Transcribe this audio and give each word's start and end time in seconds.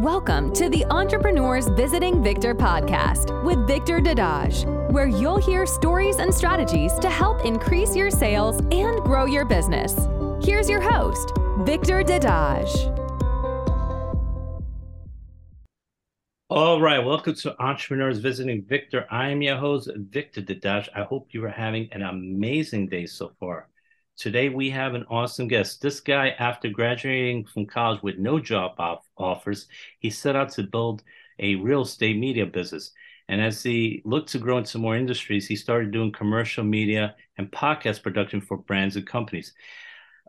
Welcome 0.00 0.52
to 0.52 0.68
the 0.68 0.84
Entrepreneurs 0.90 1.68
Visiting 1.68 2.22
Victor 2.22 2.54
podcast 2.54 3.42
with 3.44 3.66
Victor 3.66 3.98
Dadage, 3.98 4.66
where 4.92 5.06
you'll 5.06 5.38
hear 5.38 5.64
stories 5.64 6.16
and 6.16 6.34
strategies 6.34 6.92
to 6.98 7.08
help 7.08 7.46
increase 7.46 7.96
your 7.96 8.10
sales 8.10 8.58
and 8.70 9.00
grow 9.00 9.24
your 9.24 9.46
business. 9.46 9.96
Here's 10.44 10.68
your 10.68 10.82
host, 10.82 11.32
Victor 11.60 12.02
Dadage. 12.02 12.92
All 16.50 16.78
right, 16.78 16.98
welcome 16.98 17.34
to 17.36 17.58
Entrepreneurs 17.58 18.18
Visiting 18.18 18.66
Victor. 18.66 19.06
I 19.10 19.30
am 19.30 19.40
your 19.40 19.56
host, 19.56 19.90
Victor 19.96 20.42
Dadage. 20.42 20.90
I 20.94 21.04
hope 21.04 21.28
you 21.30 21.42
are 21.46 21.48
having 21.48 21.88
an 21.92 22.02
amazing 22.02 22.88
day 22.88 23.06
so 23.06 23.32
far. 23.40 23.70
Today 24.16 24.48
we 24.48 24.70
have 24.70 24.94
an 24.94 25.04
awesome 25.10 25.46
guest. 25.46 25.82
This 25.82 26.00
guy, 26.00 26.30
after 26.38 26.70
graduating 26.70 27.44
from 27.44 27.66
college 27.66 28.02
with 28.02 28.16
no 28.16 28.40
job 28.40 28.72
off- 28.78 29.06
offers, 29.18 29.68
he 29.98 30.08
set 30.08 30.34
out 30.34 30.50
to 30.52 30.62
build 30.62 31.02
a 31.38 31.56
real 31.56 31.82
estate 31.82 32.16
media 32.16 32.46
business. 32.46 32.92
And 33.28 33.42
as 33.42 33.62
he 33.62 34.00
looked 34.06 34.30
to 34.30 34.38
grow 34.38 34.56
into 34.56 34.78
more 34.78 34.96
industries, 34.96 35.46
he 35.46 35.54
started 35.54 35.90
doing 35.90 36.12
commercial 36.12 36.64
media 36.64 37.14
and 37.36 37.52
podcast 37.52 38.02
production 38.02 38.40
for 38.40 38.56
brands 38.56 38.96
and 38.96 39.06
companies. 39.06 39.52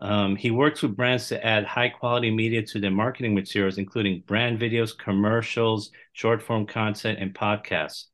Um, 0.01 0.35
he 0.35 0.51
works 0.51 0.81
with 0.81 0.97
brands 0.97 1.29
to 1.29 1.43
add 1.45 1.63
high 1.63 1.89
quality 1.89 2.29
media 2.29 2.63
to 2.63 2.81
their 2.81 2.91
marketing 2.91 3.33
materials, 3.33 3.77
including 3.77 4.21
brand 4.27 4.59
videos, 4.59 4.97
commercials, 4.97 5.91
short 6.11 6.41
form 6.41 6.65
content, 6.65 7.19
and 7.19 7.33
podcasts. 7.33 8.07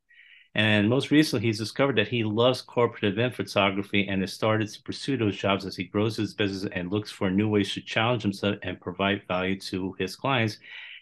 And 0.55 0.88
most 0.88 1.09
recently, 1.09 1.48
he's 1.48 1.57
discovered 1.57 1.98
that 1.98 2.07
he 2.07 2.23
loves 2.23 2.61
corporate 2.61 3.11
event 3.11 3.34
photography 3.34 4.07
and 4.07 4.21
has 4.21 4.34
started 4.34 4.70
to 4.70 4.84
pursue 4.84 5.17
those 5.17 5.35
jobs 5.35 5.66
as 5.66 5.75
he 5.75 5.85
grows 5.85 6.16
his 6.16 6.35
business 6.35 6.70
and 6.73 6.91
looks 6.91 7.11
for 7.11 7.31
new 7.31 7.49
ways 7.49 7.73
to 7.73 7.81
challenge 7.81 8.21
himself 8.21 8.58
and 8.61 8.80
provide 8.80 9.23
value 9.27 9.59
to 9.59 9.95
his 9.97 10.16
clients. 10.16 10.59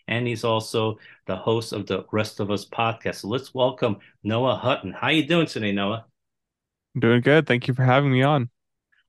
And 0.08 0.26
he's 0.26 0.46
also 0.46 1.00
the 1.28 1.36
host 1.36 1.74
of 1.74 1.86
the 1.86 2.06
Rest 2.14 2.40
of 2.40 2.50
Us 2.50 2.66
podcast. 2.66 3.16
So 3.16 3.28
let's 3.28 3.54
welcome 3.54 3.98
Noah 4.24 4.56
Hutton. 4.56 4.94
How 4.94 5.10
you 5.10 5.28
doing 5.28 5.48
today, 5.48 5.74
Noah? 5.74 6.06
I'm 6.96 7.02
doing 7.02 7.22
good. 7.22 7.46
Thank 7.46 7.68
you 7.68 7.74
for 7.74 7.84
having 7.84 8.12
me 8.12 8.24
on. 8.24 8.50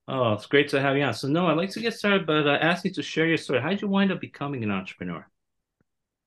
Oh, 0.09 0.33
it's 0.33 0.47
great 0.47 0.69
to 0.70 0.81
have 0.81 0.97
you 0.97 1.05
on. 1.05 1.14
So, 1.14 1.28
Noah, 1.28 1.53
I'd 1.53 1.56
like 1.56 1.70
to 1.70 1.81
get 1.81 1.94
started, 1.94 2.27
but 2.27 2.48
uh, 2.48 2.59
ask 2.61 2.84
you 2.84 2.91
to 2.92 3.03
share 3.03 3.27
your 3.27 3.38
story. 3.38 3.61
How 3.61 3.70
did 3.70 3.83
you 3.83 3.88
wind 3.88 4.11
up 4.11 4.20
becoming 4.20 4.64
an 4.64 4.72
entrepreneur? 4.72 5.27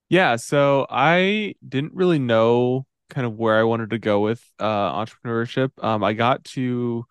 Yeah, 0.08 0.38
so 0.38 0.88
I 0.90 1.56
didn't 1.68 1.94
really 1.94 2.20
know 2.20 2.86
kind 3.10 3.26
of 3.28 3.36
where 3.36 3.58
I 3.58 3.64
wanted 3.64 3.92
to 3.92 4.00
go 4.00 4.20
with 4.22 4.44
uh, 4.60 4.94
entrepreneurship. 4.94 5.72
Um, 5.84 6.04
I 6.04 6.14
got 6.14 6.44
to 6.46 7.06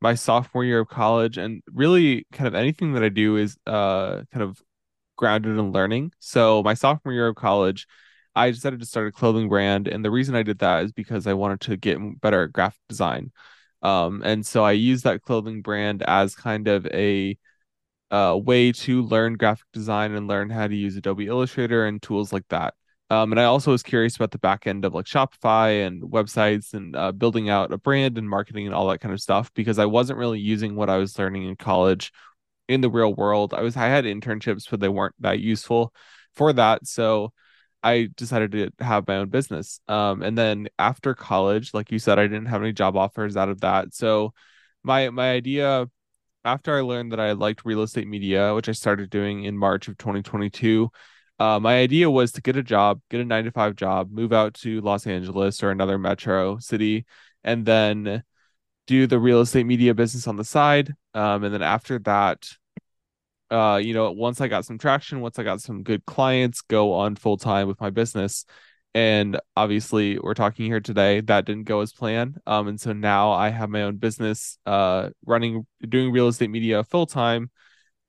my 0.00 0.14
sophomore 0.14 0.64
year 0.64 0.80
of 0.80 0.88
college, 0.88 1.38
and 1.38 1.62
really, 1.72 2.26
kind 2.32 2.48
of 2.48 2.54
anything 2.54 2.94
that 2.94 3.02
I 3.04 3.08
do 3.10 3.36
is 3.36 3.56
uh, 3.66 4.22
kind 4.32 4.42
of 4.42 4.60
grounded 5.16 5.58
in 5.58 5.72
learning. 5.72 6.12
So, 6.18 6.62
my 6.62 6.74
sophomore 6.74 7.12
year 7.14 7.28
of 7.28 7.36
college, 7.36 7.86
I 8.34 8.50
decided 8.50 8.80
to 8.80 8.86
start 8.86 9.08
a 9.08 9.12
clothing 9.12 9.48
brand, 9.48 9.88
and 9.88 10.04
the 10.04 10.10
reason 10.10 10.34
I 10.34 10.42
did 10.42 10.60
that 10.60 10.84
is 10.84 10.92
because 10.92 11.26
I 11.26 11.34
wanted 11.34 11.60
to 11.62 11.76
get 11.76 11.98
better 12.20 12.44
at 12.44 12.52
graphic 12.52 12.80
design. 12.88 13.32
Um, 13.82 14.22
and 14.24 14.46
so 14.46 14.64
I 14.64 14.72
used 14.72 15.04
that 15.04 15.22
clothing 15.22 15.62
brand 15.62 16.02
as 16.02 16.34
kind 16.34 16.68
of 16.68 16.86
a 16.86 17.38
uh, 18.10 18.38
way 18.42 18.72
to 18.72 19.02
learn 19.02 19.34
graphic 19.34 19.66
design 19.72 20.12
and 20.12 20.28
learn 20.28 20.50
how 20.50 20.66
to 20.66 20.74
use 20.74 20.96
Adobe 20.96 21.26
Illustrator 21.26 21.86
and 21.86 22.02
tools 22.02 22.32
like 22.32 22.46
that. 22.48 22.74
Um, 23.10 23.32
and 23.32 23.40
I 23.40 23.44
also 23.44 23.72
was 23.72 23.82
curious 23.82 24.14
about 24.14 24.30
the 24.30 24.38
back 24.38 24.68
end 24.68 24.84
of 24.84 24.94
like 24.94 25.04
Shopify 25.04 25.84
and 25.84 26.02
websites 26.02 26.74
and 26.74 26.94
uh, 26.94 27.10
building 27.10 27.50
out 27.50 27.72
a 27.72 27.78
brand 27.78 28.16
and 28.16 28.30
marketing 28.30 28.66
and 28.66 28.74
all 28.74 28.86
that 28.88 29.00
kind 29.00 29.12
of 29.12 29.20
stuff 29.20 29.52
because 29.52 29.80
I 29.80 29.86
wasn't 29.86 30.20
really 30.20 30.38
using 30.38 30.76
what 30.76 30.88
I 30.88 30.96
was 30.96 31.18
learning 31.18 31.48
in 31.48 31.56
college 31.56 32.12
in 32.68 32.80
the 32.80 32.90
real 32.90 33.12
world. 33.12 33.52
I 33.52 33.62
was 33.62 33.76
I 33.76 33.86
had 33.86 34.04
internships, 34.04 34.70
but 34.70 34.78
they 34.78 34.88
weren't 34.88 35.16
that 35.20 35.40
useful 35.40 35.92
for 36.34 36.52
that. 36.52 36.86
So 36.86 37.32
I 37.82 38.10
decided 38.16 38.52
to 38.52 38.70
have 38.78 39.08
my 39.08 39.16
own 39.16 39.28
business. 39.28 39.80
Um, 39.88 40.22
and 40.22 40.38
then 40.38 40.68
after 40.78 41.14
college, 41.14 41.74
like 41.74 41.90
you 41.90 41.98
said, 41.98 42.18
I 42.20 42.28
didn't 42.28 42.46
have 42.46 42.62
any 42.62 42.72
job 42.72 42.96
offers 42.96 43.36
out 43.36 43.48
of 43.48 43.62
that. 43.62 43.92
So 43.94 44.34
my 44.84 45.10
my 45.10 45.32
idea 45.32 45.88
after 46.44 46.76
I 46.78 46.82
learned 46.82 47.12
that 47.12 47.20
I 47.20 47.32
liked 47.32 47.64
real 47.64 47.82
estate 47.82 48.08
media, 48.08 48.54
which 48.54 48.68
I 48.68 48.72
started 48.72 49.10
doing 49.10 49.44
in 49.44 49.58
March 49.58 49.88
of 49.88 49.98
2022 49.98 50.90
uh, 51.40 51.58
my 51.58 51.78
idea 51.78 52.10
was 52.10 52.32
to 52.32 52.42
get 52.42 52.56
a 52.56 52.62
job, 52.62 53.00
get 53.08 53.20
a 53.20 53.24
nine 53.24 53.44
to 53.44 53.50
five 53.50 53.74
job, 53.74 54.10
move 54.12 54.30
out 54.30 54.52
to 54.52 54.82
Los 54.82 55.06
Angeles 55.06 55.62
or 55.62 55.70
another 55.70 55.96
metro 55.96 56.58
city, 56.58 57.06
and 57.42 57.64
then 57.64 58.22
do 58.86 59.06
the 59.06 59.18
real 59.18 59.40
estate 59.40 59.64
media 59.64 59.94
business 59.94 60.28
on 60.28 60.36
the 60.36 60.44
side. 60.44 60.92
Um, 61.14 61.42
and 61.42 61.54
then 61.54 61.62
after 61.62 61.98
that, 62.00 62.46
uh, 63.50 63.80
you 63.82 63.94
know, 63.94 64.12
once 64.12 64.42
I 64.42 64.48
got 64.48 64.66
some 64.66 64.76
traction, 64.76 65.22
once 65.22 65.38
I 65.38 65.42
got 65.42 65.62
some 65.62 65.82
good 65.82 66.04
clients, 66.04 66.60
go 66.60 66.92
on 66.92 67.16
full 67.16 67.38
time 67.38 67.68
with 67.68 67.80
my 67.80 67.88
business. 67.88 68.44
And 68.92 69.40
obviously, 69.56 70.18
we're 70.18 70.34
talking 70.34 70.66
here 70.66 70.80
today. 70.80 71.20
That 71.22 71.46
didn't 71.46 71.64
go 71.64 71.80
as 71.80 71.92
planned. 71.92 72.38
Um, 72.46 72.68
and 72.68 72.78
so 72.78 72.92
now 72.92 73.32
I 73.32 73.48
have 73.48 73.70
my 73.70 73.84
own 73.84 73.96
business, 73.96 74.58
uh, 74.66 75.08
running, 75.24 75.66
doing 75.88 76.12
real 76.12 76.28
estate 76.28 76.50
media 76.50 76.84
full 76.84 77.06
time 77.06 77.50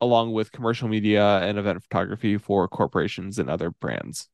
along 0.02 0.34
with 0.34 0.52
commercial 0.52 0.88
media 0.88 1.40
and 1.40 1.58
event 1.58 1.82
photography 1.84 2.38
for 2.38 2.68
corporations 2.68 3.40
and 3.40 3.50
other 3.50 3.72
brands. 3.72 4.28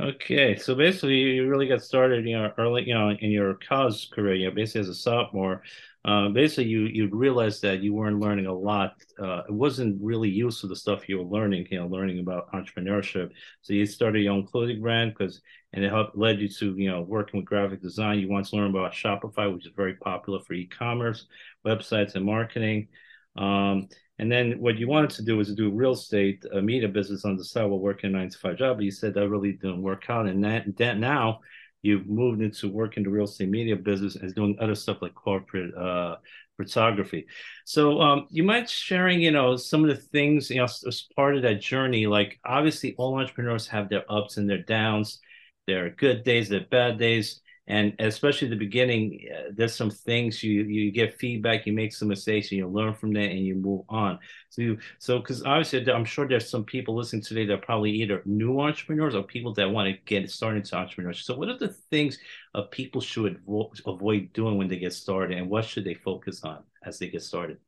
Okay, 0.00 0.56
so 0.56 0.74
basically, 0.74 1.16
you 1.16 1.46
really 1.46 1.68
got 1.68 1.82
started, 1.82 2.26
you 2.26 2.34
know, 2.34 2.50
early, 2.56 2.88
you 2.88 2.94
know, 2.94 3.10
in 3.10 3.30
your 3.30 3.54
college 3.68 4.08
career, 4.10 4.34
you 4.34 4.48
know, 4.48 4.54
basically 4.54 4.80
as 4.80 4.88
a 4.88 4.94
sophomore. 4.94 5.62
Uh, 6.02 6.30
basically, 6.30 6.64
you 6.64 6.86
you 6.86 7.10
realized 7.12 7.60
that 7.60 7.82
you 7.82 7.92
weren't 7.92 8.18
learning 8.18 8.46
a 8.46 8.52
lot. 8.54 8.94
Uh, 9.22 9.42
it 9.46 9.52
wasn't 9.52 10.02
really 10.02 10.30
useful 10.30 10.70
the 10.70 10.76
stuff 10.76 11.10
you 11.10 11.18
were 11.18 11.24
learning, 11.24 11.66
you 11.70 11.78
know, 11.78 11.86
learning 11.86 12.20
about 12.20 12.50
entrepreneurship. 12.52 13.32
So 13.60 13.74
you 13.74 13.84
started 13.84 14.22
your 14.22 14.32
own 14.32 14.46
clothing 14.46 14.80
brand 14.80 15.12
because, 15.12 15.42
and 15.74 15.84
it 15.84 15.90
helped 15.90 16.16
led 16.16 16.40
you 16.40 16.48
to, 16.48 16.74
you 16.74 16.90
know, 16.90 17.02
working 17.02 17.40
with 17.40 17.46
graphic 17.46 17.82
design. 17.82 18.18
You 18.18 18.30
want 18.30 18.46
to 18.46 18.56
learn 18.56 18.70
about 18.70 18.94
Shopify, 18.94 19.52
which 19.52 19.66
is 19.66 19.72
very 19.76 19.94
popular 19.96 20.40
for 20.40 20.54
e-commerce 20.54 21.26
websites 21.66 22.14
and 22.14 22.24
marketing. 22.24 22.88
Um, 23.36 23.88
and 24.22 24.30
then 24.30 24.52
what 24.60 24.78
you 24.78 24.86
wanted 24.86 25.10
to 25.10 25.24
do 25.24 25.36
was 25.36 25.52
do 25.52 25.68
real 25.68 25.94
estate, 25.94 26.44
a 26.52 26.62
media 26.62 26.86
business 26.86 27.24
on 27.24 27.36
the 27.36 27.42
side 27.42 27.64
while 27.64 27.80
working 27.80 28.10
a 28.10 28.12
nine 28.16 28.30
to 28.30 28.38
five 28.38 28.56
job. 28.56 28.76
But 28.76 28.84
you 28.84 28.92
said 28.92 29.14
that 29.14 29.28
really 29.28 29.54
didn't 29.54 29.82
work 29.82 30.04
out. 30.08 30.28
And 30.28 30.44
that, 30.44 30.76
that 30.76 30.96
now 30.96 31.40
you've 31.82 32.06
moved 32.06 32.40
into 32.40 32.68
working 32.68 33.02
the 33.02 33.10
real 33.10 33.24
estate 33.24 33.48
media 33.48 33.74
business 33.74 34.14
and 34.14 34.32
doing 34.32 34.56
other 34.60 34.76
stuff 34.76 35.02
like 35.02 35.16
corporate 35.16 35.74
uh, 35.74 36.18
photography. 36.56 37.26
So 37.64 38.00
um, 38.00 38.28
you 38.30 38.44
might 38.44 38.70
sharing, 38.70 39.20
you 39.20 39.32
know, 39.32 39.56
some 39.56 39.82
of 39.82 39.90
the 39.90 40.00
things, 40.00 40.50
you 40.50 40.58
know, 40.58 40.66
as 40.66 41.08
part 41.16 41.34
of 41.34 41.42
that 41.42 41.60
journey. 41.60 42.06
Like 42.06 42.38
obviously 42.44 42.94
all 42.98 43.18
entrepreneurs 43.18 43.66
have 43.66 43.88
their 43.88 44.04
ups 44.08 44.36
and 44.36 44.48
their 44.48 44.62
downs, 44.62 45.18
their 45.66 45.90
good 45.90 46.22
days, 46.22 46.48
their 46.48 46.66
bad 46.70 46.96
days 46.96 47.40
and 47.68 47.94
especially 48.00 48.48
the 48.48 48.56
beginning 48.56 49.24
uh, 49.32 49.50
there's 49.54 49.74
some 49.74 49.90
things 49.90 50.42
you 50.42 50.62
you 50.62 50.90
get 50.90 51.18
feedback 51.18 51.64
you 51.64 51.72
make 51.72 51.92
some 51.92 52.08
mistakes 52.08 52.50
and 52.50 52.58
you 52.58 52.66
learn 52.66 52.92
from 52.92 53.12
that 53.12 53.30
and 53.30 53.46
you 53.46 53.54
move 53.54 53.82
on 53.88 54.18
so 54.48 54.62
you, 54.62 54.78
so 54.98 55.18
because 55.18 55.44
obviously 55.44 55.90
i'm 55.92 56.04
sure 56.04 56.26
there's 56.26 56.50
some 56.50 56.64
people 56.64 56.96
listening 56.96 57.22
today 57.22 57.46
that 57.46 57.54
are 57.54 57.58
probably 57.58 57.90
either 57.90 58.20
new 58.24 58.60
entrepreneurs 58.60 59.14
or 59.14 59.22
people 59.22 59.54
that 59.54 59.70
want 59.70 59.86
to 59.86 59.96
get 60.06 60.28
started 60.28 60.58
into 60.58 60.74
entrepreneurship 60.74 61.22
so 61.22 61.36
what 61.36 61.48
are 61.48 61.58
the 61.58 61.68
things 61.68 62.18
uh, 62.54 62.62
people 62.70 63.00
should 63.00 63.44
avo- 63.46 63.70
avoid 63.86 64.32
doing 64.32 64.58
when 64.58 64.68
they 64.68 64.78
get 64.78 64.92
started 64.92 65.38
and 65.38 65.48
what 65.48 65.64
should 65.64 65.84
they 65.84 65.94
focus 65.94 66.42
on 66.42 66.62
as 66.84 66.98
they 66.98 67.08
get 67.08 67.22
started 67.22 67.58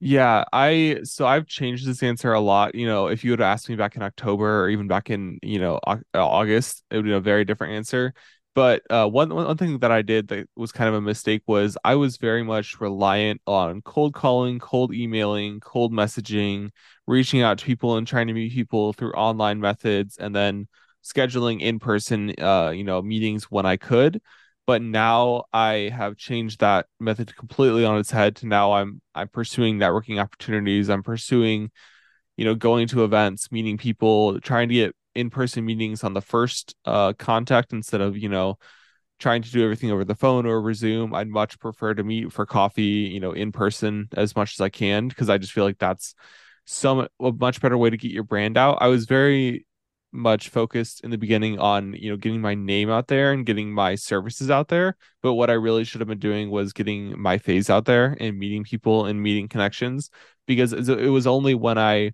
yeah, 0.00 0.44
I 0.52 1.00
so 1.02 1.26
I've 1.26 1.46
changed 1.46 1.84
this 1.84 2.02
answer 2.04 2.32
a 2.32 2.40
lot. 2.40 2.74
You 2.76 2.86
know, 2.86 3.08
if 3.08 3.24
you 3.24 3.32
would 3.32 3.40
have 3.40 3.46
asked 3.52 3.68
me 3.68 3.74
back 3.74 3.96
in 3.96 4.02
October 4.02 4.62
or 4.62 4.68
even 4.68 4.86
back 4.86 5.10
in, 5.10 5.40
you 5.42 5.58
know, 5.58 5.80
August, 6.14 6.84
it 6.90 6.96
would 6.96 7.04
be 7.04 7.12
a 7.12 7.20
very 7.20 7.44
different 7.44 7.74
answer. 7.74 8.14
But 8.54 8.82
uh, 8.90 9.06
one 9.08 9.32
one 9.32 9.56
thing 9.56 9.78
that 9.78 9.92
I 9.92 10.02
did 10.02 10.28
that 10.28 10.48
was 10.56 10.72
kind 10.72 10.88
of 10.88 10.94
a 10.94 11.00
mistake 11.00 11.42
was 11.46 11.78
I 11.84 11.94
was 11.94 12.16
very 12.16 12.42
much 12.42 12.80
reliant 12.80 13.40
on 13.46 13.82
cold 13.82 14.14
calling, 14.14 14.58
cold 14.58 14.92
emailing, 14.92 15.60
cold 15.60 15.92
messaging, 15.92 16.70
reaching 17.06 17.42
out 17.42 17.58
to 17.58 17.64
people 17.64 17.96
and 17.96 18.06
trying 18.06 18.26
to 18.26 18.32
meet 18.32 18.52
people 18.52 18.92
through 18.92 19.12
online 19.12 19.60
methods, 19.60 20.16
and 20.18 20.34
then 20.34 20.66
scheduling 21.04 21.60
in 21.60 21.78
person, 21.78 22.34
uh, 22.40 22.70
you 22.70 22.82
know, 22.84 23.00
meetings 23.00 23.44
when 23.44 23.64
I 23.66 23.76
could. 23.76 24.20
But 24.66 24.82
now 24.82 25.44
I 25.52 25.90
have 25.94 26.16
changed 26.16 26.60
that 26.60 26.86
method 27.00 27.34
completely 27.36 27.84
on 27.84 27.98
its 27.98 28.10
head. 28.10 28.36
To 28.36 28.46
now 28.46 28.72
I'm 28.72 29.00
I'm 29.14 29.28
pursuing 29.28 29.78
networking 29.78 30.20
opportunities. 30.20 30.90
I'm 30.90 31.02
pursuing, 31.02 31.70
you 32.36 32.44
know, 32.44 32.54
going 32.54 32.88
to 32.88 33.04
events, 33.04 33.50
meeting 33.52 33.78
people, 33.78 34.40
trying 34.40 34.68
to 34.68 34.74
get 34.74 34.96
in-person 35.18 35.64
meetings 35.64 36.04
on 36.04 36.14
the 36.14 36.20
first 36.20 36.74
uh, 36.84 37.12
contact 37.14 37.72
instead 37.72 38.00
of 38.00 38.16
you 38.16 38.28
know 38.28 38.58
trying 39.18 39.42
to 39.42 39.50
do 39.50 39.64
everything 39.64 39.90
over 39.90 40.04
the 40.04 40.14
phone 40.14 40.46
or 40.46 40.58
over 40.58 40.72
zoom. 40.72 41.12
I'd 41.12 41.28
much 41.28 41.58
prefer 41.58 41.94
to 41.94 42.04
meet 42.04 42.32
for 42.32 42.46
coffee 42.46 42.82
you 42.82 43.20
know 43.20 43.32
in 43.32 43.52
person 43.52 44.08
as 44.16 44.36
much 44.36 44.54
as 44.54 44.60
i 44.60 44.68
can 44.68 45.08
because 45.08 45.28
i 45.28 45.38
just 45.38 45.52
feel 45.52 45.64
like 45.64 45.78
that's 45.78 46.14
so 46.64 47.08
a 47.20 47.32
much 47.32 47.60
better 47.60 47.78
way 47.78 47.88
to 47.90 47.96
get 47.96 48.12
your 48.12 48.24
brand 48.24 48.58
out. 48.58 48.78
I 48.80 48.88
was 48.88 49.06
very 49.06 49.66
much 50.12 50.48
focused 50.48 51.02
in 51.04 51.10
the 51.10 51.18
beginning 51.18 51.58
on 51.58 51.92
you 51.94 52.10
know 52.10 52.16
getting 52.16 52.40
my 52.40 52.54
name 52.54 52.90
out 52.90 53.08
there 53.08 53.32
and 53.32 53.44
getting 53.44 53.72
my 53.72 53.94
services 53.94 54.50
out 54.50 54.68
there. 54.68 54.96
But 55.22 55.34
what 55.34 55.50
i 55.50 55.54
really 55.54 55.84
should 55.84 56.00
have 56.00 56.08
been 56.08 56.18
doing 56.18 56.50
was 56.50 56.72
getting 56.72 57.20
my 57.20 57.38
face 57.38 57.70
out 57.70 57.86
there 57.86 58.16
and 58.20 58.38
meeting 58.38 58.64
people 58.64 59.06
and 59.06 59.22
meeting 59.22 59.48
connections 59.48 60.10
because 60.46 60.72
it 60.72 61.10
was 61.10 61.26
only 61.26 61.54
when 61.54 61.78
i 61.78 62.12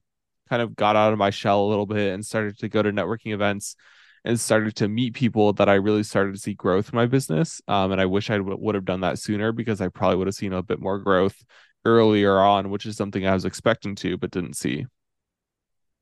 kind 0.49 0.63
of 0.63 0.77
got 0.77 0.97
out 0.97 1.13
of 1.13 1.19
my 1.19 1.31
shell 1.31 1.65
a 1.65 1.69
little 1.69 1.87
bit 1.87 2.13
and 2.15 2.25
started 2.25 2.59
to 2.59 2.69
go 2.69 2.83
to 2.83 2.93
networking 2.93 3.33
events 3.33 3.77
and 4.25 4.41
started 4.41 4.75
to 4.77 4.89
meet 4.89 5.15
people 5.15 5.53
that 5.55 5.69
I 5.69 5.75
really 5.75 6.03
started 6.03 6.35
to 6.35 6.41
see 6.41 6.55
growth 6.55 6.91
in 6.93 6.97
my 6.97 7.07
business. 7.07 7.61
Um, 7.69 7.93
and 7.93 8.01
I 8.01 8.07
wish 8.07 8.31
I 8.31 8.39
w- 8.39 8.57
would 8.59 8.75
have 8.75 8.87
done 8.87 9.01
that 9.01 9.19
sooner 9.19 9.53
because 9.53 9.81
I 9.81 9.89
probably 9.89 10.17
would 10.17 10.29
have 10.29 10.35
seen 10.35 10.53
a 10.53 10.63
bit 10.63 10.81
more 10.81 10.99
growth 10.99 11.37
earlier 11.85 12.39
on, 12.39 12.71
which 12.71 12.87
is 12.87 12.97
something 12.97 13.27
I 13.27 13.35
was 13.35 13.45
expecting 13.45 13.95
to 13.97 14.17
but 14.17 14.31
didn't 14.31 14.57
see. 14.57 14.87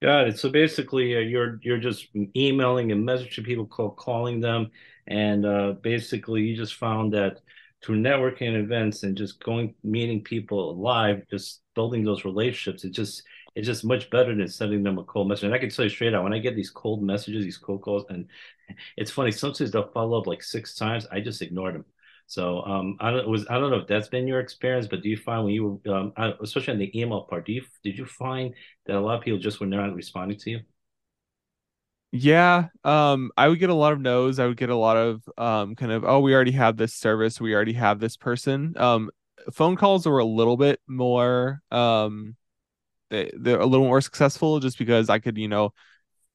Got 0.02 0.28
it. 0.28 0.38
So 0.38 0.50
basically, 0.50 1.16
uh, 1.16 1.20
you're 1.20 1.60
you're 1.62 1.78
just 1.78 2.08
emailing 2.36 2.90
and 2.90 3.06
messaging 3.06 3.44
people, 3.44 3.66
call, 3.66 3.90
calling 3.90 4.40
them, 4.40 4.70
and 5.06 5.46
uh, 5.46 5.74
basically, 5.80 6.42
you 6.42 6.56
just 6.56 6.74
found 6.74 7.12
that 7.14 7.40
through 7.84 8.00
networking 8.00 8.54
events 8.56 9.04
and 9.04 9.16
just 9.16 9.42
going 9.44 9.74
meeting 9.84 10.22
people 10.22 10.76
live, 10.76 11.22
just 11.30 11.62
building 11.76 12.04
those 12.04 12.24
relationships, 12.24 12.84
it 12.84 12.90
just 12.90 13.22
it's 13.54 13.66
just 13.66 13.84
much 13.84 14.10
better 14.10 14.34
than 14.34 14.48
sending 14.48 14.82
them 14.82 14.98
a 14.98 15.04
cold 15.04 15.28
message. 15.28 15.44
And 15.44 15.54
I 15.54 15.58
can 15.58 15.70
tell 15.70 15.84
you 15.84 15.90
straight 15.90 16.14
out, 16.14 16.24
when 16.24 16.32
I 16.32 16.38
get 16.38 16.56
these 16.56 16.70
cold 16.70 17.02
messages, 17.02 17.44
these 17.44 17.58
cold 17.58 17.82
calls, 17.82 18.04
and 18.08 18.26
it's 18.96 19.10
funny, 19.10 19.32
sometimes 19.32 19.70
they'll 19.70 19.90
follow 19.92 20.20
up 20.20 20.26
like 20.26 20.42
six 20.42 20.74
times. 20.74 21.06
I 21.10 21.20
just 21.20 21.42
ignore 21.42 21.72
them. 21.72 21.84
So 22.26 22.62
um, 22.64 22.96
I 23.00 23.10
don't 23.10 23.28
was 23.28 23.46
I 23.50 23.58
don't 23.58 23.70
know 23.70 23.78
if 23.78 23.88
that's 23.88 24.08
been 24.08 24.26
your 24.26 24.40
experience, 24.40 24.86
but 24.86 25.02
do 25.02 25.08
you 25.10 25.16
find 25.16 25.44
when 25.44 25.54
you 25.54 25.80
were 25.84 25.94
um, 25.94 26.12
especially 26.40 26.72
on 26.74 26.78
the 26.78 26.98
email 26.98 27.22
part, 27.22 27.44
do 27.46 27.52
you 27.52 27.62
did 27.84 27.98
you 27.98 28.06
find 28.06 28.54
that 28.86 28.96
a 28.96 29.00
lot 29.00 29.18
of 29.18 29.22
people 29.24 29.38
just 29.38 29.60
were 29.60 29.66
not 29.66 29.94
responding 29.94 30.38
to 30.38 30.50
you? 30.50 30.60
Yeah, 32.14 32.68
um, 32.84 33.30
I 33.38 33.48
would 33.48 33.58
get 33.58 33.70
a 33.70 33.74
lot 33.74 33.94
of 33.94 34.00
no's. 34.00 34.38
I 34.38 34.46
would 34.46 34.58
get 34.58 34.68
a 34.68 34.76
lot 34.76 34.96
of 34.98 35.22
um, 35.38 35.74
kind 35.74 35.90
of, 35.92 36.04
oh, 36.04 36.20
we 36.20 36.34
already 36.34 36.50
have 36.52 36.76
this 36.76 36.94
service, 36.94 37.40
we 37.40 37.54
already 37.54 37.72
have 37.72 38.00
this 38.00 38.16
person. 38.18 38.74
Um, 38.76 39.10
phone 39.52 39.76
calls 39.76 40.06
were 40.06 40.18
a 40.18 40.24
little 40.24 40.56
bit 40.56 40.80
more 40.86 41.62
um 41.72 42.36
they, 43.12 43.30
they're 43.34 43.60
a 43.60 43.66
little 43.66 43.86
more 43.86 44.00
successful 44.00 44.58
just 44.58 44.78
because 44.78 45.10
I 45.10 45.18
could, 45.18 45.36
you 45.36 45.46
know, 45.46 45.74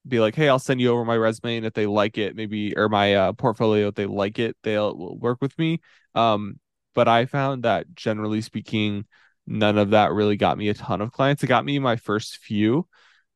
be 0.06 0.20
like, 0.20 0.34
hey, 0.36 0.48
I'll 0.48 0.60
send 0.60 0.80
you 0.80 0.90
over 0.90 1.04
my 1.04 1.16
resume, 1.16 1.58
and 1.58 1.66
if 1.66 1.74
they 1.74 1.86
like 1.86 2.16
it, 2.16 2.36
maybe 2.36 2.74
or 2.76 2.88
my 2.88 3.14
uh, 3.14 3.32
portfolio, 3.32 3.88
if 3.88 3.96
they 3.96 4.06
like 4.06 4.38
it, 4.38 4.56
they'll 4.62 5.16
work 5.18 5.38
with 5.42 5.58
me. 5.58 5.80
Um, 6.14 6.58
but 6.94 7.08
I 7.08 7.26
found 7.26 7.64
that 7.64 7.94
generally 7.94 8.40
speaking, 8.40 9.06
none 9.46 9.76
of 9.76 9.90
that 9.90 10.12
really 10.12 10.36
got 10.36 10.56
me 10.56 10.68
a 10.68 10.74
ton 10.74 11.00
of 11.00 11.12
clients. 11.12 11.42
It 11.42 11.48
got 11.48 11.64
me 11.64 11.78
my 11.80 11.96
first 11.96 12.38
few, 12.38 12.86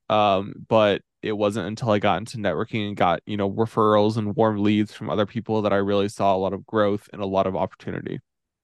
um, 0.08 0.54
but 0.68 1.02
it 1.20 1.32
wasn't 1.32 1.66
until 1.66 1.90
I 1.90 1.98
got 1.98 2.18
into 2.18 2.38
networking 2.38 2.88
and 2.88 2.96
got 2.96 3.22
you 3.26 3.36
know 3.36 3.50
referrals 3.50 4.16
and 4.16 4.36
warm 4.36 4.62
leads 4.62 4.92
from 4.94 5.10
other 5.10 5.26
people 5.26 5.62
that 5.62 5.72
I 5.72 5.76
really 5.76 6.08
saw 6.08 6.34
a 6.34 6.38
lot 6.38 6.52
of 6.52 6.64
growth 6.64 7.08
and 7.12 7.20
a 7.22 7.26
lot 7.26 7.46
of 7.46 7.56
opportunity. 7.56 8.20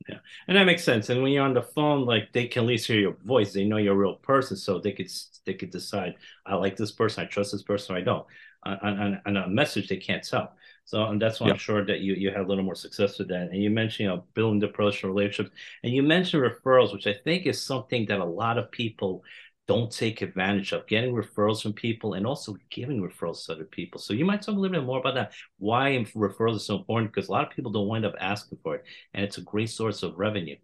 Yeah, 0.08 0.18
and 0.46 0.56
that 0.56 0.64
makes 0.64 0.84
sense. 0.84 1.10
And 1.10 1.22
when 1.22 1.32
you're 1.32 1.44
on 1.44 1.52
the 1.52 1.62
phone, 1.62 2.06
like 2.06 2.32
they 2.32 2.46
can 2.46 2.62
at 2.62 2.68
least 2.68 2.86
hear 2.86 2.98
your 2.98 3.16
voice. 3.24 3.52
They 3.52 3.64
know 3.64 3.76
you're 3.76 3.94
a 3.94 3.96
real 3.96 4.14
person, 4.14 4.56
so 4.56 4.78
they 4.78 4.92
could 4.92 5.10
they 5.44 5.54
could 5.54 5.70
decide. 5.70 6.14
I 6.46 6.54
like 6.54 6.76
this 6.76 6.92
person. 6.92 7.24
I 7.24 7.26
trust 7.26 7.52
this 7.52 7.62
person. 7.62 7.94
I 7.96 8.00
don't. 8.00 8.26
On, 8.64 8.78
on, 8.82 9.20
on 9.24 9.36
a 9.36 9.48
message, 9.48 9.88
they 9.88 9.98
can't 9.98 10.22
tell. 10.22 10.52
So, 10.84 11.04
and 11.04 11.20
that's 11.20 11.38
why 11.38 11.48
yeah. 11.48 11.52
I'm 11.52 11.58
sure 11.58 11.84
that 11.84 12.00
you 12.00 12.14
you 12.14 12.30
had 12.30 12.40
a 12.40 12.46
little 12.46 12.64
more 12.64 12.74
success 12.74 13.18
with 13.18 13.28
that. 13.28 13.50
And 13.52 13.62
you 13.62 13.68
mentioned, 13.68 14.04
you 14.04 14.08
know, 14.08 14.24
building 14.32 14.58
the 14.58 14.68
personal 14.68 15.14
relationships, 15.14 15.54
and 15.82 15.92
you 15.92 16.02
mentioned 16.02 16.42
referrals, 16.42 16.92
which 16.94 17.06
I 17.06 17.14
think 17.24 17.46
is 17.46 17.62
something 17.62 18.06
that 18.06 18.20
a 18.20 18.24
lot 18.24 18.56
of 18.56 18.70
people 18.70 19.22
don't 19.68 19.92
take 19.92 20.22
advantage 20.22 20.72
of 20.72 20.86
getting 20.86 21.14
referrals 21.14 21.62
from 21.62 21.74
people 21.74 22.14
and 22.14 22.26
also 22.26 22.56
giving 22.70 23.02
referrals 23.02 23.44
to 23.44 23.52
other 23.52 23.64
people. 23.64 24.00
So 24.00 24.14
you 24.14 24.24
might 24.24 24.40
talk 24.40 24.56
a 24.56 24.58
little 24.58 24.74
bit 24.74 24.84
more 24.84 24.98
about 24.98 25.14
that. 25.14 25.32
Why 25.58 26.06
referrals 26.16 26.56
are 26.56 26.60
so 26.60 26.76
important 26.76 27.12
because 27.12 27.28
a 27.28 27.32
lot 27.32 27.46
of 27.46 27.54
people 27.54 27.70
don't 27.70 27.86
wind 27.86 28.06
up 28.06 28.14
asking 28.18 28.58
for 28.62 28.76
it, 28.76 28.84
and 29.12 29.24
it's 29.24 29.36
a 29.36 29.42
great 29.42 29.70
source 29.70 30.02
of 30.02 30.18
revenue. 30.18 30.56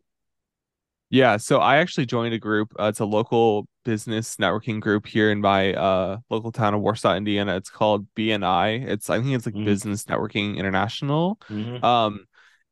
Yeah, 1.11 1.37
so 1.37 1.59
I 1.61 1.77
actually 1.77 2.07
joined 2.07 2.35
a 2.35 2.39
group. 2.39 2.73
Uh, 2.81 2.87
it's 2.87 2.99
a 2.99 3.05
local 3.05 3.69
business 3.85 4.37
networking 4.37 4.81
group 4.81 5.07
here 5.07 5.31
in 5.31 5.41
my 5.41 5.75
uh, 5.75 6.17
local 6.31 6.51
town 6.51 6.75
of 6.75 6.81
Warsaw, 6.81 7.15
Indiana. 7.15 7.57
It's 7.57 7.71
called 7.71 8.07
BNI. 8.17 8.89
It's 8.89 9.11
I 9.11 9.21
think 9.21 9.35
it's 9.35 9.47
like 9.47 9.55
mm. 9.55 9.67
Business 9.67 10.05
Networking 10.05 10.57
International. 10.57 11.39
Mm-hmm. 11.51 11.85
Um, 11.85 12.25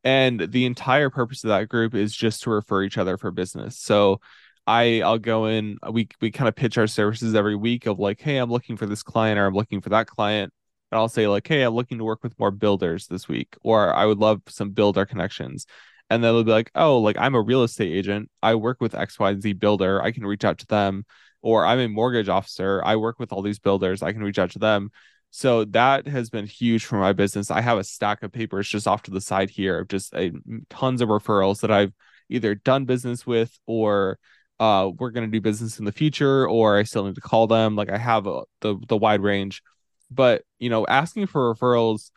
and 0.03 0.41
the 0.41 0.65
entire 0.65 1.11
purpose 1.11 1.45
of 1.45 1.49
that 1.49 1.69
group 1.69 1.95
is 1.95 2.17
just 2.17 2.43
to 2.43 2.51
refer 2.51 2.83
each 2.83 2.99
other 2.99 3.17
for 3.17 3.31
business. 3.31 3.79
So 3.79 4.21
I 4.67 5.03
I'll 5.03 5.19
go 5.19 5.47
in 5.47 5.79
uh, 5.87 5.91
we 5.93 6.09
we 6.21 6.31
kind 6.31 6.49
of 6.49 6.55
pitch 6.55 6.79
our 6.79 6.87
services 6.87 7.35
every 7.35 7.57
week 7.57 7.87
of 7.87 7.99
like 7.99 8.21
hey 8.21 8.37
I'm 8.37 8.51
looking 8.51 8.77
for 8.77 8.87
this 8.87 9.03
client 9.03 9.39
or 9.39 9.47
I'm 9.47 9.55
looking 9.55 9.81
for 9.81 9.91
that 9.91 10.07
client. 10.07 10.53
And 10.91 10.99
I'll 10.99 11.09
say 11.09 11.27
like 11.27 11.47
hey 11.47 11.63
I'm 11.63 11.75
looking 11.75 11.99
to 11.99 12.05
work 12.05 12.23
with 12.23 12.39
more 12.39 12.51
builders 12.51 13.07
this 13.07 13.29
week 13.29 13.57
or 13.63 13.93
I 13.93 14.07
would 14.07 14.19
love 14.19 14.43
some 14.49 14.71
builder 14.71 15.05
connections. 15.05 15.67
And 16.11 16.23
then 16.23 16.35
they'll 16.35 16.45
be 16.45 16.53
like 16.53 16.71
oh 16.75 16.99
like 16.99 17.17
I'm 17.19 17.35
a 17.35 17.41
real 17.43 17.63
estate 17.65 17.93
agent. 17.93 18.31
I 18.43 18.55
work 18.55 18.81
with 18.81 18.93
XYZ 18.93 19.59
builder. 19.59 20.03
I 20.03 20.13
can 20.13 20.25
reach 20.27 20.45
out 20.45 20.59
to 20.59 20.67
them. 20.67 21.05
Or 21.45 21.67
I'm 21.67 21.81
a 21.81 21.89
mortgage 21.89 22.29
officer. 22.29 22.81
I 22.85 22.95
work 22.97 23.19
with 23.19 23.33
all 23.33 23.43
these 23.43 23.59
builders. 23.59 24.01
I 24.03 24.13
can 24.13 24.23
reach 24.23 24.39
out 24.39 24.53
to 24.53 24.61
them. 24.61 24.91
So 25.33 25.65
that 25.65 26.07
has 26.07 26.29
been 26.31 26.47
huge 26.47 26.85
for 26.85 26.97
my 26.99 27.15
business. 27.15 27.51
I 27.51 27.63
have 27.63 27.79
a 27.79 27.85
stack 27.85 28.23
of 28.23 28.33
papers 28.33 28.69
just 28.69 28.87
off 28.87 29.03
to 29.05 29.11
the 29.11 29.21
side 29.21 29.49
here 29.51 29.81
of 29.81 29.89
just 29.89 30.15
a, 30.15 30.31
tons 30.69 31.01
of 31.01 31.09
referrals 31.09 31.63
that 31.63 31.71
I've 31.71 31.93
either 32.29 32.55
done 32.55 32.85
business 32.85 33.27
with 33.27 33.59
or 33.67 34.19
uh, 34.63 34.89
we're 34.97 35.11
going 35.11 35.29
to 35.29 35.37
do 35.37 35.41
business 35.41 35.81
in 35.81 35.85
the 35.85 35.91
future, 35.91 36.49
or 36.49 36.79
I 36.79 36.85
still 36.85 37.05
need 37.05 37.17
to 37.17 37.21
call 37.21 37.49
them. 37.49 37.75
Like 37.75 37.91
I 37.91 37.99
have 37.99 38.29
a, 38.29 38.43
the 38.61 38.77
the 38.87 38.97
wide 38.97 39.21
range, 39.21 39.61
but 40.09 40.45
you 40.61 40.71
know, 40.71 40.87
asking 40.87 41.27
for 41.27 41.53
referrals, 41.53 42.13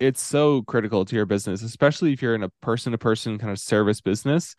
it's 0.00 0.20
so 0.20 0.62
critical 0.62 1.04
to 1.04 1.14
your 1.14 1.24
business, 1.24 1.62
especially 1.62 2.12
if 2.12 2.20
you're 2.20 2.34
in 2.34 2.42
a 2.42 2.48
person 2.62 2.90
to 2.90 2.98
person 2.98 3.38
kind 3.38 3.52
of 3.52 3.60
service 3.60 4.00
business, 4.00 4.56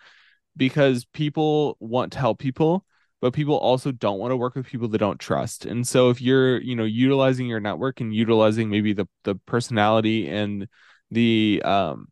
because 0.56 1.04
people 1.14 1.76
want 1.82 2.14
to 2.14 2.20
help 2.20 2.40
people, 2.40 2.86
but 3.20 3.34
people 3.34 3.58
also 3.58 3.92
don't 3.92 4.20
want 4.20 4.32
to 4.32 4.38
work 4.38 4.56
with 4.56 4.66
people 4.66 4.88
they 4.88 4.98
don't 4.98 5.20
trust. 5.20 5.66
And 5.66 5.86
so 5.86 6.10
if 6.10 6.22
you're, 6.22 6.62
you 6.62 6.76
know, 6.78 6.86
utilizing 6.86 7.48
your 7.48 7.60
network 7.60 8.00
and 8.00 8.16
utilizing 8.16 8.70
maybe 8.70 8.94
the 8.94 9.08
the 9.26 9.36
personality 9.36 10.30
and 10.30 10.70
the 11.12 11.62
um 11.66 12.08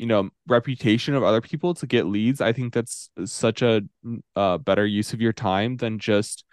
you 0.00 0.06
know 0.06 0.30
reputation 0.48 1.14
of 1.14 1.22
other 1.22 1.42
people 1.42 1.74
to 1.74 1.86
get 1.86 2.06
leads 2.06 2.40
i 2.40 2.54
think 2.54 2.72
that's 2.72 3.10
such 3.26 3.60
a 3.60 3.82
uh, 4.34 4.56
better 4.56 4.86
use 4.86 5.12
of 5.12 5.20
your 5.20 5.34
time 5.34 5.76
than 5.76 5.98
just 5.98 6.44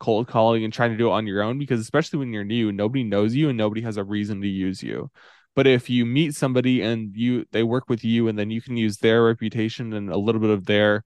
cold 0.00 0.28
calling 0.28 0.64
and 0.64 0.72
trying 0.72 0.90
to 0.90 0.96
do 0.96 1.08
it 1.08 1.12
on 1.12 1.26
your 1.26 1.42
own 1.42 1.58
because 1.58 1.80
especially 1.80 2.18
when 2.18 2.32
you're 2.32 2.44
new 2.44 2.70
nobody 2.72 3.02
knows 3.02 3.34
you 3.34 3.48
and 3.48 3.56
nobody 3.56 3.80
has 3.80 3.96
a 3.96 4.04
reason 4.04 4.40
to 4.40 4.48
use 4.48 4.82
you. 4.82 5.10
But 5.56 5.66
if 5.66 5.90
you 5.90 6.06
meet 6.06 6.34
somebody 6.34 6.82
and 6.82 7.14
you 7.14 7.44
they 7.52 7.62
work 7.62 7.88
with 7.88 8.04
you 8.04 8.28
and 8.28 8.38
then 8.38 8.50
you 8.50 8.62
can 8.62 8.76
use 8.76 8.98
their 8.98 9.24
reputation 9.24 9.92
and 9.92 10.10
a 10.10 10.16
little 10.16 10.40
bit 10.40 10.50
of 10.50 10.64
their 10.64 11.04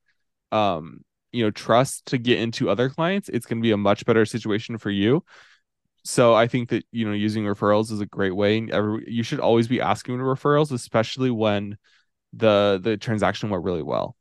um 0.53 1.01
you 1.33 1.45
know 1.45 1.51
trust 1.51 2.07
to 2.07 2.19
get 2.19 2.39
into 2.41 2.71
other 2.71 2.89
clients 2.89 3.29
it's 3.29 3.47
going 3.47 3.59
to 3.59 3.63
be 3.63 3.73
a 3.73 3.77
much 3.77 4.05
better 4.05 4.25
situation 4.25 4.79
for 4.79 4.91
you 4.91 5.25
so 6.05 6.35
I 6.35 6.47
think 6.47 6.69
that 6.69 6.85
you 6.93 7.07
know 7.07 7.13
using 7.13 7.45
referrals 7.45 7.91
is 7.91 8.01
a 8.01 8.07
great 8.07 8.37
way. 8.37 8.59
And 8.59 8.71
Every, 8.71 9.05
you 9.07 9.23
should 9.23 9.41
always 9.41 9.67
be 9.69 9.81
asking 9.81 10.19
for 10.19 10.37
referrals, 10.37 10.71
especially 10.71 11.31
when 11.31 11.79
the 12.33 12.79
the 12.83 12.97
transaction 12.97 13.51
went 13.51 13.65
really 13.65 13.83
well. 13.83 14.17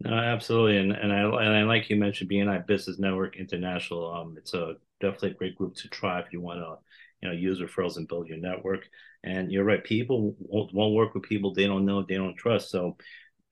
No, 0.00 0.12
absolutely, 0.14 0.76
and 0.76 0.92
and 0.92 1.12
I 1.12 1.22
and 1.22 1.56
I 1.56 1.62
like 1.64 1.90
you 1.90 1.96
mentioned 1.96 2.30
BNI 2.30 2.66
Business 2.66 2.98
Network 2.98 3.36
International. 3.36 4.12
Um, 4.12 4.36
it's 4.36 4.54
a 4.54 4.74
definitely 5.00 5.30
a 5.30 5.34
great 5.34 5.56
group 5.56 5.74
to 5.76 5.88
try 5.88 6.20
if 6.20 6.32
you 6.32 6.40
want 6.40 6.60
to 6.60 6.76
you 7.22 7.28
know 7.28 7.34
use 7.34 7.60
referrals 7.60 7.96
and 7.96 8.06
build 8.06 8.28
your 8.28 8.38
network. 8.38 8.88
And 9.24 9.50
you're 9.50 9.64
right, 9.64 9.82
people 9.82 10.36
won't, 10.38 10.72
won't 10.72 10.94
work 10.94 11.14
with 11.14 11.24
people 11.24 11.52
they 11.52 11.66
don't 11.66 11.84
know, 11.84 12.02
they 12.02 12.14
don't 12.14 12.36
trust. 12.36 12.70
So 12.70 12.96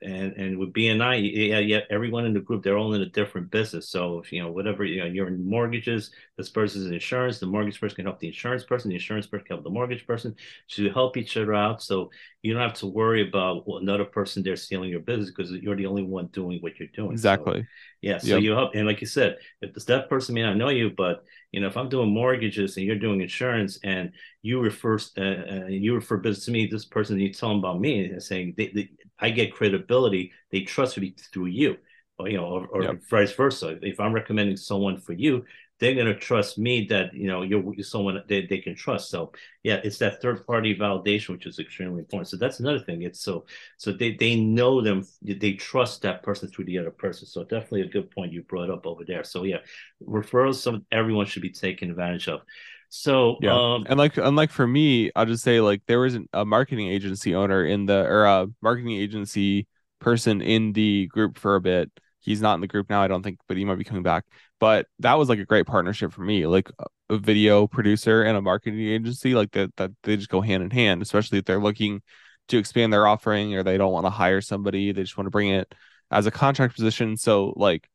and 0.03 0.35
and 0.35 0.59
with 0.59 0.73
BNI, 0.73 1.49
yeah, 1.49 1.59
yeah, 1.59 1.81
everyone 1.91 2.27
in 2.27 2.35
the 2.35 2.41
group 2.41 2.63
they're 2.63 2.79
all 2.79 2.95
in 2.95 3.01
a 3.01 3.07
different 3.07 3.51
business. 3.51 3.89
So 3.89 4.21
if 4.21 4.33
you 4.33 4.43
know, 4.43 4.53
whatever 4.53 4.85
you 4.85 5.01
know, 5.01 5.07
you're 5.07 5.29
in 5.29 5.49
mortgages, 5.49 6.11
this 6.37 6.49
person's 6.51 6.87
in 6.87 6.95
insurance. 6.95 7.39
The 7.39 7.47
mortgage 7.47 7.81
person 7.81 7.97
can 7.97 8.05
help 8.05 8.19
the 8.19 8.27
insurance 8.27 8.65
person. 8.65 8.91
The 8.91 8.97
insurance 8.97 9.27
person 9.27 9.47
can 9.47 9.57
help 9.57 9.65
the 9.65 9.71
mortgage 9.71 10.07
person 10.07 10.35
to 10.71 10.91
help 10.91 11.17
each 11.17 11.37
other 11.37 11.55
out. 11.55 11.83
So 11.83 12.11
you 12.43 12.53
don't 12.53 12.63
have 12.63 12.75
to 12.75 12.87
worry 12.87 13.27
about 13.27 13.65
another 13.67 14.05
person 14.05 14.43
there 14.43 14.57
stealing 14.57 14.91
your 14.91 15.01
business 15.01 15.31
because 15.31 15.51
you're 15.51 15.77
the 15.77 15.87
only 15.87 16.03
one 16.03 16.27
doing 16.27 16.61
what 16.61 16.79
you're 16.79 16.89
doing. 16.89 17.13
Exactly. 17.13 17.63
So, 17.63 17.67
yeah. 18.03 18.19
So 18.19 18.29
yep. 18.29 18.43
you 18.43 18.53
help, 18.53 18.75
and 18.75 18.87
like 18.87 19.01
you 19.01 19.07
said, 19.07 19.39
if 19.63 19.87
that 19.87 20.09
person 20.09 20.35
may 20.35 20.43
not 20.43 20.57
know 20.57 20.69
you, 20.69 20.91
but 20.91 21.25
you 21.53 21.61
know, 21.61 21.69
if 21.69 21.77
I'm 21.77 21.89
doing 21.89 22.11
mortgages 22.11 22.77
and 22.77 22.85
you're 22.85 22.99
doing 22.99 23.23
insurance, 23.23 23.79
and 23.83 24.13
you 24.43 24.61
refer 24.61 24.99
uh, 25.17 25.21
uh, 25.23 25.67
you 25.69 25.95
refer 25.95 26.19
business 26.19 26.45
to 26.47 26.51
me, 26.51 26.67
this 26.67 26.85
person 26.85 27.19
you 27.19 27.33
tell 27.33 27.49
them 27.49 27.59
about 27.59 27.81
me 27.81 28.05
and 28.05 28.23
saying 28.23 28.55
they, 28.59 28.69
they, 28.75 28.91
I 29.19 29.31
get 29.31 29.55
credibility, 29.55 30.33
they 30.51 30.61
trust 30.61 30.99
me 30.99 31.15
through 31.33 31.47
you, 31.47 31.79
or 32.19 32.29
you 32.29 32.37
know, 32.37 32.45
or, 32.45 32.67
or 32.67 32.83
yep. 32.83 33.01
vice 33.09 33.33
versa. 33.33 33.79
If 33.81 34.01
I'm 34.01 34.13
recommending 34.13 34.57
someone 34.57 34.99
for 34.99 35.15
you, 35.15 35.45
they're 35.79 35.95
going 35.95 36.07
to 36.07 36.15
trust 36.15 36.59
me 36.59 36.87
that 36.87 37.13
you 37.15 37.27
know 37.27 37.43
you're, 37.43 37.63
you're 37.75 37.85
someone 37.85 38.23
they, 38.29 38.47
they 38.47 38.59
can 38.59 38.75
trust. 38.75 39.11
So 39.11 39.33
yeah 39.63 39.81
it's 39.83 39.99
that 39.99 40.23
third 40.23 40.47
party 40.47 40.75
validation 40.77 41.31
which 41.31 41.47
is 41.47 41.59
extremely 41.59 42.01
important. 42.01 42.29
So 42.29 42.37
that's 42.37 42.61
another 42.61 42.81
thing. 42.81 43.03
It's 43.03 43.21
so 43.21 43.47
so 43.77 43.93
they 43.93 44.15
they 44.15 44.37
know 44.37 44.81
them 44.81 45.07
they 45.23 45.53
trust 45.55 46.03
that 46.03 46.23
person 46.23 46.49
through 46.49 46.67
the 46.67 46.79
other 46.79 46.91
person. 46.91 47.27
So 47.27 47.43
definitely 47.43 47.83
a 47.83 47.89
good 47.89 48.11
point 48.11 48.33
you 48.33 48.43
brought 48.43 48.71
up 48.71 48.87
over 48.87 49.05
there. 49.05 49.25
So 49.25 49.45
yeah 49.45 49.59
referrals 50.07 50.57
some 50.57 50.87
everyone 50.91 51.27
should 51.27 51.43
be 51.43 51.51
taking 51.51 51.91
advantage 51.91 52.29
of. 52.29 52.41
So 52.89 53.37
yeah, 53.43 53.75
um, 53.75 53.85
and 53.89 53.99
like 53.99 54.17
unlike 54.17 54.51
for 54.51 54.67
me, 54.67 55.11
I'll 55.17 55.27
just 55.27 55.43
say 55.43 55.61
like 55.61 55.83
there 55.87 56.01
was 56.01 56.17
a 56.33 56.45
marketing 56.45 56.89
agency 56.89 57.35
owner 57.35 57.65
in 57.65 57.87
the 57.87 58.05
or 58.05 58.25
a 58.25 58.47
marketing 58.63 58.93
agency 58.93 59.67
person 59.99 60.41
in 60.41 60.73
the 60.73 61.07
group 61.09 61.39
for 61.39 61.57
a 61.57 61.61
bit. 61.61 61.91
He's 62.27 62.43
not 62.43 62.57
in 62.57 62.61
the 62.61 62.67
group 62.67 62.91
now, 62.91 63.01
I 63.01 63.09
don't 63.09 63.23
think, 63.23 63.39
but 63.47 63.57
he 63.57 63.65
might 63.65 63.79
be 63.79 63.85
coming 63.85 64.03
back. 64.03 64.25
But 64.59 64.87
that 64.99 65.15
was 65.15 65.29
like 65.29 65.39
a 65.39 65.47
great 65.47 65.65
partnership 65.65 66.13
for 66.13 66.23
me, 66.23 66.45
like 66.47 66.69
a 67.09 67.17
video 67.17 67.69
producer 67.69 68.25
and 68.25 68.37
a 68.37 68.43
marketing 68.43 68.81
agency, 68.81 69.35
like 69.35 69.53
that 69.53 69.75
that 69.77 69.93
they 70.03 70.17
just 70.17 70.29
go 70.29 70.41
hand 70.41 70.63
in 70.63 70.71
hand, 70.71 71.03
especially 71.03 71.39
if 71.39 71.45
they're 71.45 71.61
looking 71.61 72.03
to 72.49 72.59
expand 72.59 72.93
their 72.93 73.07
offering 73.07 73.55
or 73.55 73.63
they 73.63 73.79
don't 73.79 73.93
want 73.93 74.07
to 74.07 74.11
hire 74.11 74.41
somebody, 74.41 74.91
they 74.93 75.03
just 75.03 75.17
want 75.17 75.27
to 75.27 75.31
bring 75.31 75.51
it 75.51 75.73
as 76.11 76.27
a 76.27 76.31
contract 76.33 76.75
position. 76.75 77.17
So 77.17 77.55
like 77.57 77.89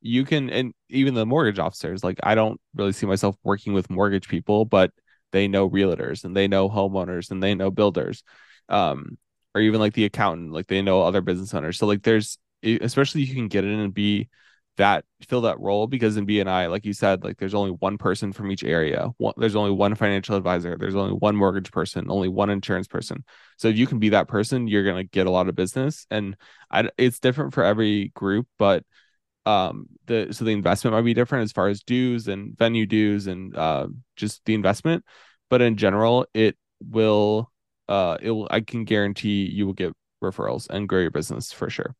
you 0.00 0.24
can 0.24 0.50
and 0.50 0.74
even 0.88 1.14
the 1.14 1.24
mortgage 1.24 1.60
officers, 1.60 2.02
like 2.02 2.18
I 2.24 2.34
don't 2.34 2.60
really 2.74 2.92
see 2.92 3.06
myself 3.06 3.36
working 3.44 3.72
with 3.72 3.88
mortgage 3.88 4.28
people, 4.28 4.64
but 4.64 4.90
they 5.30 5.46
know 5.46 5.70
realtors 5.70 6.24
and 6.24 6.36
they 6.36 6.48
know 6.48 6.68
homeowners 6.68 7.30
and 7.30 7.40
they 7.40 7.54
know 7.54 7.70
builders. 7.70 8.24
Um, 8.68 9.16
or 9.54 9.60
even 9.60 9.80
like 9.80 9.94
the 9.94 10.04
accountant, 10.04 10.52
like 10.52 10.66
they 10.66 10.82
know 10.82 11.02
other 11.02 11.22
business 11.22 11.54
owners. 11.54 11.78
So 11.78 11.86
like 11.86 12.02
there's 12.02 12.36
especially 12.62 13.22
if 13.22 13.28
you 13.28 13.34
can 13.34 13.48
get 13.48 13.64
in 13.64 13.78
and 13.78 13.94
be 13.94 14.28
that 14.76 15.04
fill 15.28 15.42
that 15.42 15.58
role 15.58 15.86
because 15.86 16.16
in 16.16 16.26
BNI, 16.26 16.66
like 16.66 16.84
you 16.84 16.92
said, 16.92 17.24
like 17.24 17.38
there's 17.38 17.54
only 17.54 17.70
one 17.70 17.98
person 17.98 18.32
from 18.32 18.50
each 18.50 18.62
area. 18.62 19.08
One, 19.16 19.34
there's 19.36 19.56
only 19.56 19.70
one 19.70 19.94
financial 19.94 20.36
advisor. 20.36 20.76
There's 20.78 20.94
only 20.94 21.14
one 21.14 21.36
mortgage 21.36 21.72
person. 21.72 22.10
Only 22.10 22.28
one 22.28 22.50
insurance 22.50 22.86
person. 22.86 23.24
So 23.56 23.68
if 23.68 23.76
you 23.76 23.86
can 23.86 23.98
be 23.98 24.10
that 24.10 24.28
person, 24.28 24.68
you're 24.68 24.84
gonna 24.84 25.04
get 25.04 25.26
a 25.26 25.30
lot 25.30 25.48
of 25.48 25.54
business. 25.54 26.06
And 26.10 26.36
I, 26.70 26.90
it's 26.98 27.20
different 27.20 27.54
for 27.54 27.64
every 27.64 28.08
group, 28.08 28.46
but 28.58 28.84
um 29.46 29.86
the 30.06 30.28
so 30.32 30.44
the 30.44 30.50
investment 30.50 30.94
might 30.94 31.04
be 31.04 31.14
different 31.14 31.44
as 31.44 31.52
far 31.52 31.68
as 31.68 31.82
dues 31.84 32.26
and 32.28 32.58
venue 32.58 32.84
dues 32.84 33.28
and 33.28 33.56
uh 33.56 33.86
just 34.16 34.44
the 34.44 34.54
investment, 34.54 35.04
but 35.48 35.62
in 35.62 35.76
general, 35.76 36.26
it 36.34 36.56
will 36.80 37.50
uh 37.88 38.18
it 38.20 38.30
will 38.30 38.48
I 38.50 38.60
can 38.60 38.84
guarantee 38.84 39.46
you 39.46 39.66
will 39.66 39.72
get 39.72 39.92
referrals 40.22 40.68
and 40.68 40.88
grow 40.88 41.00
your 41.00 41.10
business 41.10 41.52
for 41.52 41.70
sure. 41.70 41.94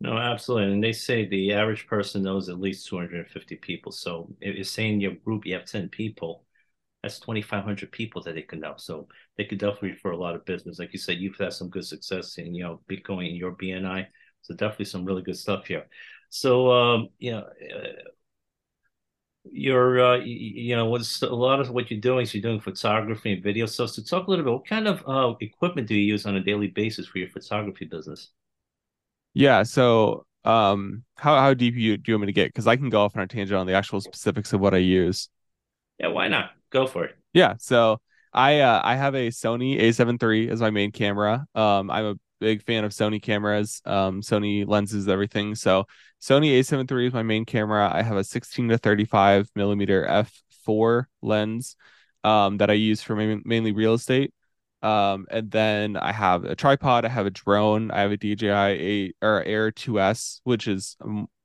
No, 0.00 0.16
absolutely. 0.16 0.72
And 0.74 0.84
they 0.84 0.92
say 0.92 1.26
the 1.26 1.52
average 1.52 1.86
person 1.88 2.22
knows 2.22 2.48
at 2.48 2.60
least 2.60 2.86
250 2.86 3.56
people. 3.56 3.90
So 3.90 4.32
if 4.40 4.54
you're 4.54 4.64
saying 4.64 5.00
your 5.00 5.14
group, 5.14 5.44
you 5.44 5.54
have 5.54 5.64
10 5.64 5.88
people, 5.88 6.44
that's 7.02 7.18
2,500 7.20 7.90
people 7.92 8.22
that 8.22 8.34
they 8.36 8.42
could 8.42 8.60
know. 8.60 8.74
So 8.76 9.08
they 9.36 9.44
could 9.44 9.58
definitely 9.58 9.90
refer 9.90 10.12
a 10.12 10.16
lot 10.16 10.36
of 10.36 10.44
business. 10.44 10.78
Like 10.78 10.92
you 10.92 10.98
said, 11.00 11.18
you've 11.18 11.36
had 11.36 11.52
some 11.52 11.68
good 11.68 11.84
success 11.86 12.38
in, 12.38 12.54
you 12.54 12.62
know, 12.64 12.80
Bitcoin 12.88 13.28
in 13.30 13.36
your 13.36 13.52
BNI. 13.52 14.06
So 14.42 14.54
definitely 14.54 14.86
some 14.86 15.04
really 15.04 15.22
good 15.22 15.36
stuff 15.36 15.66
here. 15.66 15.86
So, 16.30 16.70
um, 16.72 17.08
you 17.18 17.32
know, 17.32 17.40
uh, 17.40 18.10
you're, 19.50 20.00
uh, 20.04 20.16
you, 20.18 20.34
you 20.34 20.76
know, 20.76 20.86
what's 20.86 21.22
a 21.22 21.26
lot 21.28 21.60
of 21.60 21.70
what 21.70 21.90
you're 21.90 22.00
doing 22.00 22.22
is 22.22 22.34
you're 22.34 22.42
doing 22.42 22.60
photography 22.60 23.32
and 23.32 23.42
video. 23.42 23.66
So, 23.66 23.86
so 23.86 24.02
talk 24.02 24.26
a 24.26 24.30
little 24.30 24.44
bit, 24.44 24.52
what 24.52 24.66
kind 24.66 24.86
of 24.88 25.02
uh, 25.06 25.34
equipment 25.40 25.88
do 25.88 25.94
you 25.94 26.02
use 26.02 26.26
on 26.26 26.36
a 26.36 26.42
daily 26.42 26.68
basis 26.68 27.06
for 27.06 27.18
your 27.18 27.30
photography 27.30 27.86
business? 27.86 28.30
Yeah. 29.34 29.62
So, 29.62 30.24
um, 30.44 31.04
how 31.16 31.38
how 31.38 31.54
deep 31.54 31.74
you 31.74 31.96
do 31.96 32.10
you 32.10 32.14
want 32.14 32.22
me 32.22 32.26
to 32.26 32.32
get? 32.32 32.48
Because 32.48 32.66
I 32.66 32.76
can 32.76 32.90
go 32.90 33.02
off 33.02 33.16
on 33.16 33.22
a 33.22 33.26
tangent 33.26 33.58
on 33.58 33.66
the 33.66 33.74
actual 33.74 34.00
specifics 34.00 34.52
of 34.52 34.60
what 34.60 34.74
I 34.74 34.78
use. 34.78 35.28
Yeah, 35.98 36.08
why 36.08 36.28
not? 36.28 36.50
Go 36.70 36.86
for 36.86 37.04
it. 37.04 37.16
Yeah. 37.32 37.54
So 37.58 38.00
I 38.32 38.60
uh, 38.60 38.80
I 38.82 38.96
have 38.96 39.14
a 39.14 39.28
Sony 39.28 39.80
A7 39.80 40.22
III 40.22 40.50
as 40.50 40.60
my 40.60 40.70
main 40.70 40.92
camera. 40.92 41.46
Um, 41.54 41.90
I'm 41.90 42.04
a 42.06 42.14
big 42.40 42.62
fan 42.62 42.84
of 42.84 42.92
Sony 42.92 43.20
cameras, 43.20 43.82
um, 43.84 44.20
Sony 44.22 44.66
lenses, 44.66 45.08
everything. 45.08 45.54
So 45.54 45.86
Sony 46.20 46.58
A7 46.58 46.90
III 46.90 47.06
is 47.08 47.12
my 47.12 47.22
main 47.22 47.44
camera. 47.44 47.90
I 47.92 48.02
have 48.02 48.16
a 48.16 48.24
16 48.24 48.68
to 48.68 48.78
35 48.78 49.48
millimeter 49.54 50.06
f4 50.66 51.04
lens 51.22 51.76
um, 52.24 52.58
that 52.58 52.70
I 52.70 52.74
use 52.74 53.02
for 53.02 53.16
mainly 53.16 53.72
real 53.72 53.94
estate. 53.94 54.32
Um, 54.80 55.26
and 55.30 55.50
then 55.50 55.96
I 55.96 56.12
have 56.12 56.44
a 56.44 56.54
tripod, 56.54 57.04
I 57.04 57.08
have 57.08 57.26
a 57.26 57.30
drone, 57.30 57.90
I 57.90 58.00
have 58.00 58.12
a 58.12 58.16
DJI 58.16 58.52
a 58.52 59.12
or 59.26 59.42
Air 59.44 59.70
2S, 59.72 60.40
which 60.44 60.68
is 60.68 60.96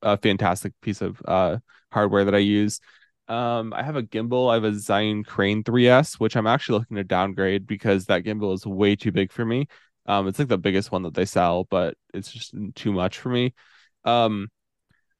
a 0.02 0.18
fantastic 0.18 0.74
piece 0.82 1.02
of 1.02 1.22
uh 1.28 1.58
hardware 1.92 2.26
that 2.26 2.36
I 2.36 2.40
use. 2.40 2.80
Um, 3.28 3.74
I 3.74 3.84
have 3.84 3.96
a 3.96 4.04
gimbal, 4.04 4.52
I 4.52 4.56
have 4.56 4.64
a 4.66 4.72
Zhiyun 4.72 5.26
Crane 5.26 5.64
3S, 5.64 6.20
which 6.20 6.36
I'm 6.36 6.48
actually 6.48 6.80
looking 6.80 6.98
to 6.98 7.04
downgrade 7.04 7.66
because 7.66 8.06
that 8.06 8.24
gimbal 8.24 8.54
is 8.54 8.66
way 8.68 8.96
too 8.96 9.12
big 9.12 9.32
for 9.32 9.46
me. 9.46 9.68
Um, 10.06 10.28
it's 10.28 10.38
like 10.38 10.50
the 10.50 10.58
biggest 10.58 10.92
one 10.92 11.04
that 11.04 11.14
they 11.14 11.26
sell, 11.26 11.64
but 11.66 11.96
it's 12.14 12.32
just 12.32 12.54
too 12.76 12.92
much 12.92 13.20
for 13.20 13.30
me. 13.30 13.54
Um, 14.04 14.50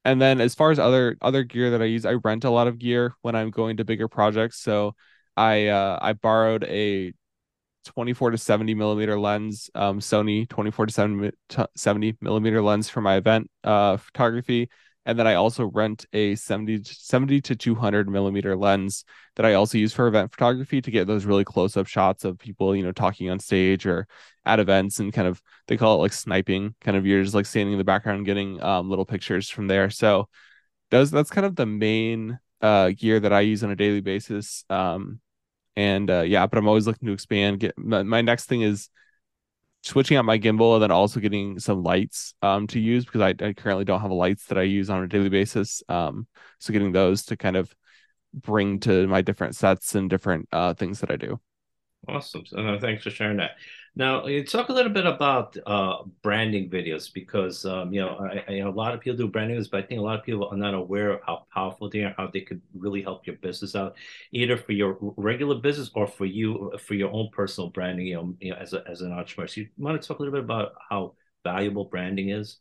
and 0.06 0.22
then 0.22 0.42
as 0.42 0.56
far 0.56 0.72
as 0.72 0.80
other 0.80 1.18
other 1.22 1.44
gear 1.44 1.72
that 1.72 1.82
I 1.82 1.86
use, 1.86 2.06
I 2.06 2.14
rent 2.14 2.44
a 2.44 2.50
lot 2.50 2.68
of 2.68 2.80
gear 2.80 3.16
when 3.22 3.36
I'm 3.36 3.52
going 3.52 3.78
to 3.78 3.86
bigger 3.86 4.08
projects. 4.08 4.60
So 4.60 4.96
I 5.38 5.68
uh 5.68 6.00
I 6.02 6.14
borrowed 6.14 6.64
a 6.66 7.14
24 7.84 8.32
to 8.32 8.38
70 8.38 8.76
millimeter 8.76 9.20
lens, 9.20 9.70
um, 9.76 10.00
Sony 10.00 10.48
24 10.48 10.88
to 10.88 11.32
70 11.76 12.18
millimeter 12.22 12.62
lens 12.62 12.90
for 12.90 13.02
my 13.02 13.16
event 13.18 13.50
uh, 13.64 13.98
photography. 13.98 14.70
And 15.06 15.20
then 15.20 15.28
I 15.28 15.34
also 15.36 15.66
rent 15.66 16.06
a 16.14 16.36
70, 16.36 16.84
70 16.84 17.42
to 17.42 17.56
200 17.56 18.08
millimeter 18.08 18.56
lens 18.56 19.04
that 19.36 19.46
I 19.46 19.54
also 19.56 19.78
use 19.78 19.94
for 19.94 20.08
event 20.08 20.32
photography 20.32 20.82
to 20.82 20.92
get 20.92 21.08
those 21.08 21.26
really 21.26 21.44
close 21.44 21.76
up 21.76 21.88
shots 21.88 22.24
of 22.24 22.40
people, 22.40 22.76
you 22.76 22.84
know, 22.84 22.94
talking 22.94 23.30
on 23.30 23.40
stage 23.40 23.86
or 23.86 24.08
at 24.46 24.60
events 24.60 25.00
and 25.00 25.12
kind 25.12 25.28
of, 25.28 25.42
they 25.68 25.76
call 25.76 25.96
it 25.96 26.02
like 26.02 26.14
sniping, 26.14 26.76
kind 26.80 26.96
of 26.96 27.06
you're 27.06 27.22
just 27.22 27.36
like 27.36 27.46
standing 27.46 27.74
in 27.74 27.78
the 27.78 27.84
background 27.84 28.26
getting 28.26 28.62
um, 28.64 28.90
little 28.90 29.06
pictures 29.06 29.50
from 29.50 29.68
there. 29.68 29.90
So 29.90 30.30
those, 30.90 31.12
that's 31.12 31.32
kind 31.32 31.46
of 31.46 31.58
the 31.58 31.66
main 31.66 32.40
uh, 32.62 32.92
gear 32.92 33.20
that 33.20 33.34
I 33.34 33.42
use 33.42 33.64
on 33.64 33.72
a 33.72 33.76
daily 33.76 34.02
basis. 34.02 34.64
Um, 34.70 35.20
and 35.76 36.10
uh, 36.10 36.22
yeah, 36.22 36.46
but 36.48 36.58
I'm 36.58 36.68
always 36.68 36.88
looking 36.88 37.08
to 37.08 37.14
expand. 37.14 37.60
Get 37.60 37.78
my, 37.78 38.04
my, 38.04 38.22
next 38.22 38.46
thing 38.46 38.62
is 38.62 38.90
switching 39.82 40.18
out 40.18 40.26
my 40.26 40.40
gimbal 40.40 40.76
and 40.76 40.84
then 40.84 40.92
also 40.92 41.20
getting 41.20 41.60
some 41.60 41.84
lights 41.84 42.36
um 42.42 42.68
to 42.68 42.80
use 42.80 43.04
because 43.04 43.20
I, 43.20 43.30
I 43.46 43.52
currently 43.54 43.84
don't 43.84 44.00
have 44.00 44.12
lights 44.12 44.46
that 44.46 44.58
I 44.58 44.62
use 44.62 44.90
on 44.90 45.04
a 45.04 45.08
daily 45.08 45.30
basis. 45.30 45.84
Um, 45.90 46.28
so 46.60 46.72
getting 46.74 46.92
those 46.92 47.26
to 47.26 47.38
kind 47.38 47.58
of 47.58 47.74
bring 48.34 48.80
to 48.82 49.08
my 49.08 49.22
different 49.22 49.56
sets 49.56 49.96
and 49.96 50.10
different 50.10 50.48
uh 50.52 50.74
things 50.74 51.00
that 51.00 51.12
I 51.12 51.18
do. 51.18 51.40
Awesome. 52.08 52.46
So, 52.46 52.78
thanks 52.82 53.04
for 53.04 53.10
sharing 53.10 53.38
that. 53.38 53.52
Now, 53.96 54.26
you 54.26 54.44
talk 54.44 54.70
a 54.70 54.74
little 54.74 54.92
bit 54.92 55.06
about 55.06 55.56
uh, 55.68 56.04
branding 56.24 56.68
videos 56.68 57.14
because 57.14 57.64
um, 57.64 57.94
you 57.94 58.02
know 58.02 58.18
I, 58.18 58.44
I, 58.52 58.58
a 58.58 58.70
lot 58.70 58.96
of 58.96 59.02
people 59.02 59.18
do 59.18 59.28
branding 59.28 59.58
videos, 59.58 59.70
but 59.70 59.84
I 59.84 59.88
think 59.88 60.00
a 60.00 60.04
lot 60.04 60.18
of 60.18 60.26
people 60.26 60.48
are 60.48 60.58
not 60.58 60.74
aware 60.74 61.12
of 61.12 61.20
how 61.24 61.46
powerful 61.54 61.90
they 61.90 62.04
are, 62.04 62.14
how 62.18 62.28
they 62.28 62.42
could 62.42 62.62
really 62.74 63.04
help 63.04 63.28
your 63.28 63.36
business 63.36 63.76
out, 63.76 63.96
either 64.32 64.58
for 64.58 64.72
your 64.72 64.98
regular 65.00 65.56
business 65.56 65.92
or 65.94 66.08
for 66.08 66.26
you 66.26 66.72
for 66.80 66.96
your 66.96 67.12
own 67.12 67.30
personal 67.32 67.70
branding. 67.70 68.08
You 68.08 68.16
know, 68.16 68.36
you 68.40 68.50
know 68.52 68.58
as 68.58 68.74
a, 68.74 68.84
as 68.88 69.02
an 69.02 69.12
entrepreneur. 69.12 69.48
So 69.48 69.62
you 69.62 69.68
want 69.78 70.02
to 70.02 70.08
talk 70.08 70.18
a 70.18 70.24
little 70.24 70.34
bit 70.34 70.44
about 70.44 70.74
how 70.90 71.14
valuable 71.44 71.86
branding 71.86 72.30
is, 72.30 72.58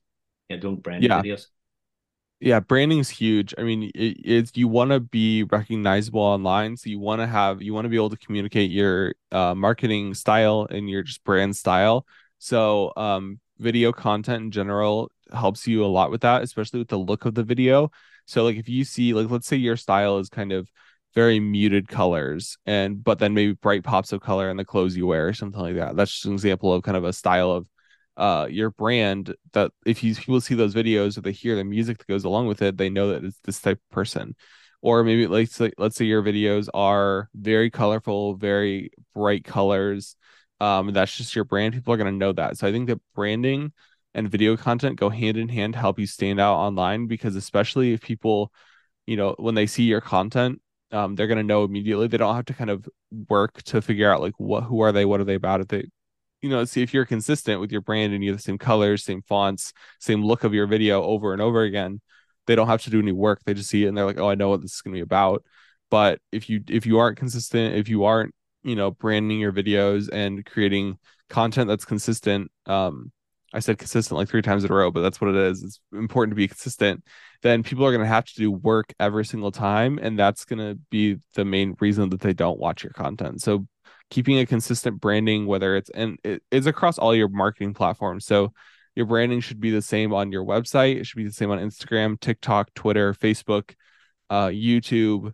and 0.50 0.60
doing 0.60 0.76
branding 0.76 1.10
yeah. 1.10 1.22
videos 1.22 1.46
yeah 2.42 2.58
branding 2.58 2.98
is 2.98 3.08
huge. 3.08 3.54
I 3.56 3.62
mean 3.62 3.84
it, 3.94 4.16
it's 4.24 4.56
you 4.56 4.66
want 4.68 4.90
to 4.90 5.00
be 5.00 5.44
recognizable 5.44 6.20
online 6.20 6.76
so 6.76 6.90
you 6.90 6.98
want 6.98 7.20
to 7.20 7.26
have 7.26 7.62
you 7.62 7.72
want 7.72 7.84
to 7.84 7.88
be 7.88 7.96
able 7.96 8.10
to 8.10 8.16
communicate 8.16 8.70
your 8.70 9.14
uh, 9.30 9.54
marketing 9.54 10.14
style 10.14 10.66
and 10.68 10.90
your 10.90 11.02
just 11.04 11.22
brand 11.24 11.56
style. 11.56 12.04
So 12.38 12.92
um, 12.96 13.38
video 13.58 13.92
content 13.92 14.42
in 14.44 14.50
general 14.50 15.12
helps 15.32 15.66
you 15.66 15.84
a 15.84 15.86
lot 15.86 16.10
with 16.10 16.22
that 16.22 16.42
especially 16.42 16.80
with 16.80 16.88
the 16.88 16.98
look 16.98 17.24
of 17.24 17.34
the 17.34 17.44
video. 17.44 17.90
So 18.26 18.42
like 18.44 18.56
if 18.56 18.68
you 18.68 18.84
see 18.84 19.14
like 19.14 19.30
let's 19.30 19.46
say 19.46 19.56
your 19.56 19.76
style 19.76 20.18
is 20.18 20.28
kind 20.28 20.52
of 20.52 20.68
very 21.14 21.38
muted 21.38 21.88
colors 21.88 22.56
and 22.66 23.04
but 23.04 23.18
then 23.18 23.34
maybe 23.34 23.52
bright 23.52 23.84
pops 23.84 24.12
of 24.12 24.20
color 24.20 24.50
in 24.50 24.56
the 24.56 24.64
clothes 24.64 24.96
you 24.96 25.06
wear 25.06 25.28
or 25.28 25.32
something 25.32 25.60
like 25.60 25.76
that. 25.76 25.94
That's 25.94 26.10
just 26.10 26.24
an 26.24 26.32
example 26.32 26.72
of 26.72 26.82
kind 26.82 26.96
of 26.96 27.04
a 27.04 27.12
style 27.12 27.52
of 27.52 27.68
uh 28.16 28.46
your 28.50 28.70
brand 28.70 29.34
that 29.52 29.70
if 29.86 30.02
you 30.04 30.14
people 30.14 30.40
see 30.40 30.54
those 30.54 30.74
videos 30.74 31.16
or 31.16 31.22
they 31.22 31.32
hear 31.32 31.56
the 31.56 31.64
music 31.64 31.98
that 31.98 32.06
goes 32.06 32.24
along 32.24 32.46
with 32.46 32.60
it 32.62 32.76
they 32.76 32.90
know 32.90 33.08
that 33.10 33.24
it's 33.24 33.38
this 33.44 33.60
type 33.60 33.78
of 33.78 33.90
person. 33.90 34.34
Or 34.82 35.04
maybe 35.04 35.26
let's 35.28 35.60
let's 35.78 35.96
say 35.96 36.04
your 36.06 36.22
videos 36.22 36.68
are 36.74 37.28
very 37.34 37.70
colorful 37.70 38.34
very 38.34 38.90
bright 39.14 39.44
colors 39.44 40.16
um 40.60 40.92
that's 40.92 41.16
just 41.16 41.34
your 41.34 41.44
brand 41.44 41.74
people 41.74 41.92
are 41.94 41.96
going 41.96 42.12
to 42.12 42.18
know 42.18 42.32
that. 42.32 42.58
So 42.58 42.66
i 42.66 42.72
think 42.72 42.88
that 42.88 43.00
branding 43.14 43.72
and 44.14 44.30
video 44.30 44.56
content 44.56 44.98
go 44.98 45.08
hand 45.08 45.36
in 45.36 45.48
hand 45.48 45.74
to 45.74 45.78
help 45.78 45.98
you 45.98 46.06
stand 46.06 46.40
out 46.40 46.56
online 46.56 47.06
because 47.06 47.36
especially 47.36 47.92
if 47.92 48.00
people 48.02 48.52
you 49.06 49.16
know 49.16 49.34
when 49.38 49.54
they 49.54 49.66
see 49.66 49.84
your 49.84 50.00
content 50.00 50.60
um, 50.92 51.14
they're 51.14 51.26
going 51.26 51.38
to 51.38 51.42
know 51.42 51.64
immediately. 51.64 52.06
They 52.06 52.18
don't 52.18 52.36
have 52.36 52.44
to 52.46 52.54
kind 52.54 52.70
of 52.70 52.88
work 53.28 53.62
to 53.64 53.82
figure 53.82 54.12
out 54.12 54.20
like 54.20 54.34
what 54.36 54.64
who 54.64 54.80
are 54.82 54.92
they 54.92 55.04
what 55.04 55.20
are 55.20 55.24
they 55.24 55.34
about? 55.34 55.62
If 55.62 55.68
they 55.68 55.86
you 56.42 56.48
know, 56.48 56.64
see 56.64 56.82
if 56.82 56.92
you're 56.92 57.06
consistent 57.06 57.60
with 57.60 57.72
your 57.72 57.80
brand 57.80 58.12
and 58.12 58.22
you 58.22 58.30
have 58.30 58.38
the 58.38 58.42
same 58.42 58.58
colors, 58.58 59.04
same 59.04 59.22
fonts, 59.22 59.72
same 60.00 60.24
look 60.24 60.44
of 60.44 60.52
your 60.52 60.66
video 60.66 61.02
over 61.02 61.32
and 61.32 61.40
over 61.40 61.62
again, 61.62 62.00
they 62.46 62.56
don't 62.56 62.66
have 62.66 62.82
to 62.82 62.90
do 62.90 62.98
any 62.98 63.12
work. 63.12 63.40
They 63.44 63.54
just 63.54 63.70
see 63.70 63.84
it 63.84 63.88
and 63.88 63.96
they're 63.96 64.04
like, 64.04 64.18
oh, 64.18 64.28
I 64.28 64.34
know 64.34 64.48
what 64.48 64.60
this 64.60 64.74
is 64.74 64.82
going 64.82 64.92
to 64.92 64.98
be 64.98 65.02
about. 65.02 65.44
But 65.88 66.20
if 66.32 66.50
you 66.50 66.62
if 66.68 66.84
you 66.84 66.98
aren't 66.98 67.18
consistent, 67.18 67.76
if 67.76 67.88
you 67.88 68.04
aren't, 68.04 68.34
you 68.64 68.74
know, 68.74 68.90
branding 68.90 69.38
your 69.38 69.52
videos 69.52 70.08
and 70.12 70.44
creating 70.44 70.98
content 71.28 71.68
that's 71.68 71.84
consistent, 71.84 72.50
um, 72.66 73.12
I 73.52 73.60
said 73.60 73.78
consistent 73.78 74.18
like 74.18 74.28
three 74.28 74.42
times 74.42 74.64
in 74.64 74.72
a 74.72 74.74
row, 74.74 74.90
but 74.90 75.02
that's 75.02 75.20
what 75.20 75.30
it 75.30 75.36
is. 75.36 75.62
It's 75.62 75.80
important 75.92 76.32
to 76.32 76.36
be 76.36 76.48
consistent. 76.48 77.04
Then 77.42 77.62
people 77.62 77.84
are 77.84 77.90
going 77.90 78.00
to 78.00 78.06
have 78.06 78.24
to 78.24 78.34
do 78.34 78.50
work 78.50 78.94
every 78.98 79.24
single 79.24 79.52
time, 79.52 79.98
and 79.98 80.18
that's 80.18 80.44
going 80.44 80.58
to 80.58 80.80
be 80.90 81.18
the 81.34 81.44
main 81.44 81.76
reason 81.78 82.08
that 82.10 82.20
they 82.20 82.32
don't 82.32 82.58
watch 82.58 82.82
your 82.82 82.92
content. 82.94 83.42
So 83.42 83.66
keeping 84.12 84.38
a 84.38 84.44
consistent 84.44 85.00
branding, 85.00 85.46
whether 85.46 85.74
it's 85.74 85.88
and 85.88 86.18
it, 86.22 86.42
it's 86.50 86.66
across 86.66 86.98
all 86.98 87.14
your 87.14 87.30
marketing 87.30 87.72
platforms. 87.72 88.26
So 88.26 88.52
your 88.94 89.06
branding 89.06 89.40
should 89.40 89.58
be 89.58 89.70
the 89.70 89.80
same 89.80 90.12
on 90.12 90.30
your 90.30 90.44
website. 90.44 90.96
It 91.00 91.06
should 91.06 91.16
be 91.16 91.24
the 91.24 91.32
same 91.32 91.50
on 91.50 91.58
Instagram, 91.58 92.20
TikTok, 92.20 92.74
Twitter, 92.74 93.14
Facebook, 93.14 93.74
uh, 94.28 94.48
YouTube, 94.48 95.32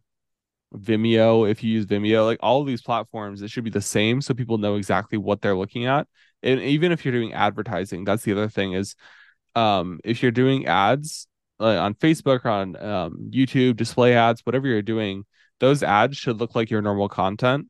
Vimeo. 0.73 1.51
If 1.51 1.65
you 1.65 1.73
use 1.73 1.87
Vimeo, 1.87 2.25
like 2.25 2.39
all 2.41 2.63
these 2.63 2.81
platforms, 2.81 3.43
it 3.43 3.51
should 3.51 3.65
be 3.65 3.71
the 3.71 3.81
same 3.81 4.21
so 4.21 4.33
people 4.33 4.59
know 4.59 4.77
exactly 4.77 5.19
what 5.19 5.43
they're 5.43 5.57
looking 5.57 5.87
at. 5.87 6.07
And 6.45 6.61
even 6.61 6.93
if 6.93 7.05
you're 7.05 7.11
doing 7.11 7.33
advertising, 7.33 8.05
that's 8.05 8.23
the 8.23 8.31
other 8.31 8.49
thing 8.49 8.75
is 8.75 8.95
um, 9.57 9.99
if 10.05 10.23
you're 10.23 10.31
doing 10.31 10.67
ads 10.67 11.27
uh, 11.59 11.79
on 11.79 11.95
Facebook, 11.95 12.47
on 12.47 12.77
um, 12.77 13.29
YouTube, 13.31 13.75
display 13.75 14.15
ads, 14.15 14.43
whatever 14.47 14.69
you're 14.69 14.83
doing, 14.83 15.25
those 15.59 15.83
ads 15.83 16.17
should 16.17 16.39
look 16.39 16.55
like 16.55 16.71
your 16.71 16.81
normal 16.81 17.09
content. 17.09 17.67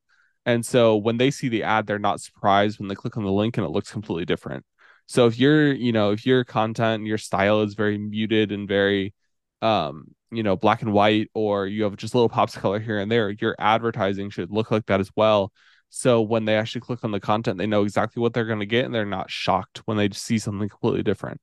And 0.48 0.64
so 0.64 0.96
when 0.96 1.18
they 1.18 1.30
see 1.30 1.50
the 1.50 1.62
ad, 1.64 1.86
they're 1.86 1.98
not 1.98 2.22
surprised 2.22 2.78
when 2.78 2.88
they 2.88 2.94
click 2.94 3.18
on 3.18 3.22
the 3.22 3.30
link 3.30 3.58
and 3.58 3.66
it 3.66 3.70
looks 3.70 3.92
completely 3.92 4.24
different. 4.24 4.64
So 5.04 5.26
if 5.26 5.38
you're, 5.38 5.74
you 5.74 5.92
know, 5.92 6.12
if 6.12 6.24
your 6.24 6.42
content, 6.42 7.04
your 7.04 7.18
style 7.18 7.60
is 7.60 7.74
very 7.74 7.98
muted 7.98 8.50
and 8.50 8.66
very, 8.66 9.12
um, 9.60 10.06
you 10.30 10.42
know, 10.42 10.56
black 10.56 10.80
and 10.80 10.94
white, 10.94 11.28
or 11.34 11.66
you 11.66 11.84
have 11.84 11.96
just 11.96 12.14
little 12.14 12.30
pops 12.30 12.56
of 12.56 12.62
color 12.62 12.80
here 12.80 12.98
and 12.98 13.12
there, 13.12 13.28
your 13.28 13.56
advertising 13.58 14.30
should 14.30 14.50
look 14.50 14.70
like 14.70 14.86
that 14.86 15.00
as 15.00 15.10
well. 15.14 15.52
So 15.90 16.22
when 16.22 16.46
they 16.46 16.56
actually 16.56 16.80
click 16.80 17.04
on 17.04 17.12
the 17.12 17.20
content, 17.20 17.58
they 17.58 17.66
know 17.66 17.82
exactly 17.82 18.22
what 18.22 18.32
they're 18.32 18.46
going 18.46 18.60
to 18.60 18.66
get 18.66 18.86
and 18.86 18.94
they're 18.94 19.04
not 19.04 19.30
shocked 19.30 19.82
when 19.84 19.98
they 19.98 20.08
see 20.12 20.38
something 20.38 20.70
completely 20.70 21.02
different. 21.02 21.42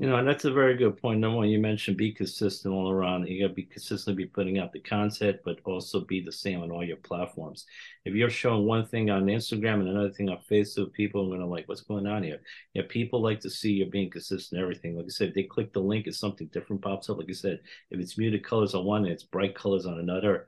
You 0.00 0.08
know, 0.08 0.14
and 0.14 0.28
that's 0.28 0.44
a 0.44 0.52
very 0.52 0.76
good 0.76 0.96
point. 0.96 1.18
Number 1.18 1.38
one, 1.38 1.48
you 1.48 1.58
mentioned 1.58 1.96
be 1.96 2.12
consistent 2.12 2.72
all 2.72 2.88
around. 2.88 3.26
You 3.26 3.42
got 3.42 3.48
to 3.48 3.54
be 3.54 3.64
consistently 3.64 4.24
be 4.24 4.30
putting 4.30 4.60
out 4.60 4.72
the 4.72 4.78
content, 4.78 5.38
but 5.44 5.58
also 5.64 6.04
be 6.04 6.20
the 6.20 6.30
same 6.30 6.62
on 6.62 6.70
all 6.70 6.84
your 6.84 6.98
platforms. 6.98 7.66
If 8.04 8.14
you're 8.14 8.30
showing 8.30 8.64
one 8.64 8.86
thing 8.86 9.10
on 9.10 9.26
Instagram 9.26 9.80
and 9.80 9.88
another 9.88 10.12
thing 10.12 10.28
on 10.28 10.38
Facebook, 10.48 10.92
people 10.92 11.24
are 11.24 11.28
going 11.28 11.40
to 11.40 11.46
like, 11.46 11.66
what's 11.66 11.80
going 11.80 12.06
on 12.06 12.22
here? 12.22 12.38
Yeah, 12.74 12.82
people 12.88 13.20
like 13.20 13.40
to 13.40 13.50
see 13.50 13.72
you're 13.72 13.90
being 13.90 14.08
consistent 14.08 14.62
everything. 14.62 14.96
Like 14.96 15.06
I 15.06 15.08
said, 15.08 15.30
if 15.30 15.34
they 15.34 15.42
click 15.42 15.72
the 15.72 15.80
link, 15.80 16.06
it's 16.06 16.20
something 16.20 16.48
different 16.52 16.80
pops 16.80 17.10
up. 17.10 17.18
Like 17.18 17.26
I 17.28 17.32
said, 17.32 17.58
if 17.90 17.98
it's 17.98 18.16
muted 18.16 18.44
colors 18.44 18.76
on 18.76 18.84
one, 18.84 19.02
and 19.02 19.12
it's 19.12 19.24
bright 19.24 19.56
colors 19.56 19.84
on 19.84 19.98
another. 19.98 20.46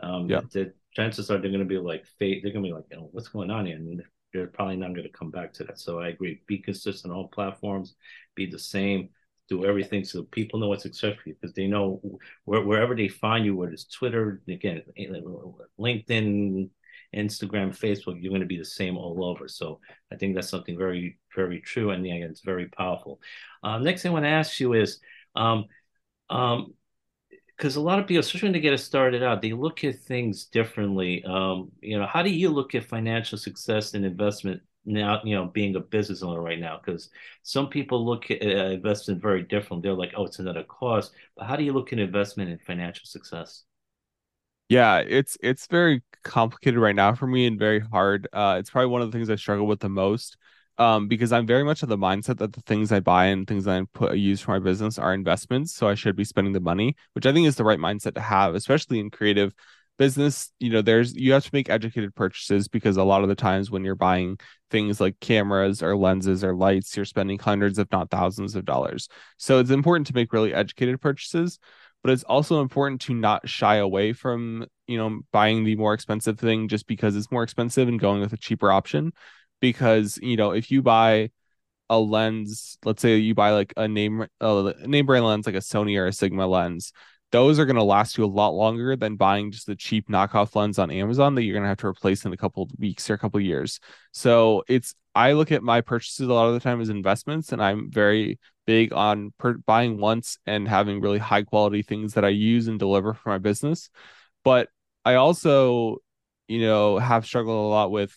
Um, 0.00 0.30
yeah. 0.30 0.42
the 0.52 0.74
chances 0.94 1.28
are 1.28 1.38
they're 1.38 1.50
going 1.50 1.58
to 1.58 1.64
be 1.64 1.76
like, 1.78 2.04
they're 2.20 2.40
going 2.40 2.54
to 2.54 2.60
be 2.60 2.72
like, 2.72 2.84
oh, 2.96 3.08
what's 3.10 3.28
going 3.28 3.50
on 3.50 3.66
here? 3.66 3.76
And 3.76 4.00
they're 4.32 4.46
probably 4.46 4.76
not 4.76 4.94
going 4.94 5.02
to 5.02 5.08
come 5.10 5.30
back 5.30 5.52
to 5.54 5.64
that. 5.64 5.78
So 5.78 6.00
I 6.00 6.08
agree. 6.08 6.40
Be 6.46 6.58
consistent 6.58 7.12
on 7.12 7.18
all 7.18 7.28
platforms. 7.28 7.96
Be 8.34 8.46
the 8.46 8.58
same. 8.58 9.10
Do 9.48 9.64
everything 9.64 10.04
so 10.04 10.22
people 10.22 10.60
know 10.60 10.68
what's 10.68 10.84
expected 10.84 11.36
because 11.40 11.54
they 11.54 11.66
know 11.66 12.00
where, 12.44 12.62
wherever 12.62 12.94
they 12.94 13.08
find 13.08 13.44
you, 13.44 13.56
whether 13.56 13.72
it's 13.72 13.84
Twitter, 13.84 14.40
again, 14.48 14.82
LinkedIn, 15.78 16.70
Instagram, 17.14 17.76
Facebook, 17.76 18.20
you're 18.20 18.30
going 18.30 18.40
to 18.40 18.46
be 18.46 18.58
the 18.58 18.64
same 18.64 18.96
all 18.96 19.24
over. 19.24 19.48
So 19.48 19.80
I 20.10 20.16
think 20.16 20.34
that's 20.34 20.48
something 20.48 20.78
very, 20.78 21.18
very 21.34 21.60
true. 21.60 21.90
And 21.90 22.04
again, 22.04 22.22
it's 22.22 22.40
very 22.40 22.68
powerful. 22.68 23.20
Uh, 23.62 23.78
next 23.78 24.02
thing 24.02 24.10
I 24.10 24.12
want 24.14 24.24
to 24.24 24.30
ask 24.30 24.58
you 24.58 24.72
is, 24.72 25.00
um, 25.34 25.66
um, 26.30 26.74
because 27.56 27.76
a 27.76 27.80
lot 27.80 27.98
of 27.98 28.06
people, 28.06 28.20
especially 28.20 28.46
when 28.46 28.54
they 28.54 28.60
get 28.60 28.78
started 28.80 29.22
out, 29.22 29.42
they 29.42 29.52
look 29.52 29.84
at 29.84 30.00
things 30.00 30.46
differently. 30.46 31.22
Um, 31.24 31.70
you 31.80 31.98
know, 31.98 32.06
how 32.06 32.22
do 32.22 32.30
you 32.30 32.48
look 32.48 32.74
at 32.74 32.84
financial 32.84 33.38
success 33.38 33.94
and 33.94 34.04
investment 34.04 34.62
now? 34.84 35.20
You 35.24 35.36
know, 35.36 35.46
being 35.46 35.76
a 35.76 35.80
business 35.80 36.22
owner 36.22 36.40
right 36.40 36.58
now, 36.58 36.80
because 36.84 37.10
some 37.42 37.68
people 37.68 38.04
look 38.04 38.30
at 38.30 38.42
uh, 38.42 38.70
investment 38.70 39.22
very 39.22 39.42
different. 39.42 39.82
They're 39.82 39.94
like, 39.94 40.12
"Oh, 40.16 40.24
it's 40.26 40.38
another 40.38 40.64
cost." 40.64 41.12
But 41.36 41.46
how 41.46 41.56
do 41.56 41.64
you 41.64 41.72
look 41.72 41.92
at 41.92 41.98
investment 41.98 42.50
and 42.50 42.60
financial 42.62 43.06
success? 43.06 43.64
Yeah, 44.68 44.98
it's 44.98 45.36
it's 45.42 45.66
very 45.66 46.02
complicated 46.24 46.80
right 46.80 46.94
now 46.96 47.14
for 47.14 47.26
me 47.26 47.46
and 47.46 47.58
very 47.58 47.80
hard. 47.80 48.28
Uh, 48.32 48.56
it's 48.58 48.70
probably 48.70 48.90
one 48.90 49.02
of 49.02 49.10
the 49.10 49.16
things 49.16 49.28
I 49.28 49.36
struggle 49.36 49.66
with 49.66 49.80
the 49.80 49.88
most 49.88 50.36
um, 50.78 51.08
because 51.08 51.32
I'm 51.32 51.46
very 51.46 51.64
much 51.64 51.82
of 51.82 51.88
the 51.88 51.98
mindset 51.98 52.38
that 52.38 52.52
the 52.52 52.62
things 52.62 52.90
I 52.92 53.00
buy 53.00 53.26
and 53.26 53.46
things 53.46 53.66
I 53.66 53.82
put 53.92 54.16
use 54.16 54.40
for 54.40 54.52
my 54.52 54.58
business 54.58 54.98
are 54.98 55.14
investments. 55.14 55.74
So 55.74 55.88
I 55.88 55.94
should 55.94 56.16
be 56.16 56.24
spending 56.24 56.52
the 56.52 56.60
money, 56.60 56.96
which 57.12 57.26
I 57.26 57.32
think 57.32 57.46
is 57.46 57.56
the 57.56 57.64
right 57.64 57.78
mindset 57.78 58.14
to 58.14 58.20
have, 58.20 58.54
especially 58.54 58.98
in 58.98 59.10
creative 59.10 59.54
business. 60.02 60.50
You 60.58 60.70
know, 60.70 60.82
there's 60.82 61.14
you 61.14 61.32
have 61.32 61.44
to 61.44 61.50
make 61.52 61.70
educated 61.70 62.12
purchases 62.16 62.66
because 62.66 62.96
a 62.96 63.04
lot 63.04 63.22
of 63.22 63.28
the 63.28 63.36
times 63.36 63.70
when 63.70 63.84
you're 63.84 63.94
buying 63.94 64.36
things 64.68 65.00
like 65.00 65.20
cameras 65.20 65.80
or 65.80 65.96
lenses 65.96 66.42
or 66.42 66.56
lights, 66.56 66.96
you're 66.96 67.04
spending 67.04 67.38
hundreds, 67.38 67.78
if 67.78 67.86
not 67.92 68.10
thousands 68.10 68.56
of 68.56 68.64
dollars. 68.64 69.08
So 69.36 69.60
it's 69.60 69.70
important 69.70 70.08
to 70.08 70.14
make 70.14 70.32
really 70.32 70.52
educated 70.52 71.00
purchases. 71.00 71.60
But 72.02 72.10
it's 72.10 72.24
also 72.24 72.60
important 72.60 73.00
to 73.02 73.14
not 73.14 73.48
shy 73.48 73.76
away 73.76 74.12
from, 74.12 74.66
you 74.88 74.98
know, 74.98 75.20
buying 75.32 75.62
the 75.62 75.76
more 75.76 75.94
expensive 75.94 76.36
thing 76.36 76.66
just 76.66 76.88
because 76.88 77.14
it's 77.14 77.30
more 77.30 77.44
expensive 77.44 77.86
and 77.86 78.00
going 78.00 78.20
with 78.20 78.32
a 78.32 78.36
cheaper 78.36 78.72
option 78.72 79.12
because 79.60 80.18
you 80.20 80.36
know 80.36 80.50
if 80.50 80.70
you 80.72 80.82
buy 80.82 81.30
a 81.88 81.98
lens 81.98 82.76
let's 82.84 83.00
say 83.00 83.16
you 83.16 83.34
buy 83.34 83.52
like 83.52 83.72
a 83.76 83.86
name 83.86 84.26
a 84.40 84.74
name 84.86 85.06
brand 85.06 85.24
lens 85.24 85.46
like 85.46 85.54
a 85.54 85.58
sony 85.58 85.96
or 85.98 86.06
a 86.06 86.12
sigma 86.12 86.46
lens 86.46 86.92
those 87.32 87.58
are 87.58 87.64
going 87.64 87.76
to 87.76 87.82
last 87.82 88.16
you 88.16 88.24
a 88.24 88.26
lot 88.26 88.50
longer 88.50 88.94
than 88.94 89.16
buying 89.16 89.50
just 89.50 89.66
the 89.66 89.74
cheap 89.74 90.08
knockoff 90.08 90.54
lens 90.54 90.78
on 90.78 90.90
amazon 90.90 91.34
that 91.34 91.42
you're 91.42 91.54
going 91.54 91.64
to 91.64 91.68
have 91.68 91.78
to 91.78 91.86
replace 91.86 92.24
in 92.24 92.32
a 92.32 92.36
couple 92.36 92.62
of 92.62 92.70
weeks 92.78 93.10
or 93.10 93.14
a 93.14 93.18
couple 93.18 93.38
of 93.38 93.44
years. 93.44 93.80
So 94.12 94.62
it's 94.68 94.94
i 95.14 95.32
look 95.32 95.50
at 95.50 95.62
my 95.62 95.80
purchases 95.80 96.28
a 96.28 96.32
lot 96.32 96.46
of 96.46 96.54
the 96.54 96.60
time 96.60 96.80
as 96.80 96.88
investments 96.88 97.52
and 97.52 97.62
i'm 97.62 97.90
very 97.90 98.38
big 98.66 98.92
on 98.94 99.32
per- 99.36 99.58
buying 99.58 99.98
once 99.98 100.38
and 100.46 100.66
having 100.66 101.00
really 101.00 101.18
high 101.18 101.42
quality 101.42 101.82
things 101.82 102.14
that 102.14 102.24
i 102.24 102.28
use 102.28 102.68
and 102.68 102.78
deliver 102.78 103.12
for 103.12 103.30
my 103.30 103.38
business. 103.38 103.90
But 104.44 104.68
i 105.04 105.14
also 105.14 105.98
you 106.48 106.60
know 106.60 106.98
have 106.98 107.26
struggled 107.26 107.56
a 107.56 107.68
lot 107.68 107.90
with 107.90 108.16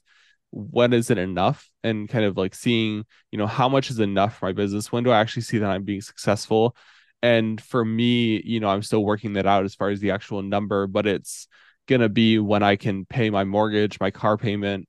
when 0.52 0.94
is 0.94 1.10
it 1.10 1.18
enough 1.18 1.70
and 1.84 2.08
kind 2.08 2.26
of 2.26 2.38
like 2.38 2.56
seeing 2.56 3.06
you 3.32 3.38
know 3.38 3.48
how 3.48 3.70
much 3.70 3.90
is 3.90 4.00
enough 4.00 4.38
for 4.38 4.48
my 4.48 4.54
business? 4.54 4.92
When 4.92 5.04
do 5.04 5.12
i 5.12 5.20
actually 5.20 5.44
see 5.44 5.60
that 5.60 5.70
i'm 5.70 5.84
being 5.84 6.02
successful 6.02 6.76
and 7.22 7.62
for 7.62 7.84
me 7.84 8.42
you 8.44 8.60
know 8.60 8.70
i'm 8.70 8.84
still 8.84 9.04
working 9.04 9.34
that 9.34 9.46
out 9.46 9.66
as 9.66 9.76
far 9.76 9.90
as 9.90 10.00
the 10.00 10.12
actual 10.12 10.42
number 10.42 10.88
but 10.88 11.06
it's 11.08 11.48
gonna 11.88 12.10
be 12.10 12.40
when 12.40 12.64
i 12.64 12.76
can 12.76 13.06
pay 13.06 13.30
my 13.30 13.44
mortgage 13.44 14.00
my 14.00 14.12
car 14.12 14.38
payment 14.38 14.88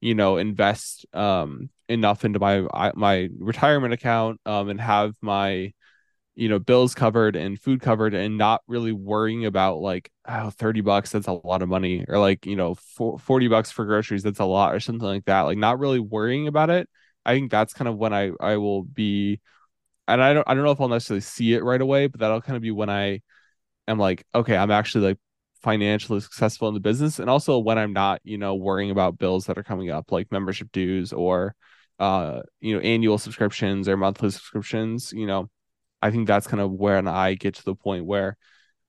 you 0.00 0.14
know 0.14 0.36
invest 0.36 1.06
um 1.14 1.70
enough 1.88 2.24
into 2.24 2.38
my 2.38 2.66
my 2.94 3.28
retirement 3.38 3.92
account 3.94 4.40
um 4.46 4.68
and 4.68 4.80
have 4.80 5.14
my 5.20 5.72
you 6.34 6.48
know 6.48 6.58
bills 6.58 6.94
covered 6.94 7.36
and 7.36 7.60
food 7.60 7.80
covered 7.80 8.14
and 8.14 8.38
not 8.38 8.62
really 8.66 8.92
worrying 8.92 9.44
about 9.44 9.78
like 9.78 10.10
oh 10.26 10.50
30 10.50 10.80
bucks 10.80 11.10
that's 11.10 11.26
a 11.26 11.32
lot 11.32 11.62
of 11.62 11.68
money 11.68 12.04
or 12.08 12.18
like 12.18 12.46
you 12.46 12.56
know 12.56 12.74
40 12.74 13.48
bucks 13.48 13.70
for 13.70 13.84
groceries 13.84 14.22
that's 14.22 14.38
a 14.38 14.44
lot 14.44 14.74
or 14.74 14.80
something 14.80 15.06
like 15.06 15.24
that. 15.26 15.42
Like 15.42 15.58
not 15.58 15.78
really 15.78 16.00
worrying 16.00 16.46
about 16.46 16.70
it. 16.70 16.88
I 17.24 17.34
think 17.34 17.50
that's 17.50 17.74
kind 17.74 17.88
of 17.88 17.96
when 17.96 18.12
i 18.12 18.30
i 18.40 18.56
will 18.56 18.82
be 18.82 19.40
and 20.08 20.22
i 20.22 20.32
don't 20.32 20.48
i 20.48 20.54
don't 20.54 20.64
know 20.64 20.70
if 20.70 20.80
i'll 20.80 20.88
necessarily 20.88 21.20
see 21.20 21.54
it 21.54 21.64
right 21.64 21.80
away 21.80 22.06
but 22.06 22.20
that'll 22.20 22.40
kind 22.40 22.56
of 22.56 22.62
be 22.62 22.70
when 22.70 22.90
i 22.90 23.20
am 23.88 23.98
like 23.98 24.24
okay 24.34 24.56
i'm 24.56 24.70
actually 24.70 25.06
like 25.06 25.18
financially 25.62 26.20
successful 26.20 26.68
in 26.68 26.74
the 26.74 26.80
business 26.80 27.18
and 27.18 27.30
also 27.30 27.58
when 27.58 27.78
i'm 27.78 27.92
not 27.92 28.20
you 28.24 28.38
know 28.38 28.54
worrying 28.54 28.90
about 28.90 29.18
bills 29.18 29.46
that 29.46 29.58
are 29.58 29.62
coming 29.62 29.90
up 29.90 30.10
like 30.10 30.32
membership 30.32 30.70
dues 30.72 31.12
or 31.12 31.54
uh 32.00 32.40
you 32.60 32.74
know 32.74 32.80
annual 32.80 33.16
subscriptions 33.16 33.88
or 33.88 33.96
monthly 33.96 34.30
subscriptions 34.30 35.12
you 35.12 35.26
know 35.26 35.48
I 36.02 36.10
think 36.10 36.26
that's 36.26 36.48
kind 36.48 36.60
of 36.60 36.72
when 36.72 37.06
I 37.06 37.34
get 37.34 37.54
to 37.54 37.64
the 37.64 37.76
point 37.76 38.04
where 38.04 38.36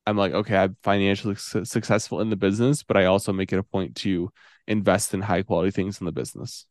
I'm 0.05 0.17
like, 0.17 0.33
okay, 0.33 0.57
I'm 0.57 0.75
financially 0.83 1.35
su- 1.35 1.63
successful 1.65 2.19
in 2.21 2.29
the 2.29 2.35
business, 2.35 2.83
but 2.83 2.97
I 2.97 3.05
also 3.05 3.31
make 3.31 3.53
it 3.53 3.59
a 3.59 3.63
point 3.63 3.95
to 3.97 4.31
invest 4.67 5.13
in 5.13 5.21
high 5.21 5.43
quality 5.43 5.71
things 5.71 6.01
in 6.01 6.05
the 6.05 6.11
business. 6.11 6.65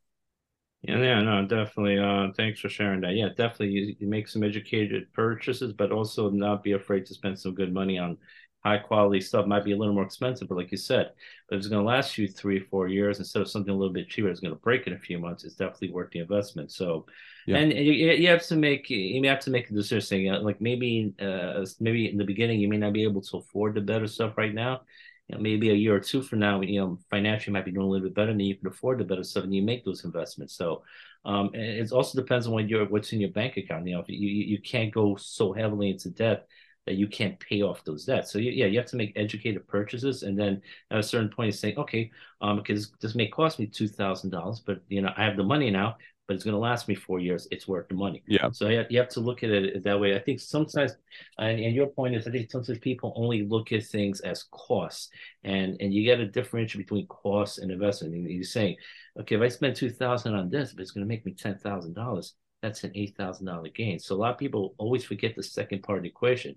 Yeah, 0.83 0.99
yeah, 0.99 1.23
no, 1.23 1.47
definitely. 1.47 1.99
Uh, 1.99 2.33
thanks 2.37 2.59
for 2.59 2.69
sharing 2.69 3.03
that. 3.03 3.15
Yeah, 3.15 3.29
definitely. 3.29 3.69
You, 3.69 3.97
you 4.01 4.09
make 4.09 4.27
some 4.27 4.43
educated 4.43 5.13
purchases, 5.13 5.73
but 5.73 5.93
also 5.93 6.29
not 6.29 6.65
be 6.65 6.73
afraid 6.73 7.07
to 7.07 7.15
spend 7.15 7.39
some 7.39 7.55
good 7.55 7.73
money 7.73 7.99
on 7.99 8.19
high 8.65 8.79
quality 8.79 9.21
stuff 9.21 9.47
might 9.47 9.65
be 9.65 9.73
a 9.73 9.77
little 9.77 9.95
more 9.95 10.05
expensive, 10.05 10.49
but 10.49 10.57
like 10.57 10.71
you 10.71 10.79
said, 10.79 11.11
but 11.49 11.59
it's 11.59 11.67
going 11.67 11.83
to 11.83 11.87
last 11.87 12.17
you 12.17 12.29
three, 12.29 12.61
four 12.61 12.87
years 12.89 13.19
instead 13.19 13.43
of 13.43 13.51
something 13.51 13.73
a 13.73 13.77
little 13.77 13.93
bit 13.93 14.09
cheaper, 14.09 14.29
it's 14.29 14.41
going 14.41 14.55
to 14.55 14.61
break 14.61 14.87
in 14.87 14.93
a 14.93 14.99
few 14.99 15.19
months. 15.19 15.45
It's 15.45 15.57
definitely 15.57 15.91
worth 15.91 16.11
the 16.13 16.21
investment. 16.21 16.71
So, 16.71 17.07
yeah. 17.47 17.57
and 17.59 17.73
you, 17.73 17.93
you 17.93 18.29
have 18.29 18.47
to 18.47 18.57
make 18.57 18.89
you 18.89 19.25
have 19.29 19.41
to 19.41 19.51
make 19.51 19.69
a 19.69 19.75
decision. 19.75 20.45
Like 20.45 20.61
maybe, 20.61 21.13
uh, 21.21 21.65
maybe 21.81 22.09
in 22.09 22.19
the 22.19 22.25
beginning 22.25 22.61
you 22.61 22.69
may 22.69 22.77
not 22.77 22.93
be 22.93 23.03
able 23.03 23.23
to 23.23 23.39
afford 23.39 23.75
the 23.75 23.81
better 23.81 24.07
stuff 24.07 24.39
right 24.39 24.55
now. 24.55 24.83
You 25.29 25.37
know, 25.37 25.43
maybe 25.43 25.71
a 25.71 25.75
year 25.75 25.95
or 25.95 26.01
two 26.01 26.23
from 26.23 26.41
now, 26.41 26.61
you 26.61 26.81
know, 26.81 26.99
financially 27.11 27.53
might 27.53 27.65
be 27.65 27.71
doing 27.71 27.87
a 27.87 27.91
little 27.91 28.07
bit 28.07 28.15
better, 28.15 28.33
and 28.33 28.43
you 28.43 28.57
can 28.57 28.67
afford 28.69 28.99
the 28.99 29.05
better 29.05 29.25
stuff, 29.25 29.45
and 29.45 29.55
you 29.55 29.63
make 29.63 29.85
those 29.85 30.05
investments. 30.05 30.57
So, 30.57 30.83
um, 31.25 31.51
it 31.55 31.93
also 31.93 32.21
depends 32.21 32.47
on 32.47 32.53
what 32.53 32.69
your 32.69 32.87
what's 32.87 33.13
in 33.13 33.21
your 33.21 33.31
bank 33.31 33.57
account. 33.57 33.87
You 33.87 33.97
know, 33.97 34.05
you 34.09 34.29
you 34.29 34.61
can't 34.61 34.93
go 34.93 35.17
so 35.17 35.53
heavily 35.53 35.91
into 35.91 36.11
debt 36.11 36.47
that 36.87 36.97
you 36.97 37.07
can't 37.07 37.39
pay 37.39 37.63
off 37.63 37.85
those 37.85 38.05
debts. 38.05 38.33
So 38.33 38.39
yeah, 38.39 38.67
you 38.67 38.79
have 38.79 38.89
to 38.89 38.97
make 38.97 39.13
educated 39.17 39.67
purchases, 39.69 40.25
and 40.25 40.39
then 40.39 40.61
at 40.91 40.99
a 40.99 41.03
certain 41.03 41.29
point, 41.29 41.47
you 41.47 41.53
say, 41.53 41.75
okay, 41.77 42.11
um, 42.41 42.57
because 42.57 42.91
this 43.01 43.15
may 43.15 43.29
cost 43.29 43.59
me 43.59 43.67
two 43.67 43.89
thousand 43.89 44.31
dollars, 44.31 44.61
but 44.67 44.81
you 44.89 45.01
know 45.01 45.13
I 45.17 45.25
have 45.25 45.37
the 45.37 45.45
money 45.45 45.71
now, 45.71 45.97
but 46.27 46.35
it's 46.35 46.45
going 46.45 46.55
to 46.55 46.59
last 46.59 46.89
me 46.89 46.95
four 46.95 47.21
years. 47.21 47.49
It's 47.51 47.67
worth 47.67 47.89
the 47.89 47.95
money. 47.95 48.23
Yeah. 48.27 48.51
So 48.53 48.69
you 48.69 48.79
have, 48.79 48.87
you 48.91 48.99
have 48.99 49.09
to 49.11 49.21
look 49.21 49.43
at 49.43 49.51
it 49.51 49.83
that 49.85 50.01
way. 50.01 50.15
I 50.15 50.19
think 50.19 50.41
sometimes, 50.41 50.93
and, 51.39 51.59
and 51.61 51.75
your 51.75 51.89
point 51.89 52.15
is, 52.15 52.27
I 52.27 52.31
think 52.31 52.51
sometimes 52.51 52.79
people 52.79 53.13
only 53.17 53.47
look 53.47 53.73
at 53.73 53.85
things 53.85 54.21
as 54.21 54.45
costs, 54.51 55.09
and 55.45 55.77
and 55.81 55.93
you 55.93 56.09
got 56.11 56.19
to 56.19 56.27
differentiate 56.27 56.87
between 56.87 57.07
costs 57.07 57.59
and 57.59 57.71
investment. 57.71 58.15
And 58.15 58.29
you're 58.29 58.45
saying, 58.45 58.77
okay, 59.21 59.37
if 59.37 59.43
I 59.43 59.49
spend 59.49 59.77
two 59.77 59.91
thousand 59.91 60.35
on 60.35 60.51
this, 60.51 60.73
but 60.73 60.83
it's 60.83 60.93
going 60.93 61.05
to 61.05 61.09
make 61.09 61.27
me 61.27 61.33
ten 61.33 61.59
thousand 61.59 61.95
dollars 61.95 62.35
that's 62.63 62.85
an 62.85 62.93
eight 62.95 63.17
thousand 63.17 63.47
dollar 63.47 63.69
gain. 63.69 63.99
So 63.99 64.15
a 64.15 64.17
lot 64.17 64.31
of 64.31 64.39
people 64.39 64.75
always 64.79 65.05
forget 65.05 65.35
the 65.35 65.43
second 65.43 65.83
part 65.83 65.99
of 65.99 66.05
the 66.05 66.09
equation. 66.09 66.55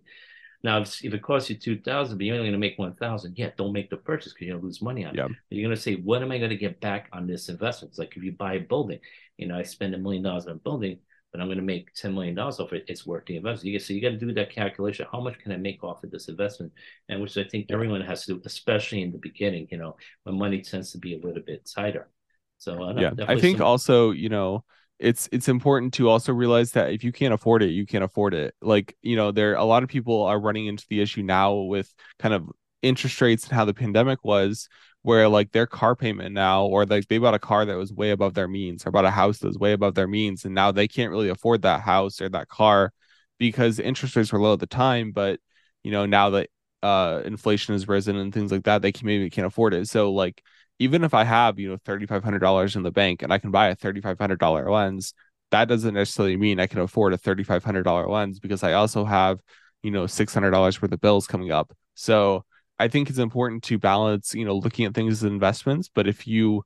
Now, 0.65 0.81
if, 0.81 1.05
if 1.05 1.13
it 1.13 1.21
costs 1.21 1.47
you 1.51 1.57
two 1.57 1.79
thousand, 1.79 2.17
but 2.17 2.25
you're 2.25 2.35
only 2.35 2.47
going 2.47 2.59
to 2.59 2.67
make 2.67 2.79
one 2.79 2.95
thousand, 2.95 3.37
yeah, 3.37 3.51
don't 3.55 3.71
make 3.71 3.91
the 3.91 3.97
purchase 3.97 4.33
because 4.33 4.47
you're 4.47 4.55
going 4.55 4.61
to 4.63 4.65
lose 4.65 4.81
money 4.81 5.05
on 5.05 5.13
it. 5.17 5.31
You're 5.51 5.67
going 5.67 5.75
to 5.75 5.81
say, 5.81 5.95
what 5.95 6.23
am 6.23 6.31
I 6.31 6.39
going 6.39 6.49
to 6.49 6.57
get 6.57 6.81
back 6.81 7.07
on 7.13 7.27
this 7.27 7.49
investment? 7.49 7.91
It's 7.91 7.99
like 7.99 8.17
if 8.17 8.23
you 8.23 8.31
buy 8.31 8.53
a 8.55 8.59
building, 8.59 8.99
you 9.37 9.47
know, 9.47 9.57
I 9.59 9.63
spend 9.63 9.93
a 9.93 9.99
million 9.99 10.23
dollars 10.23 10.47
on 10.47 10.53
a 10.53 10.55
building, 10.67 10.97
but 11.31 11.39
I'm 11.39 11.47
going 11.47 11.59
to 11.59 11.63
make 11.75 11.93
ten 11.93 12.15
million 12.15 12.33
dollars 12.33 12.59
off 12.59 12.73
it. 12.73 12.85
It's 12.87 13.05
worth 13.05 13.25
the 13.27 13.37
investment. 13.37 13.65
You 13.67 13.73
get, 13.73 13.85
so 13.85 13.93
you 13.93 14.01
got 14.01 14.17
to 14.17 14.25
do 14.25 14.33
that 14.33 14.49
calculation. 14.49 15.05
How 15.11 15.21
much 15.21 15.37
can 15.37 15.51
I 15.51 15.57
make 15.57 15.83
off 15.83 16.03
of 16.03 16.09
this 16.09 16.29
investment? 16.29 16.73
And 17.09 17.21
which 17.21 17.37
I 17.37 17.43
think 17.43 17.67
everyone 17.69 18.01
has 18.01 18.25
to 18.25 18.33
do, 18.33 18.41
especially 18.43 19.03
in 19.03 19.11
the 19.11 19.19
beginning. 19.19 19.67
You 19.69 19.77
know, 19.77 19.97
when 20.23 20.35
money 20.39 20.61
tends 20.63 20.91
to 20.93 20.97
be 20.97 21.13
a 21.13 21.21
little 21.25 21.43
bit 21.45 21.69
tighter. 21.75 22.09
So 22.57 22.81
uh, 22.81 22.93
yeah, 22.97 23.11
I 23.27 23.39
think 23.39 23.59
some... 23.59 23.67
also, 23.67 24.11
you 24.11 24.29
know 24.29 24.65
it's 24.99 25.27
it's 25.31 25.49
important 25.49 25.93
to 25.93 26.09
also 26.09 26.33
realize 26.33 26.71
that 26.71 26.91
if 26.93 27.03
you 27.03 27.11
can't 27.11 27.33
afford 27.33 27.61
it 27.61 27.69
you 27.71 27.85
can't 27.85 28.03
afford 28.03 28.33
it. 28.33 28.55
Like 28.61 28.95
you 29.01 29.15
know 29.15 29.31
there 29.31 29.55
a 29.55 29.63
lot 29.63 29.83
of 29.83 29.89
people 29.89 30.23
are 30.23 30.39
running 30.39 30.67
into 30.67 30.85
the 30.89 31.01
issue 31.01 31.23
now 31.23 31.53
with 31.55 31.93
kind 32.19 32.33
of 32.33 32.49
interest 32.81 33.19
rates 33.21 33.45
and 33.45 33.53
how 33.53 33.65
the 33.65 33.73
pandemic 33.73 34.23
was 34.23 34.69
where 35.01 35.27
like 35.27 35.51
their 35.51 35.67
car 35.67 35.95
payment 35.95 36.33
now 36.33 36.65
or 36.65 36.85
like 36.85 37.07
they 37.07 37.17
bought 37.17 37.33
a 37.33 37.39
car 37.39 37.65
that 37.65 37.77
was 37.77 37.93
way 37.93 38.11
above 38.11 38.33
their 38.33 38.47
means 38.47 38.85
or 38.85 38.91
bought 38.91 39.05
a 39.05 39.11
house 39.11 39.39
that 39.39 39.47
was 39.47 39.57
way 39.57 39.73
above 39.73 39.95
their 39.95 40.07
means 40.07 40.45
and 40.45 40.55
now 40.55 40.71
they 40.71 40.87
can't 40.87 41.11
really 41.11 41.29
afford 41.29 41.61
that 41.61 41.81
house 41.81 42.21
or 42.21 42.29
that 42.29 42.47
car 42.47 42.91
because 43.39 43.79
interest 43.79 44.15
rates 44.15 44.31
were 44.31 44.39
low 44.39 44.53
at 44.53 44.59
the 44.59 44.67
time 44.67 45.11
but 45.11 45.39
you 45.83 45.91
know 45.91 46.05
now 46.05 46.31
that 46.31 46.49
uh 46.83 47.21
inflation 47.25 47.73
has 47.73 47.87
risen 47.87 48.15
and 48.15 48.33
things 48.33 48.51
like 48.51 48.63
that 48.63 48.81
they 48.81 48.91
can 48.91 49.07
maybe 49.07 49.29
can't 49.29 49.47
afford 49.47 49.73
it. 49.73 49.87
So 49.87 50.11
like 50.11 50.43
even 50.79 51.03
if 51.03 51.13
I 51.13 51.23
have, 51.23 51.59
you 51.59 51.69
know, 51.69 51.77
$3,500 51.85 52.75
in 52.75 52.83
the 52.83 52.91
bank 52.91 53.21
and 53.21 53.31
I 53.31 53.37
can 53.37 53.51
buy 53.51 53.69
a 53.69 53.75
$3,500 53.75 54.69
lens, 54.69 55.13
that 55.51 55.67
doesn't 55.67 55.93
necessarily 55.93 56.37
mean 56.37 56.59
I 56.59 56.67
can 56.67 56.79
afford 56.79 57.13
a 57.13 57.17
$3,500 57.17 58.09
lens 58.09 58.39
because 58.39 58.63
I 58.63 58.73
also 58.73 59.05
have, 59.05 59.39
you 59.83 59.91
know, 59.91 60.03
$600 60.03 60.81
worth 60.81 60.91
of 60.91 61.01
bills 61.01 61.27
coming 61.27 61.51
up. 61.51 61.73
So 61.93 62.43
I 62.77 62.87
think 62.87 63.09
it's 63.09 63.19
important 63.19 63.63
to 63.63 63.77
balance, 63.77 64.33
you 64.33 64.43
know, 64.43 64.57
looking 64.57 64.85
at 64.85 64.93
things 64.93 65.13
as 65.13 65.23
investments. 65.23 65.89
But 65.93 66.07
if 66.07 66.27
you, 66.27 66.63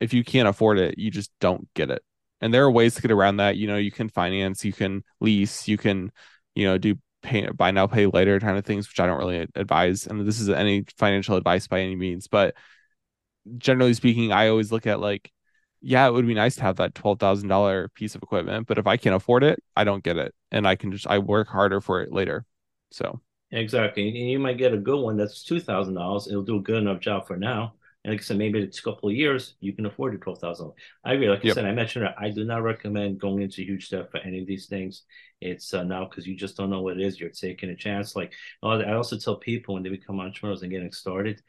if 0.00 0.12
you 0.12 0.22
can't 0.22 0.48
afford 0.48 0.78
it, 0.78 0.96
you 0.98 1.10
just 1.10 1.32
don't 1.40 1.68
get 1.74 1.90
it. 1.90 2.02
And 2.40 2.54
there 2.54 2.64
are 2.64 2.70
ways 2.70 2.94
to 2.94 3.02
get 3.02 3.10
around 3.10 3.38
that. 3.38 3.56
You 3.56 3.66
know, 3.66 3.76
you 3.76 3.90
can 3.90 4.08
finance, 4.08 4.64
you 4.64 4.72
can 4.72 5.02
lease, 5.20 5.66
you 5.66 5.76
can, 5.76 6.12
you 6.54 6.66
know, 6.66 6.78
do 6.78 6.96
pay 7.22 7.48
buy 7.48 7.72
now, 7.72 7.88
pay 7.88 8.06
later 8.06 8.38
kind 8.38 8.56
of 8.56 8.64
things, 8.64 8.88
which 8.88 9.00
I 9.00 9.06
don't 9.06 9.18
really 9.18 9.46
advise. 9.56 10.06
And 10.06 10.24
this 10.24 10.38
is 10.38 10.48
any 10.48 10.84
financial 10.96 11.36
advice 11.36 11.66
by 11.66 11.80
any 11.80 11.96
means, 11.96 12.28
but 12.28 12.54
generally 13.56 13.94
speaking, 13.94 14.32
I 14.32 14.48
always 14.48 14.70
look 14.70 14.86
at 14.86 15.00
like, 15.00 15.32
yeah, 15.80 16.06
it 16.06 16.12
would 16.12 16.26
be 16.26 16.34
nice 16.34 16.56
to 16.56 16.62
have 16.62 16.76
that 16.76 16.94
twelve 16.94 17.20
thousand 17.20 17.48
dollar 17.48 17.88
piece 17.88 18.14
of 18.14 18.22
equipment, 18.22 18.66
but 18.66 18.78
if 18.78 18.86
I 18.86 18.96
can't 18.96 19.14
afford 19.16 19.44
it, 19.44 19.62
I 19.76 19.84
don't 19.84 20.02
get 20.02 20.16
it, 20.16 20.34
and 20.50 20.66
I 20.66 20.76
can 20.76 20.92
just 20.92 21.06
I 21.06 21.18
work 21.18 21.48
harder 21.48 21.80
for 21.80 22.02
it 22.02 22.12
later. 22.12 22.44
So 22.90 23.20
exactly, 23.50 24.08
and 24.08 24.30
you 24.30 24.38
might 24.38 24.58
get 24.58 24.74
a 24.74 24.78
good 24.78 25.00
one 25.00 25.16
that's 25.16 25.44
two 25.44 25.60
thousand 25.60 25.94
dollars. 25.94 26.28
It'll 26.28 26.42
do 26.42 26.56
a 26.58 26.62
good 26.62 26.82
enough 26.82 27.00
job 27.00 27.26
for 27.26 27.36
now. 27.36 27.74
And 28.04 28.14
like 28.14 28.20
I 28.20 28.24
said, 28.24 28.38
maybe 28.38 28.60
it's 28.60 28.78
a 28.78 28.82
couple 28.82 29.08
of 29.08 29.14
years, 29.16 29.56
you 29.60 29.72
can 29.72 29.84
afford 29.84 30.14
the 30.14 30.18
twelve 30.18 30.38
thousand. 30.38 30.72
I 31.04 31.14
agree. 31.14 31.28
Like 31.28 31.44
yep. 31.44 31.52
I 31.52 31.54
said, 31.56 31.64
I 31.64 31.72
mentioned 31.72 32.06
it. 32.06 32.14
I 32.16 32.30
do 32.30 32.44
not 32.44 32.62
recommend 32.62 33.20
going 33.20 33.42
into 33.42 33.62
huge 33.62 33.90
debt 33.90 34.10
for 34.10 34.18
any 34.18 34.40
of 34.40 34.46
these 34.46 34.66
things. 34.66 35.02
It's 35.40 35.74
uh, 35.74 35.82
now 35.82 36.04
because 36.04 36.26
you 36.26 36.36
just 36.36 36.56
don't 36.56 36.70
know 36.70 36.80
what 36.80 36.98
it 36.98 37.04
is. 37.04 37.18
You're 37.18 37.30
taking 37.30 37.70
a 37.70 37.76
chance. 37.76 38.16
Like 38.16 38.32
I 38.62 38.92
also 38.92 39.18
tell 39.18 39.36
people 39.36 39.74
when 39.74 39.82
they 39.82 39.90
become 39.90 40.20
entrepreneurs 40.20 40.62
and 40.62 40.70
getting 40.70 40.92
started, 40.92 41.42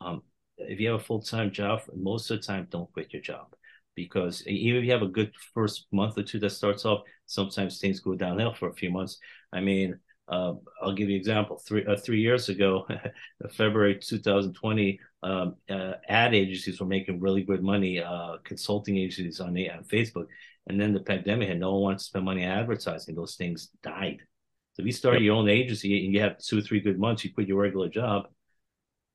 um, 0.00 0.22
if 0.58 0.80
you 0.80 0.90
have 0.90 1.00
a 1.00 1.04
full 1.04 1.22
time 1.22 1.50
job, 1.50 1.82
most 1.94 2.30
of 2.30 2.40
the 2.40 2.46
time, 2.46 2.66
don't 2.70 2.92
quit 2.92 3.12
your 3.12 3.22
job 3.22 3.54
because 3.94 4.46
even 4.46 4.80
if 4.80 4.84
you 4.84 4.92
have 4.92 5.02
a 5.02 5.08
good 5.08 5.32
first 5.54 5.86
month 5.92 6.18
or 6.18 6.22
two 6.22 6.38
that 6.40 6.50
starts 6.50 6.84
off, 6.84 7.02
sometimes 7.26 7.78
things 7.78 8.00
go 8.00 8.14
downhill 8.14 8.54
for 8.54 8.68
a 8.68 8.74
few 8.74 8.90
months. 8.90 9.18
I 9.52 9.60
mean, 9.60 9.98
uh, 10.28 10.54
I'll 10.82 10.94
give 10.94 11.08
you 11.08 11.16
an 11.16 11.20
example. 11.20 11.62
Three 11.66 11.84
uh, 11.84 11.96
three 11.96 12.20
years 12.20 12.48
ago, 12.48 12.86
February 13.52 13.98
2020, 13.98 14.98
um, 15.22 15.56
uh, 15.70 15.92
ad 16.08 16.34
agencies 16.34 16.80
were 16.80 16.86
making 16.86 17.20
really 17.20 17.42
good 17.42 17.62
money, 17.62 18.00
uh, 18.00 18.38
consulting 18.44 18.96
agencies 18.96 19.40
on, 19.40 19.52
the, 19.52 19.70
on 19.70 19.84
Facebook. 19.84 20.26
And 20.66 20.80
then 20.80 20.94
the 20.94 21.00
pandemic 21.00 21.48
hit. 21.48 21.58
No 21.58 21.72
one 21.74 21.82
wanted 21.82 21.98
to 21.98 22.04
spend 22.04 22.24
money 22.24 22.44
on 22.44 22.50
advertising. 22.50 23.14
Those 23.14 23.36
things 23.36 23.68
died. 23.82 24.22
So 24.72 24.80
if 24.80 24.86
you 24.86 24.92
start 24.92 25.16
yep. 25.16 25.22
your 25.22 25.36
own 25.36 25.48
agency 25.48 26.04
and 26.04 26.14
you 26.14 26.20
have 26.20 26.38
two 26.38 26.58
or 26.58 26.62
three 26.62 26.80
good 26.80 26.98
months, 26.98 27.22
you 27.22 27.32
quit 27.32 27.46
your 27.46 27.60
regular 27.60 27.88
job, 27.88 28.28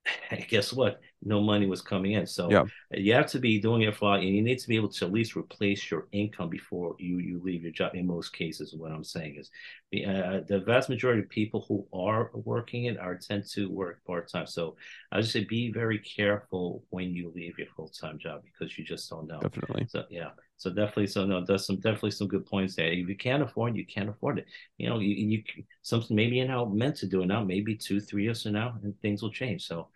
guess 0.49 0.73
what? 0.73 0.99
No 1.23 1.41
money 1.41 1.65
was 1.65 1.81
coming 1.81 2.13
in. 2.13 2.25
So 2.25 2.49
yeah. 2.49 2.63
you 2.91 3.13
have 3.13 3.27
to 3.27 3.39
be 3.39 3.59
doing 3.59 3.81
it 3.81 3.95
for, 3.95 4.15
and 4.15 4.23
you 4.23 4.41
need 4.41 4.59
to 4.59 4.67
be 4.67 4.75
able 4.75 4.89
to 4.89 5.05
at 5.05 5.12
least 5.12 5.35
replace 5.35 5.91
your 5.91 6.07
income 6.12 6.49
before 6.49 6.95
you 6.97 7.17
you 7.17 7.41
leave 7.43 7.63
your 7.63 7.71
job. 7.71 7.93
In 7.93 8.07
most 8.07 8.33
cases, 8.33 8.73
what 8.73 8.91
I'm 8.91 9.03
saying 9.03 9.35
is, 9.38 9.49
the 9.91 10.05
uh, 10.05 10.41
the 10.47 10.59
vast 10.59 10.89
majority 10.89 11.21
of 11.21 11.29
people 11.29 11.65
who 11.67 11.85
are 11.93 12.31
working 12.33 12.85
it 12.85 12.97
are 12.97 13.17
tend 13.17 13.45
to 13.51 13.69
work 13.69 14.03
part 14.05 14.31
time. 14.31 14.47
So 14.47 14.77
I 15.12 15.19
just 15.21 15.33
say 15.33 15.43
be 15.43 15.71
very 15.71 15.99
careful 15.99 16.83
when 16.89 17.13
you 17.13 17.31
leave 17.35 17.57
your 17.57 17.67
full 17.75 17.89
time 17.89 18.17
job 18.17 18.41
because 18.43 18.77
you 18.77 18.85
just 18.85 19.09
don't 19.09 19.27
know. 19.27 19.39
Definitely. 19.39 19.88
So 19.89 20.05
yeah. 20.09 20.29
So 20.59 20.69
definitely, 20.71 21.07
so 21.07 21.25
no, 21.25 21.43
there's 21.45 21.65
some 21.65 21.77
definitely 21.77 22.11
some 22.11 22.27
good 22.27 22.45
points 22.45 22.75
there. 22.75 22.91
If 22.91 23.09
you 23.09 23.17
can't 23.17 23.43
afford, 23.43 23.77
you 23.77 23.85
can't 23.87 24.09
afford 24.09 24.39
it. 24.39 24.47
You 24.77 24.89
know, 24.89 24.99
you, 24.99 25.15
you 25.15 25.43
something 25.83 26.15
maybe 26.15 26.37
you're 26.37 26.47
now 26.47 26.65
meant 26.65 26.97
to 26.97 27.07
do 27.07 27.23
it 27.23 27.27
now, 27.27 27.43
maybe 27.45 27.75
two, 27.77 28.01
three 28.01 28.23
years 28.23 28.43
from 28.43 28.53
now, 28.53 28.75
and 28.83 28.99
things 29.01 29.23
will 29.23 29.31
change. 29.31 29.65
So, 29.67 29.89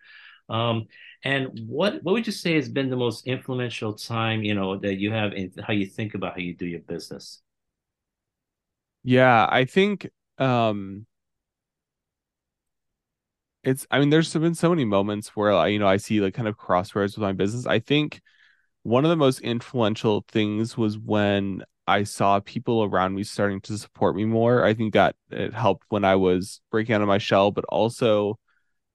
um, 0.48 0.88
and 1.24 1.50
what 1.68 2.02
what 2.04 2.12
would 2.14 2.26
you 2.26 2.32
say 2.32 2.54
has 2.56 2.68
been 2.68 2.90
the 2.90 2.96
most 2.96 3.26
influential 3.26 3.94
time, 3.94 4.42
you 4.44 4.54
know, 4.54 4.78
that 4.78 4.96
you 4.96 5.12
have 5.12 5.34
in 5.34 5.52
how 5.66 5.74
you 5.74 5.86
think 5.86 6.14
about 6.14 6.34
how 6.34 6.40
you 6.40 6.56
do 6.56 6.66
your 6.66 6.80
business? 6.80 7.42
Yeah, 9.02 9.46
I 9.50 9.64
think 9.64 10.10
um 10.38 11.06
it's 13.62 13.86
I 13.90 13.98
mean, 14.00 14.10
there's 14.10 14.32
been 14.32 14.54
so 14.54 14.70
many 14.70 14.84
moments 14.84 15.34
where 15.36 15.68
you 15.68 15.78
know, 15.78 15.86
I 15.86 15.96
see 15.96 16.20
like 16.20 16.34
kind 16.34 16.48
of 16.48 16.56
crossroads 16.56 17.16
with 17.16 17.22
my 17.22 17.32
business. 17.32 17.66
I 17.66 17.78
think 17.78 18.20
one 18.84 19.04
of 19.04 19.10
the 19.10 19.16
most 19.16 19.40
influential 19.40 20.24
things 20.28 20.76
was 20.76 20.98
when 20.98 21.64
I 21.86 22.04
saw 22.04 22.40
people 22.40 22.84
around 22.84 23.14
me 23.14 23.24
starting 23.24 23.60
to 23.62 23.78
support 23.78 24.14
me 24.14 24.24
more. 24.24 24.64
I 24.64 24.74
think 24.74 24.94
that 24.94 25.16
it 25.30 25.52
helped 25.52 25.84
when 25.88 26.04
I 26.04 26.16
was 26.16 26.60
breaking 26.70 26.94
out 26.94 27.02
of 27.02 27.08
my 27.08 27.18
shell, 27.18 27.50
but 27.50 27.64
also 27.66 28.38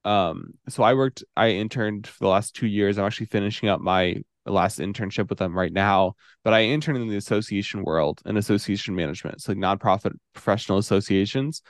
um 0.05 0.53
so 0.69 0.83
I 0.83 0.93
worked 0.93 1.23
I 1.35 1.49
interned 1.49 2.07
for 2.07 2.19
the 2.25 2.29
last 2.29 2.55
2 2.55 2.67
years. 2.67 2.97
I'm 2.97 3.05
actually 3.05 3.27
finishing 3.27 3.69
up 3.69 3.81
my 3.81 4.17
last 4.45 4.79
internship 4.79 5.29
with 5.29 5.39
them 5.39 5.57
right 5.57 5.73
now, 5.73 6.15
but 6.43 6.53
I 6.53 6.63
interned 6.63 6.97
in 6.99 7.09
the 7.09 7.17
association 7.17 7.83
world 7.83 8.21
and 8.25 8.37
association 8.37 8.95
management. 8.95 9.41
so 9.41 9.51
like 9.53 9.59
nonprofit 9.59 10.13
professional 10.33 10.77
associations. 10.77 11.61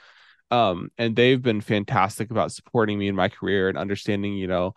Um 0.52 0.90
and 0.98 1.16
they've 1.16 1.42
been 1.42 1.62
fantastic 1.62 2.32
about 2.32 2.52
supporting 2.52 3.00
me 3.00 3.08
in 3.08 3.16
my 3.16 3.30
career 3.30 3.70
and 3.70 3.78
understanding, 3.78 4.34
you 4.36 4.48
know, 4.48 4.74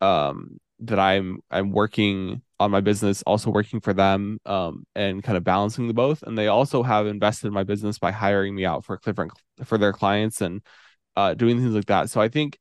um 0.00 0.58
that 0.80 0.98
I'm 0.98 1.40
I'm 1.50 1.70
working 1.72 2.42
on 2.58 2.70
my 2.70 2.80
business, 2.80 3.22
also 3.22 3.50
working 3.50 3.80
for 3.80 3.92
them, 3.92 4.38
um, 4.46 4.86
and 4.94 5.22
kind 5.22 5.36
of 5.36 5.44
balancing 5.44 5.88
the 5.88 5.94
both. 5.94 6.22
And 6.22 6.36
they 6.36 6.48
also 6.48 6.82
have 6.82 7.06
invested 7.06 7.48
in 7.48 7.52
my 7.54 7.64
business 7.64 7.98
by 7.98 8.10
hiring 8.12 8.54
me 8.54 8.64
out 8.64 8.84
for 8.84 8.98
different 9.04 9.32
for 9.64 9.78
their 9.78 9.92
clients 9.92 10.40
and 10.40 10.62
uh, 11.16 11.34
doing 11.34 11.58
things 11.58 11.74
like 11.74 11.86
that. 11.86 12.10
So 12.10 12.20
I 12.20 12.28
think 12.28 12.58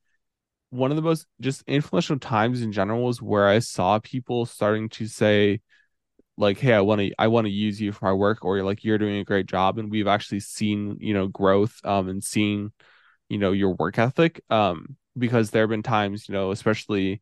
one 0.69 0.91
of 0.91 0.97
the 0.97 1.03
most 1.03 1.27
just 1.41 1.63
influential 1.67 2.19
times 2.19 2.61
in 2.61 2.71
general 2.71 3.03
was 3.03 3.21
where 3.21 3.47
I 3.47 3.59
saw 3.59 3.99
people 3.99 4.45
starting 4.45 4.89
to 4.89 5.07
say, 5.07 5.61
like, 6.37 6.59
"Hey, 6.59 6.73
I 6.73 6.81
want 6.81 7.01
to 7.01 7.13
I 7.19 7.27
want 7.27 7.45
to 7.45 7.51
use 7.51 7.79
you 7.81 7.91
for 7.91 8.05
my 8.05 8.13
work," 8.13 8.43
or 8.45 8.63
like, 8.63 8.83
"You're 8.83 8.97
doing 8.97 9.17
a 9.19 9.23
great 9.25 9.47
job," 9.47 9.77
and 9.77 9.91
we've 9.91 10.07
actually 10.07 10.41
seen 10.41 10.97
you 10.99 11.13
know 11.13 11.27
growth, 11.27 11.79
um, 11.85 12.09
and 12.09 12.23
seeing 12.23 12.71
you 13.29 13.37
know 13.39 13.51
your 13.53 13.73
work 13.75 13.99
ethic, 13.99 14.41
um, 14.49 14.97
because 15.17 15.51
there 15.51 15.63
have 15.63 15.69
been 15.69 15.83
times 15.83 16.29
you 16.29 16.33
know 16.33 16.51
especially 16.51 17.21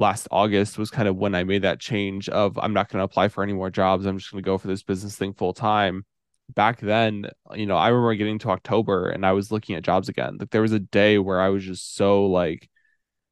last 0.00 0.26
August 0.30 0.78
was 0.78 0.90
kind 0.90 1.06
of 1.06 1.16
when 1.16 1.34
I 1.34 1.44
made 1.44 1.62
that 1.62 1.78
change 1.78 2.28
of 2.30 2.58
I'm 2.58 2.72
not 2.72 2.88
going 2.88 3.00
to 3.00 3.04
apply 3.04 3.28
for 3.28 3.44
any 3.44 3.52
more 3.52 3.70
jobs. 3.70 4.06
I'm 4.06 4.18
just 4.18 4.32
going 4.32 4.42
to 4.42 4.46
go 4.46 4.56
for 4.56 4.66
this 4.66 4.82
business 4.82 5.14
thing 5.14 5.34
full 5.34 5.52
time. 5.52 6.06
Back 6.48 6.80
then, 6.80 7.26
you 7.54 7.66
know, 7.66 7.76
I 7.76 7.88
remember 7.88 8.14
getting 8.14 8.38
to 8.40 8.50
October 8.50 9.10
and 9.10 9.24
I 9.26 9.32
was 9.32 9.52
looking 9.52 9.76
at 9.76 9.84
jobs 9.84 10.08
again. 10.08 10.38
Like 10.40 10.50
there 10.50 10.62
was 10.62 10.72
a 10.72 10.80
day 10.80 11.18
where 11.18 11.40
I 11.40 11.50
was 11.50 11.64
just 11.64 11.94
so 11.96 12.26
like 12.26 12.68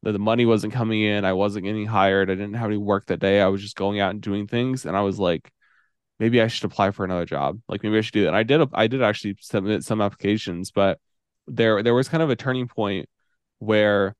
that 0.02 0.12
the 0.12 0.18
money 0.18 0.44
wasn't 0.46 0.74
coming 0.74 1.02
in, 1.02 1.24
I 1.24 1.32
wasn't 1.32 1.64
getting 1.64 1.86
hired, 1.86 2.30
I 2.30 2.34
didn't 2.34 2.54
have 2.54 2.68
any 2.68 2.76
work 2.76 3.06
that 3.06 3.18
day. 3.18 3.40
I 3.40 3.48
was 3.48 3.62
just 3.62 3.74
going 3.74 3.98
out 3.98 4.10
and 4.10 4.20
doing 4.20 4.46
things 4.46 4.84
and 4.84 4.96
I 4.96 5.00
was 5.00 5.18
like 5.18 5.50
maybe 6.18 6.40
I 6.42 6.48
should 6.48 6.64
apply 6.64 6.90
for 6.90 7.04
another 7.04 7.24
job. 7.24 7.60
Like 7.68 7.82
maybe 7.82 7.96
I 7.98 8.02
should 8.02 8.12
do 8.12 8.22
that. 8.22 8.28
And 8.28 8.36
I 8.36 8.42
did 8.42 8.68
I 8.74 8.88
did 8.88 9.02
actually 9.02 9.36
submit 9.40 9.84
some 9.84 10.02
applications, 10.02 10.70
but 10.70 11.00
there 11.46 11.82
there 11.82 11.94
was 11.94 12.08
kind 12.08 12.22
of 12.22 12.30
a 12.30 12.36
turning 12.36 12.68
point 12.68 13.08
where 13.58 14.14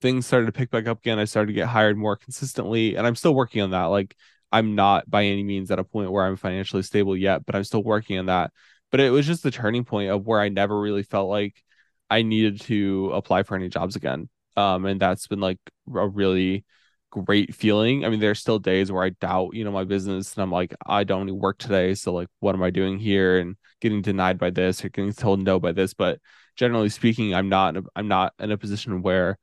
things 0.00 0.26
started 0.26 0.46
to 0.46 0.52
pick 0.52 0.70
back 0.70 0.86
up 0.86 0.98
again. 0.98 1.18
I 1.18 1.24
started 1.24 1.48
to 1.48 1.52
get 1.54 1.68
hired 1.68 1.96
more 1.96 2.16
consistently, 2.16 2.96
and 2.96 3.06
I'm 3.06 3.16
still 3.16 3.34
working 3.34 3.62
on 3.62 3.70
that. 3.70 3.84
Like 3.84 4.16
I'm 4.52 4.74
not 4.74 5.08
by 5.08 5.24
any 5.24 5.42
means 5.42 5.70
at 5.70 5.78
a 5.78 5.84
point 5.84 6.10
where 6.10 6.24
I'm 6.24 6.36
financially 6.36 6.82
stable 6.82 7.16
yet, 7.16 7.46
but 7.46 7.54
I'm 7.54 7.64
still 7.64 7.82
working 7.82 8.18
on 8.18 8.26
that. 8.26 8.52
But 8.90 9.00
it 9.00 9.10
was 9.10 9.26
just 9.26 9.42
the 9.42 9.50
turning 9.50 9.84
point 9.84 10.10
of 10.10 10.26
where 10.26 10.40
I 10.40 10.48
never 10.48 10.78
really 10.78 11.04
felt 11.04 11.28
like 11.28 11.62
I 12.10 12.22
needed 12.22 12.60
to 12.62 13.12
apply 13.14 13.44
for 13.44 13.54
any 13.54 13.68
jobs 13.68 13.96
again. 13.96 14.28
Um, 14.56 14.84
and 14.86 15.00
that's 15.00 15.28
been 15.28 15.40
like 15.40 15.58
a 15.94 16.08
really 16.08 16.64
great 17.10 17.54
feeling. 17.54 18.04
I 18.04 18.08
mean, 18.08 18.20
there's 18.20 18.40
still 18.40 18.58
days 18.58 18.90
where 18.90 19.04
I 19.04 19.10
doubt, 19.10 19.54
you 19.54 19.64
know, 19.64 19.70
my 19.70 19.84
business 19.84 20.34
and 20.34 20.42
I'm 20.42 20.50
like, 20.50 20.74
I 20.86 21.04
don't 21.04 21.26
need 21.26 21.32
work 21.32 21.58
today. 21.58 21.94
So 21.94 22.12
like, 22.12 22.28
what 22.40 22.54
am 22.54 22.62
I 22.62 22.70
doing 22.70 22.98
here? 22.98 23.38
And 23.38 23.56
getting 23.80 24.02
denied 24.02 24.38
by 24.38 24.50
this 24.50 24.84
or 24.84 24.88
getting 24.88 25.12
told 25.12 25.42
no 25.42 25.60
by 25.60 25.72
this. 25.72 25.94
But 25.94 26.18
generally 26.56 26.88
speaking, 26.88 27.34
I'm 27.34 27.48
not, 27.48 27.76
I'm 27.94 28.08
not 28.08 28.34
in 28.40 28.50
a 28.50 28.58
position 28.58 29.02
where 29.02 29.38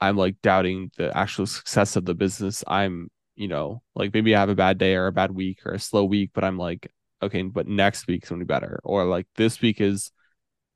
I'm 0.00 0.16
like 0.16 0.40
doubting 0.42 0.90
the 0.96 1.16
actual 1.16 1.46
success 1.46 1.96
of 1.96 2.04
the 2.04 2.14
business. 2.14 2.64
I'm, 2.66 3.08
you 3.36 3.48
know, 3.48 3.82
like 3.94 4.14
maybe 4.14 4.34
I 4.34 4.40
have 4.40 4.48
a 4.48 4.54
bad 4.54 4.78
day 4.78 4.94
or 4.94 5.06
a 5.06 5.12
bad 5.12 5.30
week 5.32 5.60
or 5.66 5.72
a 5.72 5.78
slow 5.78 6.04
week, 6.04 6.30
but 6.34 6.44
I'm 6.44 6.58
like, 6.58 6.90
okay, 7.22 7.42
but 7.42 7.66
next 7.68 8.06
week's 8.06 8.28
gonna 8.28 8.40
be 8.40 8.46
better. 8.46 8.80
Or 8.84 9.04
like 9.04 9.26
this 9.36 9.60
week 9.60 9.80
is 9.80 10.12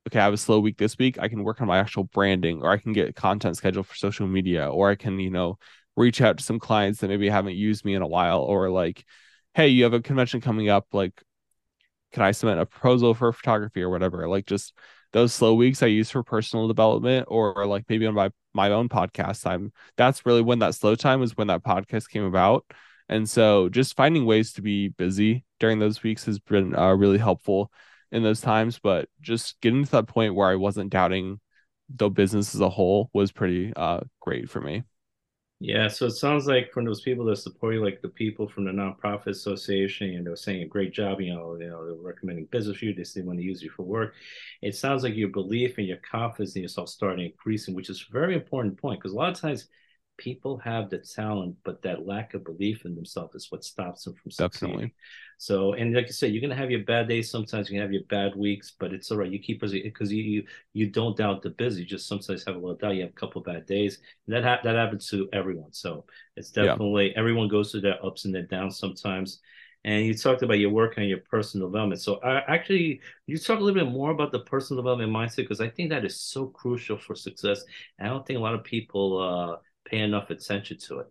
okay, 0.09 0.21
I 0.21 0.25
have 0.25 0.35
a 0.35 0.39
slow 0.39 0.61
week 0.61 0.79
this 0.79 0.97
week. 0.99 1.19
I 1.19 1.29
can 1.29 1.45
work 1.45 1.61
on 1.61 1.69
my 1.69 1.79
actual 1.79 2.05
branding, 2.05 2.63
or 2.63 2.71
I 2.71 2.79
can 2.79 2.93
get 2.93 3.15
content 3.17 3.57
scheduled 3.57 3.87
for 3.87 3.95
social 3.97 4.27
media, 4.27 4.69
or 4.69 4.91
I 4.91 4.95
can, 4.95 5.21
you 5.21 5.31
know, 5.31 5.59
reach 5.99 6.21
out 6.21 6.39
to 6.39 6.45
some 6.45 6.61
clients 6.61 7.01
that 7.01 7.09
maybe 7.09 7.29
haven't 7.29 7.57
used 7.57 7.85
me 7.85 7.95
in 7.95 8.03
a 8.03 8.07
while 8.07 8.41
or 8.41 8.71
like 8.71 9.05
hey 9.55 9.69
you 9.69 9.83
have 9.83 9.93
a 9.93 10.01
convention 10.01 10.41
coming 10.41 10.69
up 10.69 10.87
like 10.93 11.21
can 12.13 12.23
i 12.23 12.31
submit 12.31 12.59
a 12.59 12.65
proposal 12.65 13.15
for 13.15 13.33
photography 13.33 13.83
or 13.83 13.91
whatever 13.91 14.29
like 14.29 14.47
just 14.47 14.73
those 15.13 15.33
slow 15.33 15.55
weeks 15.55 15.83
i 15.83 15.87
use 15.87 16.11
for 16.11 16.23
personal 16.23 16.69
development 16.69 17.27
or, 17.29 17.67
like 17.67 17.85
maybe 17.89 18.07
on 18.07 18.15
my 18.15 18.31
my 18.55 18.71
own 18.71 18.89
podcast 18.89 19.47
i'm 19.47 19.73
that's 19.97 20.27
really 20.27 20.43
when 20.43 20.59
that 20.61 20.75
slow 20.75 20.95
time 20.95 21.23
is 21.23 21.37
when 21.37 21.49
that 21.49 21.63
podcast 21.63 22.09
came 22.09 22.25
about. 22.25 22.65
And 23.11 23.29
so 23.29 23.71
just 23.71 23.97
finding 23.97 24.27
ways 24.27 24.53
to 24.55 24.63
be 24.63 24.89
busy 24.89 25.45
during 25.61 25.79
those 25.79 26.03
weeks 26.03 26.27
has 26.27 26.39
been 26.39 26.77
uh, 26.77 26.93
really 26.93 27.17
helpful 27.17 27.73
in 28.11 28.23
those 28.23 28.41
times 28.41 28.79
but 28.79 29.09
just 29.21 29.61
getting 29.61 29.85
to 29.85 29.91
that 29.91 30.07
point 30.07 30.35
where 30.35 30.49
i 30.49 30.55
wasn't 30.55 30.91
doubting 30.91 31.41
the 31.89 32.09
business 32.09 32.55
as 32.55 32.61
a 32.61 32.69
whole 32.69 33.11
was 33.13 33.33
pretty 33.33 33.73
uh, 33.77 34.01
great 34.21 34.49
for 34.49 34.61
me 34.61 34.83
yeah, 35.61 35.89
so 35.89 36.07
it 36.07 36.13
sounds 36.13 36.47
like 36.47 36.71
from 36.73 36.85
those 36.85 37.01
people 37.01 37.25
that 37.25 37.37
support 37.37 37.75
you, 37.75 37.85
like 37.85 38.01
the 38.01 38.09
people 38.09 38.47
from 38.49 38.65
the 38.65 38.71
nonprofit 38.71 39.27
association, 39.27 40.09
you 40.09 40.21
know, 40.23 40.37
saying 40.37 40.63
a 40.63 40.67
great 40.67 40.93
job, 40.93 41.21
you 41.21 41.35
know, 41.35 41.57
you 41.61 41.69
know, 41.69 41.85
they're 41.85 41.97
recommending 41.97 42.45
business 42.45 42.77
for 42.77 42.85
you, 42.85 42.95
they 42.95 43.03
still 43.03 43.25
want 43.25 43.41
to 43.41 43.45
use 43.45 43.61
you 43.61 43.71
for 43.71 43.83
work. 43.83 44.15
It 44.63 44.77
sounds 44.77 45.03
like 45.03 45.17
your 45.17 45.31
belief 45.31 45.79
and 45.79 45.87
your 45.89 45.97
confidence 45.97 46.55
in 46.55 46.63
yourself 46.63 46.89
starting 46.89 47.27
increasing, 47.27 47.75
which 47.75 47.91
is 47.91 48.07
a 48.09 48.13
very 48.13 48.37
important 48.37 48.81
point 48.81 49.01
because 49.01 49.13
a 49.13 49.17
lot 49.17 49.31
of 49.31 49.41
times 49.41 49.67
people 50.19 50.59
have 50.59 50.91
the 50.91 50.99
talent, 50.99 51.57
but 51.65 51.81
that 51.83 52.07
lack 52.07 52.35
of 52.35 52.45
belief 52.45 52.85
in 52.85 52.95
themselves 52.95 53.35
is 53.35 53.51
what 53.51 53.65
stops 53.65 54.05
them 54.05 54.15
from 54.15 54.31
succeeding. 54.31 54.69
Definitely. 54.69 54.95
So, 55.39 55.73
and 55.75 55.95
like 55.95 56.07
I 56.07 56.11
said, 56.11 56.33
you're 56.33 56.43
gonna 56.43 56.57
have 56.57 56.71
your 56.71 56.83
bad 56.85 57.09
days. 57.09 57.31
Sometimes 57.31 57.71
you 57.71 57.77
can 57.77 57.83
have 57.83 57.93
your 57.93 58.03
bad 58.11 58.35
weeks, 58.35 58.75
but 58.79 58.93
it's 58.93 59.11
all 59.11 59.19
right. 59.19 59.31
You 59.31 59.39
keep 59.39 59.61
because 59.61 60.13
you, 60.13 60.23
you 60.23 60.45
you 60.75 60.91
don't 60.91 61.17
doubt 61.17 61.43
the 61.43 61.51
biz. 61.51 61.79
You 61.79 61.87
just 61.87 62.09
sometimes 62.09 62.45
have 62.45 62.57
a 62.57 62.59
little 62.59 62.77
doubt. 62.77 62.97
You 62.97 63.03
have 63.03 63.11
a 63.11 63.21
couple 63.21 63.41
bad 63.41 63.65
days, 63.65 64.01
and 64.27 64.37
that 64.37 64.45
ha- 64.45 64.61
that 64.65 64.75
happens 64.75 65.09
to 65.11 65.29
everyone. 65.33 65.73
So 65.73 66.05
it's 66.37 66.51
definitely 66.51 67.13
yeah. 67.13 67.19
everyone 67.19 67.49
goes 67.49 67.71
through 67.71 67.83
their 67.83 68.05
ups 68.05 68.25
and 68.25 68.35
their 68.35 68.43
downs 68.43 68.79
sometimes. 68.79 69.41
And 69.85 70.05
you 70.05 70.13
talked 70.13 70.43
about 70.43 70.59
your 70.59 70.71
work 70.71 70.99
on 70.99 71.05
your 71.05 71.21
personal 71.31 71.69
development. 71.69 72.01
So 72.01 72.17
I 72.17 72.41
actually, 72.53 73.01
you 73.27 73.39
talk 73.39 73.61
a 73.61 73.63
little 73.63 73.81
bit 73.81 73.91
more 73.91 74.11
about 74.11 74.33
the 74.33 74.41
personal 74.41 74.83
development 74.83 75.13
mindset 75.13 75.37
because 75.37 75.61
I 75.61 75.69
think 75.69 75.91
that 75.91 76.05
is 76.05 76.21
so 76.21 76.47
crucial 76.47 76.99
for 76.99 77.15
success. 77.15 77.63
I 78.01 78.07
don't 78.07 78.27
think 78.27 78.39
a 78.39 78.43
lot 78.43 78.55
of 78.55 78.65
people 78.65 79.19
uh, 79.19 79.57
pay 79.91 80.01
enough 80.01 80.31
attention 80.31 80.79
to 80.89 81.01
it. 81.01 81.07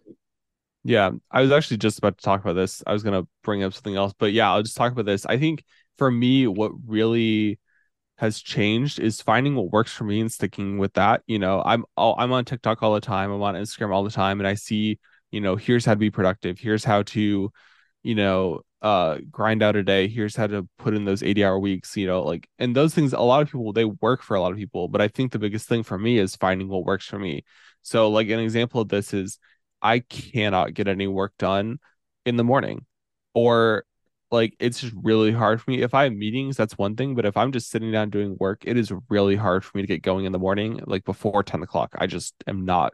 Yeah, 0.84 1.12
I 1.30 1.42
was 1.42 1.52
actually 1.52 1.78
just 1.78 1.98
about 1.98 2.18
to 2.18 2.24
talk 2.24 2.42
about 2.42 2.54
this. 2.54 2.82
I 2.88 2.94
was 2.94 3.04
going 3.04 3.22
to 3.22 3.28
bring 3.44 3.64
up 3.64 3.74
something 3.74 3.96
else, 3.96 4.14
but 4.18 4.32
yeah, 4.32 4.52
I'll 4.52 4.64
just 4.64 4.78
talk 4.78 4.92
about 4.92 5.06
this. 5.06 5.26
I 5.26 5.38
think 5.38 5.64
for 5.98 6.10
me, 6.10 6.48
what 6.48 6.72
really 6.86 7.60
has 8.18 8.40
changed 8.42 9.00
is 9.00 9.22
finding 9.22 9.56
what 9.56 9.72
works 9.72 9.92
for 9.92 10.06
me 10.06 10.22
and 10.22 10.32
sticking 10.32 10.78
with 10.78 10.94
that. 10.94 11.24
You 11.28 11.40
know, 11.40 11.62
I'm 11.66 11.86
all, 11.96 12.16
I'm 12.18 12.32
on 12.32 12.46
TikTok 12.46 12.82
all 12.82 12.94
the 12.94 13.02
time. 13.02 13.32
I'm 13.32 13.42
on 13.42 13.56
Instagram 13.56 13.94
all 13.94 14.04
the 14.04 14.10
time, 14.10 14.40
and 14.40 14.48
I 14.48 14.54
see, 14.54 15.00
you 15.32 15.42
know, 15.42 15.56
here's 15.56 15.86
how 15.86 15.94
to 15.94 16.00
be 16.00 16.10
productive. 16.10 16.58
Here's 16.58 16.84
how 16.84 17.04
to, 17.04 17.52
you 18.04 18.16
know, 18.16 18.62
uh, 18.82 19.18
grind 19.32 19.64
out 19.64 19.76
a 19.76 19.84
day. 19.84 20.08
Here's 20.08 20.36
how 20.36 20.48
to 20.48 20.68
put 20.78 20.94
in 20.94 21.06
those 21.06 21.24
80 21.24 21.44
hour 21.44 21.60
weeks. 21.60 21.98
You 21.98 22.08
know, 22.08 22.24
like, 22.24 22.48
and 22.60 22.76
those 22.76 22.94
things. 22.94 23.14
A 23.14 23.20
lot 23.20 23.42
of 23.42 23.48
people 23.48 23.74
they 23.74 23.86
work 23.86 24.22
for 24.22 24.36
a 24.36 24.42
lot 24.42 24.52
of 24.52 24.58
people, 24.58 24.88
but 24.88 25.02
I 25.02 25.08
think 25.08 25.32
the 25.32 25.40
biggest 25.40 25.68
thing 25.68 25.84
for 25.84 25.98
me 25.98 26.18
is 26.20 26.36
finding 26.36 26.68
what 26.68 26.86
works 26.86 27.06
for 27.06 27.20
me. 27.20 27.44
So, 27.82 28.10
like 28.10 28.30
an 28.30 28.40
example 28.40 28.82
of 28.82 28.90
this 28.90 29.14
is 29.14 29.40
I 29.82 30.00
cannot 30.00 30.74
get 30.74 30.88
any 30.88 31.08
work 31.08 31.34
done 31.38 31.80
in 32.26 32.38
the 32.38 32.44
morning 32.44 32.86
or 33.34 33.86
like 34.32 34.56
it's 34.60 34.82
just 34.82 34.94
really 35.02 35.32
hard 35.32 35.62
for 35.62 35.72
me. 35.72 35.82
If 35.82 35.94
I 35.94 36.04
have 36.04 36.14
meetings, 36.14 36.58
that's 36.58 36.78
one 36.78 36.96
thing, 36.96 37.16
but 37.16 37.26
if 37.26 37.38
I'm 37.38 37.52
just 37.52 37.70
sitting 37.70 37.92
down 37.92 38.10
doing 38.10 38.36
work, 38.40 38.64
it 38.66 38.78
is 38.78 38.92
really 39.10 39.36
hard 39.36 39.64
for 39.64 39.78
me 39.78 39.84
to 39.84 39.88
get 39.88 40.02
going 40.02 40.26
in 40.26 40.32
the 40.32 40.40
morning, 40.40 40.82
like 40.86 41.06
before 41.06 41.44
10 41.44 41.64
o'clock. 41.64 41.96
I 41.98 42.08
just 42.08 42.34
am 42.46 42.66
not 42.66 42.94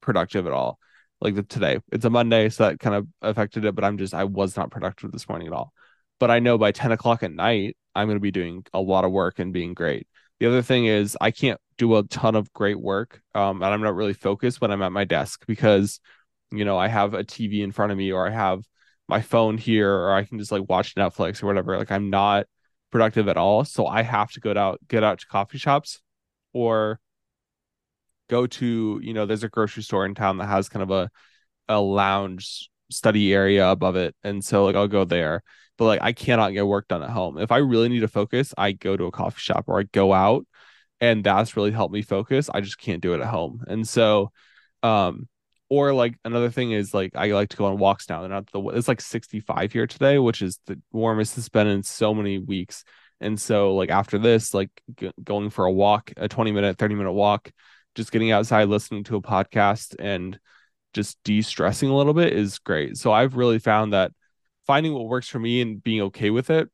productive 0.00 0.46
at 0.46 0.52
all. 0.52 0.78
Like 1.22 1.36
the, 1.36 1.42
today, 1.44 1.78
it's 1.92 2.04
a 2.04 2.10
Monday, 2.10 2.48
so 2.48 2.64
that 2.64 2.80
kind 2.80 2.96
of 2.96 3.06
affected 3.22 3.64
it, 3.64 3.74
but 3.74 3.84
I'm 3.84 3.96
just, 3.96 4.12
I 4.12 4.24
was 4.24 4.56
not 4.56 4.70
productive 4.70 5.12
this 5.12 5.28
morning 5.28 5.46
at 5.46 5.52
all. 5.52 5.72
But 6.18 6.30
I 6.30 6.40
know 6.40 6.58
by 6.58 6.72
10 6.72 6.92
o'clock 6.92 7.22
at 7.22 7.32
night, 7.32 7.76
I'm 7.94 8.08
going 8.08 8.16
to 8.16 8.20
be 8.20 8.32
doing 8.32 8.64
a 8.74 8.80
lot 8.80 9.04
of 9.04 9.12
work 9.12 9.38
and 9.38 9.52
being 9.52 9.74
great. 9.74 10.08
The 10.40 10.46
other 10.46 10.62
thing 10.62 10.86
is, 10.86 11.16
I 11.20 11.30
can't 11.30 11.60
do 11.78 11.96
a 11.96 12.02
ton 12.02 12.34
of 12.34 12.52
great 12.52 12.80
work, 12.80 13.20
um, 13.34 13.62
and 13.62 13.72
I'm 13.72 13.82
not 13.82 13.94
really 13.94 14.14
focused 14.14 14.60
when 14.60 14.72
I'm 14.72 14.82
at 14.82 14.92
my 14.92 15.04
desk 15.04 15.44
because, 15.46 16.00
you 16.50 16.64
know, 16.64 16.76
I 16.76 16.88
have 16.88 17.14
a 17.14 17.22
TV 17.22 17.62
in 17.62 17.72
front 17.72 17.92
of 17.92 17.98
me 17.98 18.10
or 18.10 18.26
I 18.26 18.30
have 18.30 18.64
my 19.08 19.20
phone 19.20 19.58
here 19.58 19.92
or 19.92 20.12
I 20.12 20.24
can 20.24 20.38
just 20.38 20.50
like 20.52 20.68
watch 20.68 20.94
Netflix 20.94 21.42
or 21.42 21.46
whatever. 21.46 21.78
Like 21.78 21.92
I'm 21.92 22.10
not 22.10 22.46
productive 22.90 23.28
at 23.28 23.36
all. 23.36 23.64
So 23.64 23.86
I 23.86 24.02
have 24.02 24.32
to 24.32 24.40
go 24.40 24.52
out, 24.52 24.80
get 24.88 25.04
out 25.04 25.20
to 25.20 25.26
coffee 25.26 25.58
shops 25.58 26.00
or 26.52 27.00
go 28.32 28.46
to, 28.46 28.98
you 29.02 29.12
know, 29.12 29.26
there's 29.26 29.44
a 29.44 29.48
grocery 29.48 29.82
store 29.82 30.06
in 30.06 30.14
town 30.14 30.38
that 30.38 30.46
has 30.46 30.70
kind 30.70 30.82
of 30.82 30.90
a, 30.90 31.10
a 31.68 31.78
lounge 31.78 32.70
study 32.90 33.34
area 33.34 33.68
above 33.68 33.94
it. 33.94 34.16
And 34.24 34.42
so 34.42 34.64
like 34.64 34.74
I'll 34.74 34.88
go 34.88 35.04
there. 35.04 35.42
But 35.76 35.84
like 35.84 36.02
I 36.02 36.12
cannot 36.12 36.52
get 36.54 36.66
work 36.66 36.88
done 36.88 37.02
at 37.02 37.10
home. 37.10 37.36
If 37.38 37.52
I 37.52 37.58
really 37.58 37.90
need 37.90 38.00
to 38.00 38.08
focus, 38.08 38.54
I 38.56 38.72
go 38.72 38.96
to 38.96 39.04
a 39.04 39.10
coffee 39.12 39.40
shop 39.40 39.64
or 39.66 39.80
I 39.80 39.82
go 39.84 40.12
out 40.14 40.46
and 41.00 41.22
that's 41.22 41.56
really 41.56 41.72
helped 41.72 41.92
me 41.92 42.00
focus. 42.02 42.48
I 42.52 42.62
just 42.62 42.78
can't 42.78 43.02
do 43.02 43.12
it 43.12 43.20
at 43.20 43.26
home. 43.26 43.62
And 43.68 43.86
so 43.86 44.30
um 44.82 45.28
or 45.68 45.92
like 45.92 46.18
another 46.24 46.50
thing 46.50 46.72
is 46.72 46.94
like 46.94 47.12
I 47.14 47.32
like 47.32 47.50
to 47.50 47.56
go 47.56 47.66
on 47.66 47.78
walks 47.78 48.08
now. 48.08 48.20
They're 48.20 48.30
not 48.30 48.50
the 48.50 48.62
it's 48.70 48.88
like 48.88 49.02
65 49.02 49.72
here 49.72 49.86
today, 49.86 50.18
which 50.18 50.40
is 50.40 50.58
the 50.66 50.80
warmest 50.90 51.36
it's 51.36 51.48
been 51.50 51.66
in 51.66 51.82
so 51.82 52.14
many 52.14 52.38
weeks. 52.38 52.84
And 53.20 53.40
so 53.40 53.74
like 53.74 53.90
after 53.90 54.18
this, 54.18 54.52
like 54.52 54.70
g- 54.96 55.12
going 55.22 55.50
for 55.50 55.64
a 55.64 55.72
walk, 55.72 56.12
a 56.16 56.28
20 56.28 56.52
minute, 56.52 56.76
30 56.78 56.96
minute 56.96 57.12
walk, 57.12 57.50
just 57.94 58.12
getting 58.12 58.30
outside, 58.30 58.68
listening 58.68 59.04
to 59.04 59.16
a 59.16 59.22
podcast 59.22 59.94
and 59.98 60.38
just 60.92 61.18
de-stressing 61.24 61.88
a 61.88 61.96
little 61.96 62.14
bit 62.14 62.32
is 62.32 62.58
great. 62.58 62.96
So 62.96 63.12
I've 63.12 63.36
really 63.36 63.58
found 63.58 63.92
that 63.92 64.12
finding 64.66 64.92
what 64.94 65.08
works 65.08 65.28
for 65.28 65.38
me 65.38 65.60
and 65.60 65.82
being 65.82 66.02
okay 66.02 66.30
with 66.30 66.50
it 66.50 66.68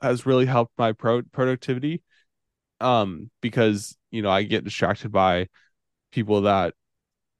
has 0.00 0.26
really 0.26 0.46
helped 0.46 0.72
my 0.78 0.92
pro- 0.92 1.22
productivity. 1.22 2.02
Um 2.80 3.30
because 3.40 3.96
you 4.10 4.20
know 4.20 4.30
i 4.30 4.42
get 4.42 4.64
distracted 4.64 5.10
by 5.10 5.48
people 6.10 6.42
that 6.42 6.74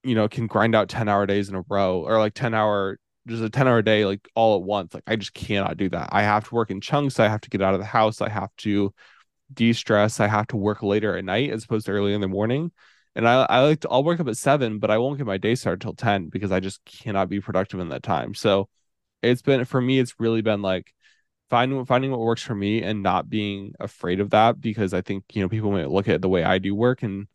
you 0.05 0.15
know 0.15 0.29
can 0.29 0.47
grind 0.47 0.75
out 0.77 0.89
10 0.89 1.09
hour 1.09 1.27
days 1.27 1.49
in 1.49 1.57
a 1.57 1.65
row 1.69 2.03
or 2.07 2.19
like 2.19 2.35
10 2.35 2.55
hour 2.55 2.99
just 3.27 3.43
a 3.43 3.51
10 3.51 3.67
hour 3.67 3.83
day 3.83 4.05
like 4.05 4.29
all 4.35 4.57
at 4.57 4.63
once. 4.63 4.95
Like 4.95 5.03
i 5.07 5.17
just 5.17 5.35
cannot 5.35 5.77
do 5.77 5.89
that. 5.91 6.11
I 6.13 6.23
have 6.23 6.49
to 6.49 6.55
work 6.55 6.71
in 6.71 6.81
chunks. 6.81 7.19
I 7.19 7.29
have 7.29 7.41
to 7.43 7.51
get 7.51 7.63
out 7.63 7.75
of 7.75 7.81
the 7.81 7.87
house. 7.87 8.21
I 8.21 8.29
have 8.29 8.51
to 8.59 8.95
de-stress. 9.53 10.21
I 10.21 10.29
have 10.29 10.47
to 10.49 10.57
work 10.57 10.83
later 10.83 11.17
at 11.17 11.25
night 11.25 11.51
as 11.51 11.65
opposed 11.65 11.87
to 11.87 11.93
early 11.93 12.15
in 12.15 12.21
the 12.21 12.29
morning 12.29 12.71
and 13.15 13.29
i, 13.29 13.45
I 13.45 13.61
like 13.61 13.81
to 13.81 13.89
i'll 13.91 14.05
work 14.05 14.21
up 14.21 14.29
at 14.29 14.37
7 14.37 14.79
but 14.79 14.91
i 14.91 14.99
won't 14.99 15.19
get 15.19 15.27
my 15.27 15.39
day 15.39 15.55
started 15.55 15.81
till 15.81 15.95
10 15.95 16.29
because 16.29 16.53
i 16.53 16.61
just 16.61 16.85
cannot 16.85 17.29
be 17.29 17.41
productive 17.41 17.81
in 17.81 17.89
that 17.91 18.03
time. 18.03 18.35
So 18.35 18.69
it's 19.23 19.43
been 19.43 19.65
for 19.65 19.81
me 19.81 19.99
it's 19.99 20.15
really 20.19 20.43
been 20.43 20.63
like 20.63 20.93
finding 21.51 21.85
finding 21.87 22.11
what 22.11 22.21
works 22.21 22.43
for 22.43 22.55
me 22.55 22.83
and 22.83 23.03
not 23.03 23.29
being 23.29 23.75
afraid 23.81 24.21
of 24.21 24.31
that 24.31 24.61
because 24.61 24.95
I 24.95 25.03
think 25.03 25.25
you 25.33 25.43
know 25.43 25.49
people 25.49 25.73
might 25.73 25.91
look 25.91 26.09
at 26.09 26.23
the 26.23 26.29
way 26.29 26.45
I 26.45 26.59
do 26.59 26.75
work 26.75 27.03
and 27.03 27.27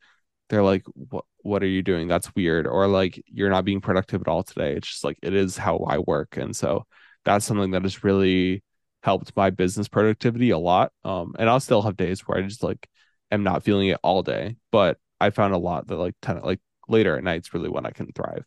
they're 0.49 0.63
like 0.63 0.83
what 0.93 1.25
what 1.41 1.63
are 1.63 1.67
you 1.67 1.81
doing? 1.81 2.07
That's 2.07 2.33
weird. 2.35 2.67
Or 2.67 2.87
like 2.87 3.23
you're 3.27 3.49
not 3.49 3.65
being 3.65 3.81
productive 3.81 4.21
at 4.21 4.27
all 4.27 4.43
today. 4.43 4.75
It's 4.75 4.89
just 4.89 5.03
like 5.03 5.17
it 5.21 5.33
is 5.33 5.57
how 5.57 5.77
I 5.79 5.99
work. 5.99 6.37
And 6.37 6.55
so 6.55 6.85
that's 7.25 7.45
something 7.45 7.71
that 7.71 7.83
has 7.83 8.03
really 8.03 8.63
helped 9.03 9.35
my 9.35 9.49
business 9.49 9.87
productivity 9.87 10.49
a 10.51 10.57
lot. 10.57 10.91
Um 11.03 11.33
and 11.39 11.49
I'll 11.49 11.59
still 11.59 11.81
have 11.83 11.97
days 11.97 12.21
where 12.27 12.37
I 12.37 12.41
just 12.41 12.63
like 12.63 12.87
am 13.31 13.43
not 13.43 13.63
feeling 13.63 13.89
it 13.89 13.99
all 14.03 14.23
day 14.23 14.55
but 14.71 14.97
I 15.19 15.29
found 15.29 15.53
a 15.53 15.57
lot 15.57 15.87
that 15.87 15.97
like 15.97 16.15
kind 16.21 16.37
of 16.37 16.45
like 16.45 16.59
later 16.87 17.17
at 17.17 17.23
night 17.23 17.41
is 17.41 17.53
really 17.53 17.69
when 17.69 17.85
I 17.85 17.91
can 17.91 18.11
thrive 18.13 18.45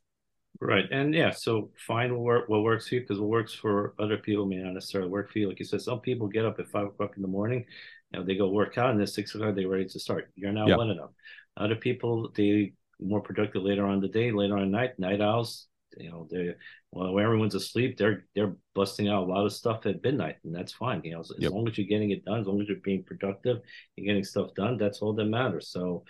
Right. 0.61 0.85
And 0.93 1.13
yeah, 1.13 1.31
so 1.31 1.71
find 1.77 2.13
what, 2.13 2.23
work, 2.23 2.49
what 2.49 2.63
works 2.63 2.89
for 2.89 2.95
you 2.95 3.01
because 3.01 3.19
what 3.19 3.31
works 3.31 3.53
for 3.53 3.95
other 3.99 4.17
people 4.17 4.47
may 4.47 4.57
not 4.57 4.75
necessarily 4.75 5.11
work 5.11 5.33
for 5.33 5.41
you. 5.41 5.49
Like 5.49 5.59
you 5.59 5.65
said, 5.65 5.81
some 5.81 6.01
people 6.01 6.29
get 6.29 6.45
up 6.45 6.61
at 6.61 6.69
five 6.69 6.87
o'clock 6.87 7.15
in 7.17 7.23
the 7.23 7.29
morning, 7.29 7.65
you 8.13 8.21
know, 8.21 8.25
they 8.25 8.37
go 8.37 8.49
work 8.49 8.79
out 8.79 8.91
and 8.91 9.01
then 9.01 9.07
six 9.09 9.35
o'clock 9.35 9.57
they're 9.57 9.69
ready 9.69 9.87
to 9.87 9.99
start. 9.99 10.31
You're 10.37 10.53
not 10.53 10.77
one 10.77 10.91
of 10.91 10.97
them. 10.97 11.09
Other 11.57 11.75
people, 11.75 12.31
they 12.37 12.75
more 13.01 13.21
productive 13.21 13.63
later 13.63 13.87
on 13.87 14.01
the 14.01 14.09
day, 14.09 14.31
later 14.31 14.57
on 14.57 14.63
at 14.63 14.69
night, 14.69 14.99
night 14.99 15.21
owls, 15.21 15.67
you 15.97 16.11
know, 16.11 16.29
they 16.31 16.55
well, 16.93 17.13
when 17.13 17.25
everyone's 17.25 17.55
asleep, 17.55 17.97
they're 17.97 18.27
they're 18.35 18.55
busting 18.75 19.09
out 19.09 19.25
a 19.25 19.27
lot 19.27 19.45
of 19.45 19.53
stuff 19.53 19.85
at 19.87 20.03
midnight, 20.03 20.37
and 20.45 20.55
that's 20.55 20.73
fine. 20.73 21.01
You 21.05 21.15
know, 21.15 21.21
as, 21.21 21.33
yep. 21.39 21.49
as 21.49 21.53
long 21.53 21.69
as 21.69 21.77
you're 21.77 21.87
getting 21.87 22.11
it 22.11 22.25
done, 22.25 22.41
as 22.41 22.47
long 22.47 22.61
as 22.61 22.69
you're 22.69 22.77
being 22.85 23.03
productive, 23.03 23.59
you're 23.97 24.07
getting 24.07 24.25
stuff 24.25 24.55
done, 24.55 24.77
that's 24.77 25.01
all 25.01 25.15
that 25.15 25.25
matters. 25.25 25.69
So 25.69 26.05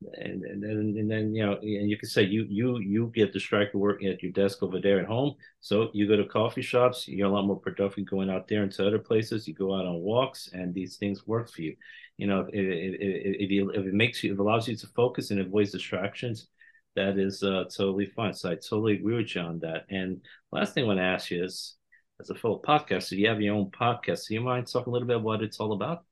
and, 0.00 0.44
and 0.44 0.62
then 0.62 0.94
and 0.96 1.10
then 1.10 1.34
you 1.34 1.44
know 1.44 1.54
and 1.54 1.90
you 1.90 1.98
can 1.98 2.08
say 2.08 2.22
you 2.22 2.46
you 2.48 2.78
you 2.78 3.10
get 3.14 3.32
distracted 3.32 3.76
working 3.76 4.08
at 4.08 4.22
your 4.22 4.30
desk 4.30 4.62
over 4.62 4.80
there 4.80 5.00
at 5.00 5.06
home. 5.06 5.34
So 5.60 5.90
you 5.92 6.06
go 6.06 6.16
to 6.16 6.24
coffee 6.24 6.62
shops 6.62 7.08
you're 7.08 7.26
a 7.26 7.32
lot 7.32 7.46
more 7.46 7.58
productive 7.58 8.06
going 8.06 8.30
out 8.30 8.46
there 8.46 8.62
into 8.62 8.86
other 8.86 9.00
places. 9.00 9.48
You 9.48 9.54
go 9.54 9.74
out 9.74 9.86
on 9.86 10.00
walks 10.00 10.50
and 10.52 10.72
these 10.72 10.96
things 10.96 11.26
work 11.26 11.50
for 11.50 11.62
you. 11.62 11.74
You 12.16 12.28
know 12.28 12.46
if, 12.48 12.48
if, 12.52 13.50
if 13.50 13.86
it 13.86 13.94
makes 13.94 14.22
you 14.22 14.32
it 14.32 14.38
allows 14.38 14.68
you 14.68 14.76
to 14.76 14.86
focus 14.94 15.30
and 15.30 15.40
avoids 15.40 15.72
distractions 15.72 16.48
that 16.94 17.18
is 17.18 17.42
uh, 17.42 17.64
totally 17.64 18.06
fine. 18.06 18.34
So 18.34 18.50
i 18.50 18.54
totally 18.54 18.94
agree 18.94 19.16
with 19.16 19.34
you 19.34 19.40
on 19.40 19.58
that. 19.60 19.86
And 19.90 20.20
last 20.52 20.74
thing 20.74 20.84
i 20.84 20.86
want 20.86 20.98
to 21.00 21.04
ask 21.04 21.30
you 21.30 21.44
is 21.44 21.76
as 22.20 22.30
a 22.30 22.34
full 22.34 22.60
podcaster 22.60 23.16
you 23.16 23.28
have 23.28 23.40
your 23.40 23.56
own 23.56 23.70
podcast? 23.70 24.28
Do 24.28 24.34
you 24.34 24.40
mind 24.42 24.68
talking 24.68 24.90
a 24.90 24.94
little 24.94 25.08
bit 25.08 25.16
about 25.16 25.24
what 25.24 25.42
it's 25.42 25.58
all 25.58 25.72
about 25.72 26.04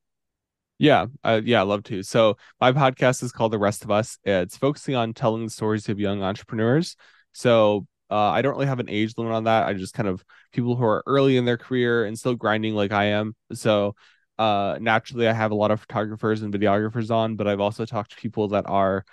yeah, 0.79 1.07
uh, 1.25 1.41
yeah, 1.45 1.61
I 1.61 1.63
love 1.65 1.85
to. 1.85 2.03
So 2.03 2.37
my 2.61 2.73
podcast 2.73 3.23
is 3.23 3.33
called 3.33 3.53
The 3.53 3.59
Rest 3.59 3.85
of 3.85 3.91
Us. 3.91 4.19
It's 4.25 4.57
focusing 4.57 4.95
on 4.95 5.15
telling 5.15 5.45
the 5.45 5.51
stories 5.51 5.89
of 5.89 5.99
young 5.99 6.23
entrepreneurs. 6.23 6.97
So 7.33 7.87
uh, 8.11 8.31
I 8.31 8.43
don't 8.43 8.53
really 8.53 8.67
have 8.67 8.81
an 8.81 8.91
age 8.91 9.15
limit 9.17 9.33
on 9.33 9.45
that. 9.45 9.67
I 9.67 9.75
just 9.75 9.95
kind 9.95 10.09
of 10.09 10.25
people 10.53 10.77
who 10.77 10.85
are 10.85 11.03
early 11.07 11.37
in 11.37 11.45
their 11.45 11.57
career 11.57 12.05
and 12.05 12.19
still 12.19 12.35
grinding 12.35 12.75
like 12.75 12.93
I 12.93 13.07
am. 13.07 13.35
So 13.53 13.95
uh, 14.39 14.79
naturally, 14.81 15.29
I 15.29 15.33
have 15.33 15.51
a 15.51 15.55
lot 15.57 15.71
of 15.71 15.81
photographers 15.81 16.43
and 16.43 16.53
videographers 16.53 17.11
on, 17.11 17.37
but 17.37 17.49
I've 17.49 17.61
also 17.61 17.87
talked 17.87 18.11
to 18.11 18.17
people 18.17 18.49
that 18.49 18.65
are 18.69 19.05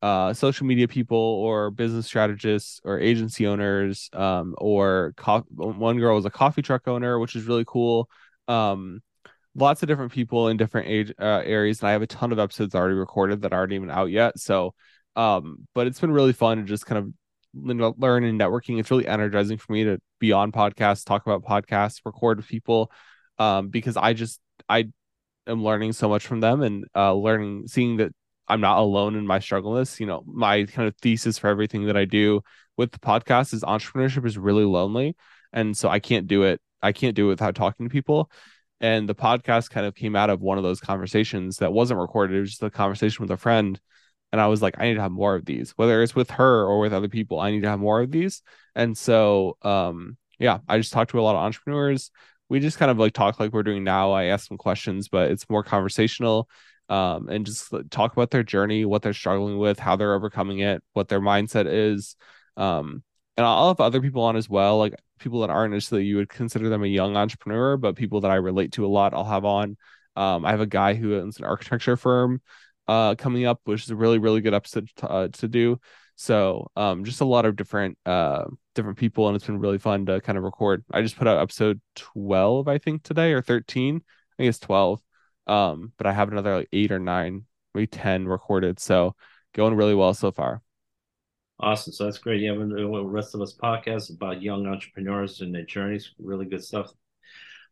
uh, 0.00 0.32
social 0.32 0.66
media 0.66 0.86
people 0.86 1.18
or 1.18 1.72
business 1.72 2.06
strategists 2.06 2.80
or 2.84 3.00
agency 3.00 3.46
owners 3.46 4.08
um, 4.12 4.54
or 4.58 5.14
co- 5.16 5.44
one 5.50 5.98
girl 5.98 6.14
was 6.14 6.24
a 6.24 6.30
coffee 6.30 6.62
truck 6.62 6.86
owner, 6.86 7.18
which 7.18 7.34
is 7.34 7.44
really 7.44 7.64
cool. 7.66 8.08
Um, 8.46 9.02
lots 9.58 9.82
of 9.82 9.88
different 9.88 10.12
people 10.12 10.48
in 10.48 10.56
different 10.56 10.88
age 10.88 11.12
uh, 11.20 11.42
areas, 11.44 11.80
and 11.80 11.88
I 11.88 11.92
have 11.92 12.02
a 12.02 12.06
ton 12.06 12.32
of 12.32 12.38
episodes 12.38 12.74
already 12.74 12.94
recorded 12.94 13.42
that 13.42 13.52
aren't 13.52 13.72
even 13.72 13.90
out 13.90 14.10
yet. 14.10 14.38
So, 14.38 14.74
um, 15.16 15.66
but 15.74 15.86
it's 15.86 16.00
been 16.00 16.12
really 16.12 16.32
fun 16.32 16.58
to 16.58 16.64
just 16.64 16.86
kind 16.86 16.98
of 16.98 17.12
learn 17.54 18.24
and 18.24 18.40
networking. 18.40 18.78
It's 18.78 18.90
really 18.90 19.06
energizing 19.06 19.58
for 19.58 19.72
me 19.72 19.84
to 19.84 19.98
be 20.18 20.32
on 20.32 20.52
podcasts, 20.52 21.04
talk 21.04 21.26
about 21.26 21.44
podcasts, 21.44 22.00
record 22.04 22.38
with 22.38 22.48
people, 22.48 22.92
um, 23.38 23.68
because 23.68 23.96
I 23.96 24.12
just 24.12 24.40
I 24.68 24.88
am 25.46 25.64
learning 25.64 25.92
so 25.92 26.08
much 26.08 26.26
from 26.26 26.40
them 26.40 26.62
and 26.62 26.84
uh, 26.94 27.14
learning, 27.14 27.66
seeing 27.66 27.96
that 27.98 28.12
I'm 28.46 28.60
not 28.60 28.78
alone 28.78 29.16
in 29.16 29.26
my 29.26 29.40
struggleness. 29.40 30.00
You 30.00 30.06
know, 30.06 30.22
my 30.26 30.64
kind 30.64 30.88
of 30.88 30.94
thesis 31.02 31.38
for 31.38 31.48
everything 31.48 31.86
that 31.86 31.96
I 31.96 32.04
do 32.04 32.42
with 32.76 32.92
the 32.92 32.98
podcast 32.98 33.52
is 33.52 33.62
entrepreneurship 33.62 34.24
is 34.24 34.38
really 34.38 34.64
lonely, 34.64 35.16
and 35.52 35.76
so 35.76 35.88
I 35.88 35.98
can't 35.98 36.26
do 36.26 36.44
it. 36.44 36.60
I 36.80 36.92
can't 36.92 37.16
do 37.16 37.26
it 37.26 37.30
without 37.30 37.56
talking 37.56 37.86
to 37.88 37.92
people. 37.92 38.30
And 38.80 39.08
the 39.08 39.14
podcast 39.14 39.70
kind 39.70 39.86
of 39.86 39.94
came 39.94 40.14
out 40.14 40.30
of 40.30 40.40
one 40.40 40.58
of 40.58 40.64
those 40.64 40.80
conversations 40.80 41.58
that 41.58 41.72
wasn't 41.72 42.00
recorded. 42.00 42.36
It 42.36 42.40
was 42.40 42.50
just 42.50 42.62
a 42.62 42.70
conversation 42.70 43.22
with 43.22 43.30
a 43.30 43.36
friend. 43.36 43.80
And 44.30 44.40
I 44.40 44.46
was 44.46 44.62
like, 44.62 44.76
I 44.78 44.84
need 44.84 44.94
to 44.94 45.00
have 45.00 45.10
more 45.10 45.34
of 45.34 45.44
these, 45.44 45.72
whether 45.72 46.02
it's 46.02 46.14
with 46.14 46.30
her 46.32 46.64
or 46.64 46.78
with 46.80 46.92
other 46.92 47.08
people. 47.08 47.40
I 47.40 47.50
need 47.50 47.62
to 47.62 47.70
have 47.70 47.80
more 47.80 48.00
of 48.00 48.10
these. 48.10 48.42
And 48.74 48.96
so, 48.96 49.56
um, 49.62 50.16
yeah, 50.38 50.58
I 50.68 50.78
just 50.78 50.92
talked 50.92 51.10
to 51.12 51.20
a 51.20 51.22
lot 51.22 51.34
of 51.34 51.42
entrepreneurs. 51.42 52.10
We 52.48 52.60
just 52.60 52.78
kind 52.78 52.90
of 52.90 52.98
like 52.98 53.14
talk 53.14 53.40
like 53.40 53.52
we're 53.52 53.62
doing 53.62 53.84
now. 53.84 54.12
I 54.12 54.24
ask 54.24 54.48
them 54.48 54.58
questions, 54.58 55.08
but 55.08 55.30
it's 55.30 55.48
more 55.50 55.62
conversational 55.62 56.48
um, 56.88 57.28
and 57.28 57.44
just 57.44 57.72
talk 57.90 58.12
about 58.12 58.30
their 58.30 58.42
journey, 58.42 58.84
what 58.84 59.02
they're 59.02 59.12
struggling 59.12 59.58
with, 59.58 59.78
how 59.78 59.96
they're 59.96 60.14
overcoming 60.14 60.60
it, 60.60 60.82
what 60.92 61.08
their 61.08 61.20
mindset 61.20 61.66
is. 61.66 62.16
Um, 62.56 63.02
and 63.36 63.46
I'll 63.46 63.68
have 63.68 63.80
other 63.80 64.00
people 64.00 64.22
on 64.22 64.36
as 64.36 64.48
well. 64.48 64.78
Like 64.78 64.94
people 65.18 65.40
that 65.40 65.50
aren't 65.50 65.74
necessarily 65.74 66.06
you 66.06 66.16
would 66.16 66.28
consider 66.28 66.68
them 66.68 66.82
a 66.82 66.86
young 66.86 67.16
entrepreneur, 67.16 67.76
but 67.76 67.96
people 67.96 68.20
that 68.22 68.30
I 68.30 68.36
relate 68.36 68.72
to 68.72 68.86
a 68.86 68.88
lot, 68.88 69.14
I'll 69.14 69.24
have 69.24 69.44
on. 69.44 69.76
Um, 70.16 70.44
I 70.44 70.50
have 70.50 70.60
a 70.60 70.66
guy 70.66 70.94
who 70.94 71.16
owns 71.16 71.38
an 71.38 71.44
architecture 71.44 71.96
firm 71.96 72.40
uh, 72.86 73.14
coming 73.14 73.46
up, 73.46 73.60
which 73.64 73.84
is 73.84 73.90
a 73.90 73.96
really 73.96 74.18
really 74.18 74.40
good 74.40 74.54
episode 74.54 74.88
to, 74.96 75.08
uh, 75.08 75.28
to 75.28 75.48
do. 75.48 75.78
So 76.16 76.70
um, 76.74 77.04
just 77.04 77.20
a 77.20 77.24
lot 77.24 77.44
of 77.44 77.54
different 77.54 77.96
uh, 78.04 78.44
different 78.74 78.98
people, 78.98 79.28
and 79.28 79.36
it's 79.36 79.46
been 79.46 79.60
really 79.60 79.78
fun 79.78 80.06
to 80.06 80.20
kind 80.20 80.36
of 80.36 80.44
record. 80.44 80.84
I 80.90 81.02
just 81.02 81.16
put 81.16 81.28
out 81.28 81.38
episode 81.38 81.80
twelve, 81.94 82.66
I 82.66 82.78
think 82.78 83.04
today 83.04 83.32
or 83.32 83.42
thirteen. 83.42 83.96
I 83.96 84.34
think 84.36 84.48
it's 84.48 84.58
twelve. 84.58 85.00
Um, 85.46 85.92
but 85.96 86.06
I 86.06 86.12
have 86.12 86.30
another 86.32 86.56
like 86.56 86.68
eight 86.72 86.92
or 86.92 86.98
nine, 86.98 87.46
maybe 87.74 87.86
ten 87.86 88.26
recorded. 88.26 88.80
So 88.80 89.14
going 89.54 89.74
really 89.74 89.94
well 89.94 90.12
so 90.12 90.32
far. 90.32 90.62
Awesome. 91.60 91.92
So 91.92 92.04
that's 92.04 92.18
great. 92.18 92.40
Yeah, 92.40 92.52
the 92.52 93.04
rest 93.04 93.34
of 93.34 93.40
us 93.40 93.54
podcast 93.54 94.14
about 94.14 94.42
young 94.42 94.66
entrepreneurs 94.66 95.40
and 95.40 95.52
their 95.52 95.64
journeys. 95.64 96.12
Really 96.18 96.46
good 96.46 96.62
stuff. 96.62 96.92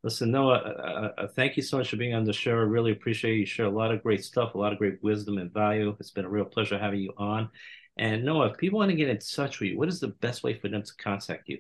Listen, 0.02 0.30
Noah, 0.30 0.58
uh, 0.58 1.12
uh, 1.22 1.28
thank 1.34 1.56
you 1.56 1.62
so 1.62 1.78
much 1.78 1.90
for 1.90 1.96
being 1.96 2.14
on 2.14 2.24
the 2.24 2.32
show. 2.32 2.52
I 2.52 2.62
really 2.62 2.92
appreciate 2.92 3.34
you. 3.34 3.40
you 3.40 3.46
share 3.46 3.66
a 3.66 3.70
lot 3.70 3.92
of 3.92 4.02
great 4.02 4.24
stuff, 4.24 4.54
a 4.54 4.58
lot 4.58 4.72
of 4.72 4.78
great 4.78 5.02
wisdom 5.02 5.38
and 5.38 5.52
value. 5.52 5.96
It's 5.98 6.10
been 6.10 6.24
a 6.24 6.28
real 6.28 6.44
pleasure 6.44 6.78
having 6.78 7.00
you 7.00 7.12
on. 7.16 7.48
And 7.96 8.24
Noah, 8.24 8.50
if 8.50 8.58
people 8.58 8.78
want 8.78 8.90
to 8.90 8.96
get 8.96 9.08
in 9.08 9.18
touch 9.18 9.60
with 9.60 9.70
you, 9.70 9.78
what 9.78 9.88
is 9.88 10.00
the 10.00 10.08
best 10.08 10.42
way 10.42 10.54
for 10.54 10.68
them 10.68 10.82
to 10.82 10.92
contact 10.98 11.48
you? 11.48 11.58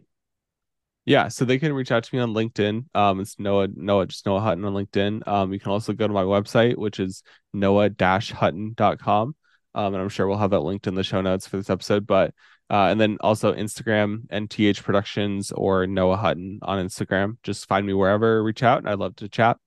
Yeah, 1.06 1.28
so 1.28 1.44
they 1.44 1.58
can 1.58 1.72
reach 1.72 1.92
out 1.92 2.02
to 2.02 2.14
me 2.14 2.20
on 2.20 2.34
LinkedIn. 2.34 2.86
Um, 2.94 3.20
it's 3.20 3.38
Noah, 3.38 3.68
Noah, 3.74 4.06
just 4.06 4.26
Noah 4.26 4.40
Hutton 4.40 4.64
on 4.64 4.74
LinkedIn. 4.74 5.26
Um, 5.26 5.52
you 5.52 5.60
can 5.60 5.70
also 5.70 5.92
go 5.92 6.06
to 6.06 6.12
my 6.12 6.24
website, 6.24 6.76
which 6.76 6.98
is 6.98 7.22
noah-hutton.com. 7.52 9.36
Um, 9.76 9.92
and 9.92 10.02
I'm 10.02 10.08
sure 10.08 10.26
we'll 10.26 10.38
have 10.38 10.50
that 10.50 10.60
linked 10.60 10.86
in 10.86 10.94
the 10.94 11.04
show 11.04 11.20
notes 11.20 11.46
for 11.46 11.58
this 11.58 11.70
episode. 11.70 12.06
But 12.06 12.32
uh, 12.68 12.88
and 12.88 13.00
then 13.00 13.18
also 13.20 13.52
Instagram 13.52 14.26
NTH 14.28 14.82
Productions 14.82 15.52
or 15.52 15.86
Noah 15.86 16.16
Hutton 16.16 16.58
on 16.62 16.84
Instagram. 16.84 17.36
Just 17.44 17.68
find 17.68 17.86
me 17.86 17.92
wherever, 17.92 18.42
reach 18.42 18.62
out, 18.62 18.78
and 18.78 18.88
I'd 18.88 18.98
love 18.98 19.14
to 19.16 19.28
chat. 19.28 19.58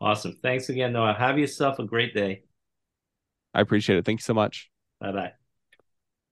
Awesome. 0.00 0.36
Thanks 0.42 0.68
again, 0.68 0.92
Noah. 0.92 1.14
Have 1.14 1.38
yourself 1.38 1.78
a 1.78 1.84
great 1.84 2.12
day. 2.12 2.42
I 3.54 3.60
appreciate 3.60 3.98
it. 3.98 4.04
Thank 4.04 4.20
you 4.20 4.24
so 4.24 4.34
much. 4.34 4.70
Bye 5.00 5.12
bye. 5.12 5.32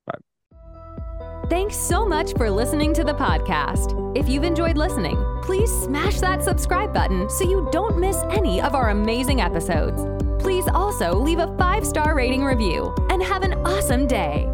Bye. 0.07 0.19
Thanks 1.49 1.77
so 1.77 2.05
much 2.05 2.33
for 2.35 2.51
listening 2.51 2.93
to 2.95 3.05
the 3.05 3.15
podcast. 3.15 4.17
If 4.17 4.29
you've 4.29 4.45
enjoyed 4.45 4.77
listening, 4.77 5.17
please 5.43 5.71
smash 5.71 6.21
that 6.21 6.43
subscribe 6.43 6.93
button 6.93 7.31
so 7.31 7.45
you 7.45 7.69
don't 7.73 7.99
miss 7.99 8.23
any 8.31 8.61
of 8.61 8.75
our 8.75 8.91
amazing 8.91 9.41
episodes. 9.41 10.16
Please 10.38 10.68
also 10.68 11.14
leave 11.18 11.38
a 11.38 11.55
five 11.57 11.87
star 11.87 12.14
rating 12.14 12.44
review 12.44 12.94
and 13.11 13.22
have 13.22 13.42
an 13.42 13.55
awesome 13.66 14.07
day. 14.07 14.49